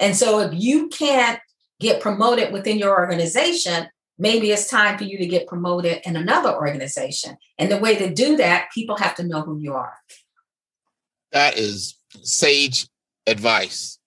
And 0.01 0.13
so 0.13 0.39
if 0.41 0.51
you 0.53 0.89
can't 0.89 1.39
get 1.80 2.01
promoted 2.01 2.51
within 2.51 2.78
your 2.78 2.99
organization, 2.99 3.88
maybe 4.20 4.51
it's 4.51 4.68
time 4.68 4.97
for 4.97 5.05
you 5.05 5.18
to 5.18 5.26
get 5.26 5.47
promoted 5.47 6.01
in 6.03 6.18
another 6.18 6.53
organization. 6.53 7.38
And 7.57 7.72
the 7.72 7.78
way 7.78 7.95
to 7.95 8.13
do 8.13 8.36
that, 8.36 8.68
people 8.76 8.97
have 8.97 9.15
to 9.15 9.24
know 9.24 9.43
who 9.43 9.57
you 9.59 9.74
are. 9.74 9.93
That 11.32 11.57
is 11.57 11.95
sage 12.22 12.89
advice, 13.28 13.97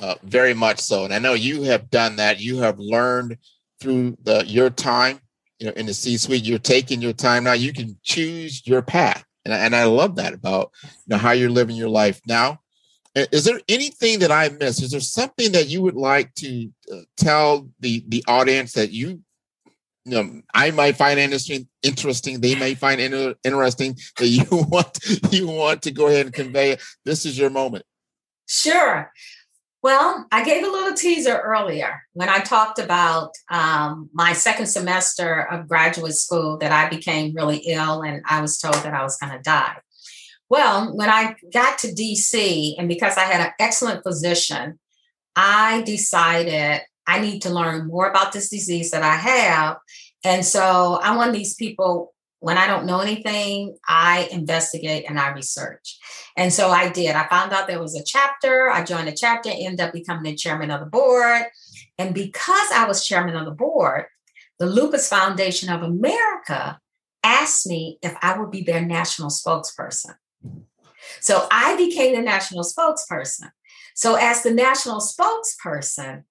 uh, 0.00 0.14
very 0.22 0.54
much 0.54 0.78
so. 0.78 1.04
And 1.04 1.12
I 1.12 1.18
know 1.18 1.34
you 1.34 1.64
have 1.64 1.90
done 1.90 2.16
that. 2.16 2.40
You 2.40 2.60
have 2.60 2.78
learned 2.78 3.36
through 3.78 4.16
the 4.22 4.42
your 4.46 4.70
time, 4.70 5.20
you 5.58 5.66
know, 5.66 5.72
in 5.72 5.86
the 5.86 5.94
C-suite. 5.94 6.44
You're 6.44 6.58
taking 6.58 7.00
your 7.00 7.12
time 7.12 7.44
now. 7.44 7.52
You 7.52 7.72
can 7.72 7.96
choose 8.02 8.66
your 8.66 8.82
path, 8.82 9.24
and 9.44 9.54
I, 9.54 9.58
and 9.58 9.74
I 9.76 9.84
love 9.84 10.16
that 10.16 10.34
about 10.34 10.70
you 10.82 10.90
know 11.08 11.18
how 11.18 11.32
you're 11.32 11.50
living 11.50 11.76
your 11.76 11.88
life 11.88 12.20
now. 12.26 12.60
Is 13.14 13.44
there 13.44 13.60
anything 13.68 14.18
that 14.18 14.30
I 14.30 14.50
missed? 14.50 14.82
Is 14.82 14.90
there 14.90 15.00
something 15.00 15.52
that 15.52 15.68
you 15.68 15.80
would 15.80 15.94
like 15.94 16.34
to 16.34 16.68
uh, 16.92 17.00
tell 17.16 17.68
the 17.80 18.04
the 18.08 18.22
audience 18.28 18.72
that 18.72 18.90
you 18.90 19.22
you 20.06 20.12
know, 20.22 20.40
I 20.54 20.70
might 20.70 20.96
find 20.96 21.18
interesting. 21.18 21.66
Interesting. 21.82 22.40
They 22.40 22.54
may 22.54 22.74
find 22.74 23.00
inter- 23.00 23.34
interesting 23.42 23.98
that 24.18 24.26
you 24.28 24.44
want 24.50 24.98
you 25.32 25.48
want 25.48 25.82
to 25.82 25.90
go 25.90 26.06
ahead 26.06 26.26
and 26.26 26.34
convey. 26.34 26.76
This 27.04 27.26
is 27.26 27.36
your 27.36 27.50
moment. 27.50 27.84
Sure. 28.48 29.12
Well, 29.86 30.26
I 30.32 30.42
gave 30.42 30.64
a 30.64 30.68
little 30.68 30.94
teaser 30.94 31.38
earlier 31.38 32.02
when 32.12 32.28
I 32.28 32.40
talked 32.40 32.80
about 32.80 33.30
um, 33.48 34.10
my 34.12 34.32
second 34.32 34.66
semester 34.66 35.42
of 35.42 35.68
graduate 35.68 36.16
school 36.16 36.58
that 36.58 36.72
I 36.72 36.88
became 36.88 37.36
really 37.36 37.58
ill 37.58 38.02
and 38.02 38.20
I 38.26 38.40
was 38.40 38.58
told 38.58 38.74
that 38.74 38.94
I 38.94 39.04
was 39.04 39.16
going 39.16 39.32
to 39.32 39.38
die. 39.38 39.76
Well, 40.50 40.92
when 40.96 41.08
I 41.08 41.36
got 41.52 41.78
to 41.78 41.92
DC, 41.92 42.74
and 42.76 42.88
because 42.88 43.16
I 43.16 43.20
had 43.20 43.46
an 43.46 43.52
excellent 43.60 44.02
physician, 44.02 44.80
I 45.36 45.82
decided 45.82 46.82
I 47.06 47.20
need 47.20 47.42
to 47.42 47.50
learn 47.50 47.86
more 47.86 48.10
about 48.10 48.32
this 48.32 48.48
disease 48.48 48.90
that 48.90 49.04
I 49.04 49.14
have. 49.14 49.76
And 50.24 50.44
so 50.44 50.98
I'm 51.00 51.16
one 51.16 51.28
of 51.28 51.34
these 51.34 51.54
people, 51.54 52.12
when 52.40 52.58
I 52.58 52.66
don't 52.66 52.86
know 52.86 53.00
anything, 53.00 53.76
I 53.88 54.28
investigate 54.30 55.06
and 55.08 55.18
I 55.18 55.30
research. 55.30 55.98
And 56.36 56.52
so 56.52 56.70
I 56.70 56.90
did. 56.90 57.16
I 57.16 57.26
found 57.28 57.52
out 57.52 57.66
there 57.66 57.80
was 57.80 57.96
a 57.96 58.04
chapter. 58.04 58.70
I 58.70 58.84
joined 58.84 59.08
a 59.08 59.12
chapter, 59.12 59.50
ended 59.52 59.80
up 59.80 59.92
becoming 59.92 60.24
the 60.24 60.34
chairman 60.34 60.70
of 60.70 60.80
the 60.80 60.86
board. 60.86 61.44
And 61.98 62.14
because 62.14 62.70
I 62.72 62.86
was 62.86 63.06
chairman 63.06 63.36
of 63.36 63.46
the 63.46 63.52
board, 63.52 64.06
the 64.58 64.66
Lupus 64.66 65.08
Foundation 65.08 65.70
of 65.70 65.82
America 65.82 66.78
asked 67.22 67.66
me 67.66 67.98
if 68.02 68.14
I 68.22 68.38
would 68.38 68.50
be 68.50 68.62
their 68.62 68.84
national 68.84 69.30
spokesperson. 69.30 70.14
So 71.20 71.46
I 71.50 71.76
became 71.76 72.14
the 72.14 72.22
national 72.22 72.64
spokesperson. 72.64 73.50
So, 73.94 74.16
as 74.16 74.42
the 74.42 74.52
national 74.52 75.00
spokesperson, 75.00 76.24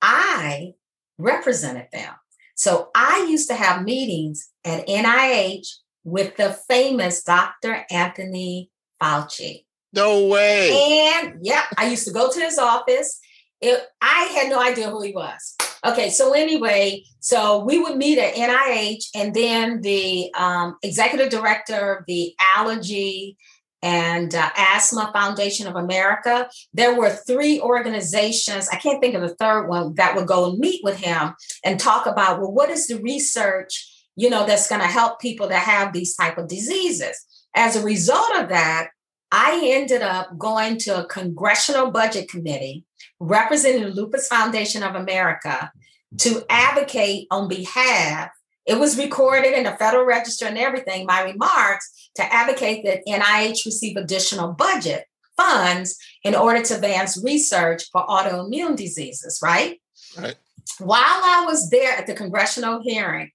I 0.00 0.74
represented 1.18 1.88
them. 1.92 2.14
So 2.56 2.90
I 2.94 3.26
used 3.28 3.48
to 3.48 3.54
have 3.54 3.84
meetings 3.84 4.48
at 4.64 4.88
NIH 4.88 5.68
with 6.04 6.36
the 6.36 6.58
famous 6.68 7.22
Dr. 7.22 7.84
Anthony 7.90 8.70
Fauci. 9.00 9.64
No 9.92 10.26
way. 10.26 11.12
And 11.14 11.38
yeah, 11.42 11.64
I 11.76 11.88
used 11.88 12.06
to 12.06 12.12
go 12.12 12.32
to 12.32 12.40
his 12.40 12.58
office. 12.58 13.20
It, 13.60 13.80
I 14.00 14.24
had 14.34 14.48
no 14.48 14.60
idea 14.60 14.90
who 14.90 15.02
he 15.02 15.12
was. 15.12 15.56
Okay, 15.84 16.10
so 16.10 16.32
anyway, 16.32 17.04
so 17.20 17.64
we 17.64 17.78
would 17.78 17.96
meet 17.96 18.18
at 18.18 18.34
NIH, 18.34 19.04
and 19.14 19.34
then 19.34 19.82
the 19.82 20.32
um, 20.34 20.76
executive 20.82 21.30
director 21.30 21.94
of 21.94 22.04
the 22.06 22.34
allergy 22.56 23.36
and 23.82 24.34
uh, 24.34 24.50
Asthma 24.56 25.10
Foundation 25.12 25.66
of 25.66 25.76
America. 25.76 26.48
There 26.72 26.94
were 26.98 27.10
three 27.10 27.60
organizations, 27.60 28.68
I 28.68 28.76
can't 28.76 29.00
think 29.00 29.14
of 29.14 29.22
the 29.22 29.34
third 29.36 29.68
one, 29.68 29.94
that 29.94 30.16
would 30.16 30.26
go 30.26 30.50
and 30.50 30.58
meet 30.58 30.82
with 30.82 30.98
him 30.98 31.34
and 31.64 31.78
talk 31.78 32.06
about, 32.06 32.40
well, 32.40 32.52
what 32.52 32.70
is 32.70 32.86
the 32.86 33.00
research, 33.00 34.06
you 34.16 34.30
know, 34.30 34.46
that's 34.46 34.68
going 34.68 34.80
to 34.80 34.86
help 34.86 35.20
people 35.20 35.48
that 35.48 35.62
have 35.62 35.92
these 35.92 36.16
type 36.16 36.38
of 36.38 36.48
diseases. 36.48 37.24
As 37.54 37.76
a 37.76 37.84
result 37.84 38.34
of 38.36 38.48
that, 38.48 38.88
I 39.32 39.60
ended 39.64 40.02
up 40.02 40.38
going 40.38 40.78
to 40.78 41.00
a 41.00 41.06
congressional 41.06 41.90
budget 41.90 42.28
committee 42.28 42.84
representing 43.20 43.82
the 43.82 43.90
Lupus 43.90 44.28
Foundation 44.28 44.82
of 44.82 44.94
America 44.94 45.70
to 46.18 46.44
advocate 46.48 47.26
on 47.30 47.48
behalf 47.48 48.30
it 48.66 48.78
was 48.78 48.98
recorded 48.98 49.52
in 49.56 49.64
the 49.64 49.72
Federal 49.72 50.04
Register 50.04 50.46
and 50.46 50.58
everything, 50.58 51.06
my 51.06 51.22
remarks 51.22 52.10
to 52.16 52.34
advocate 52.34 52.84
that 52.84 53.06
NIH 53.06 53.64
receive 53.64 53.96
additional 53.96 54.52
budget 54.52 55.04
funds 55.36 55.96
in 56.24 56.34
order 56.34 56.62
to 56.62 56.74
advance 56.74 57.22
research 57.22 57.84
for 57.92 58.04
autoimmune 58.06 58.76
diseases, 58.76 59.40
right? 59.42 59.80
Right. 60.18 60.36
While 60.78 61.00
I 61.00 61.44
was 61.46 61.70
there 61.70 61.92
at 61.96 62.06
the 62.06 62.14
congressional 62.14 62.82
hearing, 62.82 63.30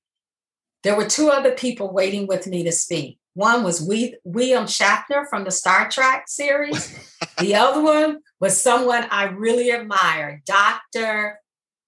there 0.84 0.98
were 0.98 1.06
two 1.08 1.30
other 1.30 1.52
people 1.52 1.94
waiting 1.94 2.28
with 2.28 2.48
me 2.48 2.64
to 2.64 2.72
speak. 2.72 3.20
One 3.34 3.64
was 3.64 3.82
we- 3.82 4.18
William 4.24 4.66
Shatner 4.66 5.26
from 5.30 5.46
the 5.46 5.52
Star 5.52 5.90
Trek 5.90 6.26
series. 6.28 6.94
the 7.40 7.56
other 7.64 7.82
one 7.82 8.20
was 8.40 8.62
someone 8.62 9.06
I 9.10 9.26
really 9.26 9.72
admire, 9.72 10.42
Dr. 10.46 11.40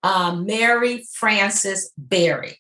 Um, 0.04 0.46
Mary 0.46 1.06
Frances 1.12 1.92
Berry. 1.98 2.60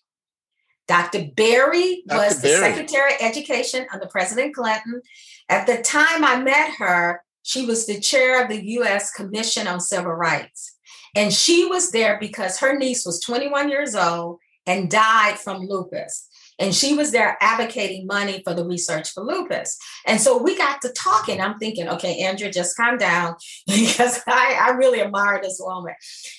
Dr. 0.87 1.29
Berry 1.35 2.03
Dr. 2.07 2.19
was 2.19 2.41
Berry. 2.41 2.55
the 2.55 2.75
Secretary 2.75 3.13
of 3.13 3.21
Education 3.21 3.85
under 3.93 4.07
President 4.07 4.53
Clinton. 4.53 5.01
At 5.49 5.67
the 5.67 5.81
time 5.81 6.23
I 6.23 6.41
met 6.41 6.71
her, 6.77 7.23
she 7.43 7.65
was 7.65 7.85
the 7.85 7.99
chair 7.99 8.41
of 8.41 8.49
the 8.49 8.65
U.S. 8.73 9.11
Commission 9.11 9.67
on 9.67 9.79
Civil 9.79 10.13
Rights. 10.13 10.75
And 11.15 11.31
she 11.31 11.65
was 11.65 11.91
there 11.91 12.17
because 12.19 12.59
her 12.59 12.77
niece 12.77 13.05
was 13.05 13.19
21 13.21 13.69
years 13.69 13.95
old 13.95 14.39
and 14.65 14.89
died 14.89 15.37
from 15.37 15.67
lupus. 15.67 16.27
And 16.59 16.73
she 16.73 16.95
was 16.95 17.11
there 17.11 17.37
advocating 17.41 18.05
money 18.05 18.41
for 18.43 18.53
the 18.53 18.65
research 18.65 19.11
for 19.11 19.23
lupus. 19.23 19.77
And 20.05 20.21
so 20.21 20.41
we 20.41 20.57
got 20.57 20.81
to 20.81 20.89
talking. 20.89 21.41
I'm 21.41 21.57
thinking, 21.57 21.89
okay, 21.89 22.19
Andrea, 22.19 22.51
just 22.51 22.77
calm 22.77 22.97
down 22.97 23.35
because 23.67 24.21
I, 24.27 24.59
I 24.61 24.69
really 24.71 25.01
admire 25.01 25.39
this 25.41 25.59
woman. 25.59 25.95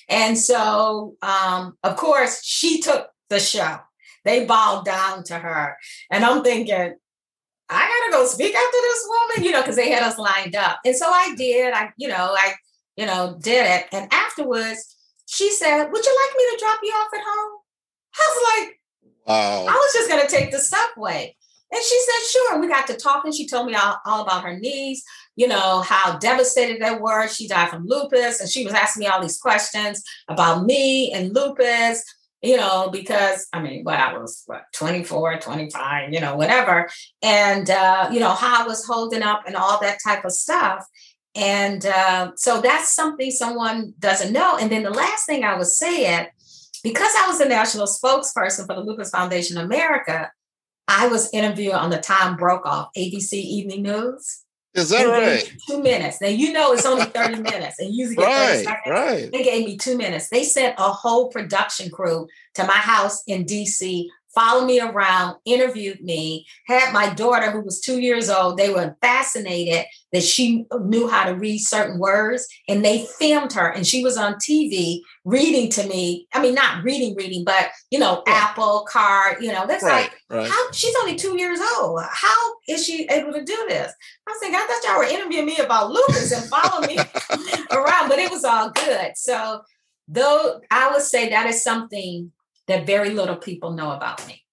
And 0.09 0.37
so, 0.37 1.15
um, 1.21 1.77
of 1.83 1.97
course, 1.97 2.43
she 2.43 2.81
took 2.81 3.09
the 3.29 3.39
show. 3.39 3.77
They 4.25 4.45
bowed 4.45 4.83
down 4.85 5.23
to 5.25 5.35
her. 5.35 5.77
And 6.11 6.25
I'm 6.25 6.43
thinking, 6.43 6.95
I 7.69 8.09
gotta 8.09 8.11
go 8.11 8.27
speak 8.27 8.53
after 8.53 8.77
this 8.81 9.07
woman, 9.07 9.45
you 9.45 9.51
know, 9.51 9.61
because 9.61 9.75
they 9.75 9.89
had 9.89 10.03
us 10.03 10.17
lined 10.17 10.55
up. 10.55 10.79
And 10.85 10.95
so 10.95 11.05
I 11.07 11.33
did. 11.35 11.73
I, 11.73 11.91
you 11.97 12.07
know, 12.07 12.35
I, 12.37 12.53
you 12.97 13.05
know, 13.05 13.37
did 13.41 13.65
it. 13.65 13.85
And 13.91 14.11
afterwards, 14.11 14.95
she 15.25 15.51
said, 15.51 15.85
Would 15.85 16.05
you 16.05 16.19
like 16.25 16.37
me 16.37 16.43
to 16.51 16.57
drop 16.59 16.79
you 16.83 16.91
off 16.91 17.13
at 17.13 17.23
home? 17.25 17.59
I 18.15 18.35
was 18.35 18.65
like, 18.65 18.79
Wow. 19.27 19.65
I 19.67 19.73
was 19.73 19.93
just 19.93 20.09
gonna 20.09 20.27
take 20.27 20.51
the 20.51 20.59
subway. 20.59 21.35
And 21.71 21.83
she 21.83 21.99
said, 22.05 22.29
sure. 22.31 22.59
We 22.61 22.67
got 22.67 22.87
to 22.87 22.95
talking. 22.95 23.33
She 23.33 23.47
told 23.47 23.67
me 23.67 23.73
all, 23.73 23.97
all 24.05 24.21
about 24.21 24.43
her 24.43 24.57
knees, 24.57 25.03
you 25.35 25.47
know, 25.47 25.81
how 25.81 26.17
devastated 26.19 26.81
they 26.81 26.95
were. 26.95 27.27
She 27.27 27.47
died 27.47 27.69
from 27.69 27.87
lupus. 27.87 28.39
And 28.39 28.49
she 28.49 28.63
was 28.63 28.73
asking 28.73 29.01
me 29.01 29.07
all 29.07 29.21
these 29.21 29.39
questions 29.39 30.03
about 30.29 30.65
me 30.65 31.11
and 31.11 31.33
lupus 31.33 32.03
you 32.41 32.57
know, 32.57 32.89
because 32.91 33.47
I 33.53 33.61
mean, 33.61 33.83
what 33.83 33.99
I 33.99 34.17
was, 34.17 34.43
what, 34.45 34.63
24, 34.73 35.39
25, 35.39 36.13
you 36.13 36.19
know, 36.19 36.35
whatever. 36.35 36.89
And, 37.21 37.69
uh, 37.69 38.09
you 38.11 38.19
know, 38.19 38.33
how 38.33 38.63
I 38.63 38.67
was 38.67 38.85
holding 38.85 39.23
up 39.23 39.43
and 39.47 39.55
all 39.55 39.79
that 39.81 39.99
type 40.05 40.25
of 40.25 40.31
stuff. 40.31 40.85
And 41.35 41.85
uh, 41.85 42.31
so 42.35 42.61
that's 42.61 42.93
something 42.93 43.29
someone 43.31 43.93
doesn't 43.99 44.31
know. 44.31 44.57
And 44.57 44.71
then 44.71 44.83
the 44.83 44.89
last 44.89 45.25
thing 45.25 45.43
I 45.43 45.55
was 45.55 45.77
saying, 45.77 46.27
because 46.83 47.11
I 47.17 47.27
was 47.27 47.39
the 47.39 47.45
national 47.45 47.87
spokesperson 47.87 48.67
for 48.67 48.75
the 48.75 48.83
Lupus 48.83 49.09
Foundation 49.09 49.57
America, 49.57 50.31
I 50.87 51.07
was 51.07 51.33
interviewed 51.33 51.73
on 51.73 51.89
the 51.89 51.97
Tom 51.97 52.37
Brokaw 52.37 52.89
ABC 52.95 53.33
Evening 53.33 53.81
News. 53.81 54.44
Is 54.75 54.89
that 54.89 55.05
right? 55.05 55.53
Two 55.67 55.81
minutes. 55.81 56.21
Now 56.21 56.27
you 56.27 56.51
know 56.51 56.73
it's 56.73 56.85
only 56.85 57.05
30 57.05 57.41
minutes 57.41 57.79
and 57.79 57.93
usually 57.93 58.17
get 58.17 58.25
right, 58.25 58.51
30 58.51 58.63
seconds. 58.63 58.91
Right. 58.91 59.31
They 59.31 59.43
gave 59.43 59.65
me 59.65 59.77
two 59.77 59.97
minutes. 59.97 60.29
They 60.29 60.43
sent 60.43 60.75
a 60.77 60.91
whole 60.91 61.29
production 61.29 61.89
crew 61.89 62.27
to 62.55 62.65
my 62.65 62.73
house 62.73 63.23
in 63.25 63.45
DC 63.45 64.07
followed 64.35 64.65
me 64.65 64.79
around, 64.79 65.37
interviewed 65.45 66.01
me, 66.01 66.45
had 66.67 66.93
my 66.93 67.11
daughter, 67.13 67.49
who 67.49 67.61
was 67.61 67.79
two 67.79 67.99
years 67.99 68.29
old, 68.29 68.57
they 68.57 68.69
were 68.69 68.95
fascinated 69.01 69.85
that 70.11 70.23
she 70.23 70.65
knew 70.81 71.07
how 71.07 71.25
to 71.25 71.35
read 71.35 71.59
certain 71.59 71.97
words, 71.97 72.47
and 72.67 72.83
they 72.83 73.05
filmed 73.17 73.53
her, 73.53 73.67
and 73.67 73.87
she 73.87 74.03
was 74.03 74.17
on 74.17 74.35
TV 74.35 74.99
reading 75.23 75.69
to 75.71 75.87
me. 75.87 76.27
I 76.33 76.41
mean, 76.41 76.53
not 76.53 76.83
reading, 76.83 77.15
reading, 77.15 77.43
but 77.43 77.69
you 77.89 77.97
know, 77.97 78.21
yeah. 78.27 78.33
Apple 78.33 78.85
card, 78.89 79.37
you 79.41 79.51
know, 79.51 79.65
that's 79.65 79.83
right, 79.83 80.09
like, 80.09 80.17
right. 80.29 80.49
how 80.49 80.71
she's 80.71 80.95
only 81.01 81.15
two 81.15 81.37
years 81.37 81.59
old. 81.77 82.01
How 82.11 82.53
is 82.67 82.85
she 82.85 83.07
able 83.09 83.33
to 83.33 83.43
do 83.43 83.65
this? 83.67 83.93
I 84.27 84.31
was 84.31 84.39
thinking, 84.39 84.59
I 84.59 84.67
thought 84.67 84.89
y'all 84.89 84.99
were 84.99 85.05
interviewing 85.05 85.45
me 85.45 85.57
about 85.57 85.91
lupus 85.91 86.31
and 86.31 86.45
follow 86.45 86.85
me 86.85 86.97
around, 87.71 88.09
but 88.09 88.19
it 88.19 88.29
was 88.29 88.43
all 88.43 88.69
good. 88.69 89.11
So, 89.15 89.61
though 90.07 90.61
I 90.69 90.91
would 90.91 91.01
say 91.01 91.29
that 91.29 91.47
is 91.47 91.63
something 91.63 92.31
that 92.67 92.85
very 92.85 93.11
little 93.11 93.35
people 93.35 93.71
know 93.71 93.91
about 93.91 94.25
me. 94.27 94.43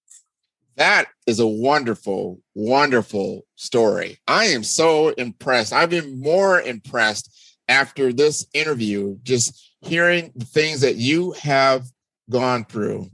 That 0.75 1.07
is 1.27 1.39
a 1.39 1.47
wonderful, 1.47 2.39
wonderful 2.55 3.45
story. 3.55 4.19
I 4.27 4.45
am 4.45 4.63
so 4.63 5.09
impressed. 5.09 5.71
I've 5.71 5.89
been 5.89 6.19
more 6.19 6.59
impressed 6.59 7.29
after 7.67 8.11
this 8.11 8.47
interview, 8.53 9.17
just 9.23 9.71
hearing 9.81 10.31
the 10.35 10.45
things 10.45 10.81
that 10.81 10.95
you 10.95 11.33
have 11.33 11.85
gone 12.29 12.65
through 12.65 13.09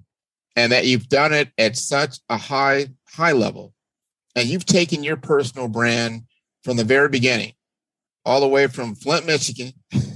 and 0.56 0.72
that 0.72 0.86
you've 0.86 1.10
done 1.10 1.34
it 1.34 1.52
at 1.58 1.76
such 1.76 2.20
a 2.30 2.38
high, 2.38 2.88
high 3.10 3.34
level. 3.34 3.74
And 4.36 4.48
you've 4.48 4.66
taken 4.66 5.04
your 5.04 5.18
personal 5.18 5.68
brand 5.68 6.24
from 6.64 6.78
the 6.78 6.84
very 6.84 7.10
beginning, 7.10 7.54
all 8.26 8.40
the 8.40 8.48
way 8.48 8.68
from 8.68 8.96
Flint, 8.96 9.26
Michigan 9.26 9.74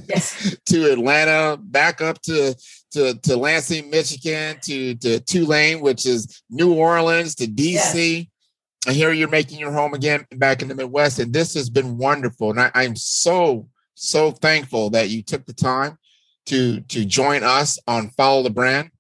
yes. 0.08 0.56
to 0.68 0.92
Atlanta, 0.92 1.58
back 1.58 2.02
up 2.02 2.22
to 2.24 2.56
to, 2.94 3.16
to 3.20 3.38
Lansing, 3.38 3.90
Michigan, 3.90 4.58
to, 4.64 4.96
to 4.96 5.20
Tulane, 5.20 5.82
which 5.82 6.06
is 6.06 6.42
New 6.50 6.74
Orleans, 6.74 7.36
to 7.36 7.48
DC. 7.48 7.74
Yes. 7.74 8.26
And 8.86 8.96
here 8.96 9.12
you're 9.12 9.30
making 9.30 9.60
your 9.60 9.72
home 9.72 9.94
again 9.94 10.26
back 10.36 10.62
in 10.62 10.68
the 10.68 10.76
Midwest. 10.76 11.20
And 11.20 11.34
this 11.34 11.54
has 11.54 11.70
been 11.70 11.98
wonderful. 11.98 12.52
And 12.52 12.60
I, 12.60 12.72
I'm 12.74 12.96
so, 12.96 13.68
so 13.96 14.32
thankful 14.32 14.90
that 14.92 15.10
you 15.10 15.22
took 15.22 15.46
the 15.46 15.54
time 15.54 15.98
to, 16.48 16.82
to 16.82 17.06
join 17.06 17.44
us 17.44 17.80
on 17.88 18.10
Follow 18.12 18.44
the 18.44 18.50
Brand. 18.50 18.92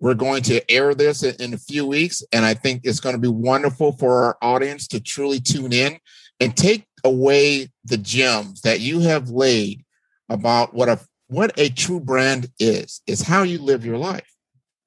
We're 0.00 0.14
going 0.14 0.42
to 0.44 0.70
air 0.70 0.94
this 0.94 1.22
in, 1.22 1.34
in 1.40 1.54
a 1.54 1.58
few 1.58 1.86
weeks. 1.86 2.22
And 2.32 2.44
I 2.44 2.54
think 2.54 2.82
it's 2.84 3.00
going 3.00 3.14
to 3.14 3.20
be 3.20 3.28
wonderful 3.28 3.92
for 3.92 4.24
our 4.24 4.38
audience 4.40 4.88
to 4.88 5.00
truly 5.00 5.40
tune 5.40 5.72
in 5.72 5.98
and 6.40 6.56
take 6.56 6.86
away 7.04 7.68
the 7.84 7.96
gems 7.96 8.62
that 8.62 8.80
you 8.80 9.00
have 9.00 9.30
laid 9.30 9.84
about 10.28 10.74
what 10.74 10.88
a 10.88 10.98
what 11.28 11.58
a 11.58 11.68
true 11.68 12.00
brand 12.00 12.50
is 12.58 13.00
is 13.06 13.22
how 13.22 13.42
you 13.42 13.58
live 13.58 13.84
your 13.84 13.98
life. 13.98 14.30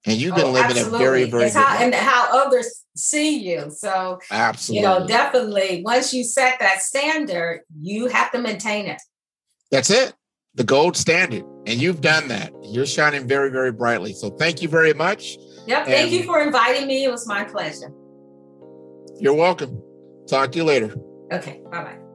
And 0.06 0.16
you've 0.16 0.36
been 0.36 0.46
oh, 0.46 0.52
living 0.52 0.78
absolutely. 0.78 0.98
a 0.98 1.00
very 1.00 1.24
very 1.30 1.44
it's 1.46 1.56
how, 1.56 1.78
and 1.78 1.94
how 1.94 2.46
others 2.46 2.86
see 2.96 3.38
you. 3.38 3.70
So 3.70 4.20
absolutely 4.32 4.82
you 4.82 4.88
know 4.88 5.06
definitely 5.06 5.82
once 5.84 6.14
you 6.14 6.24
set 6.24 6.60
that 6.60 6.82
standard 6.82 7.62
you 7.80 8.08
have 8.08 8.32
to 8.32 8.40
maintain 8.40 8.86
it. 8.86 9.02
That's 9.72 9.90
it. 9.90 10.14
The 10.56 10.64
gold 10.64 10.98
standard. 10.98 11.44
And 11.68 11.80
you've 11.80 12.02
done 12.02 12.28
that. 12.30 12.52
You're 12.64 12.86
shining 12.86 13.28
very 13.28 13.52
very 13.52 13.72
brightly. 13.72 14.14
So 14.14 14.30
thank 14.30 14.62
you 14.62 14.70
very 14.70 14.94
much. 14.94 15.38
Yep 15.68 15.80
and 15.80 15.88
thank 15.88 16.12
you 16.12 16.24
for 16.24 16.42
inviting 16.42 16.88
me. 16.88 17.04
It 17.04 17.12
was 17.12 17.28
my 17.28 17.44
pleasure. 17.44 17.92
You're 19.20 19.34
welcome. 19.34 19.82
Talk 20.28 20.54
to 20.54 20.58
you 20.58 20.64
later. 20.64 20.96
Okay 21.32 21.62
bye-bye 21.70 22.09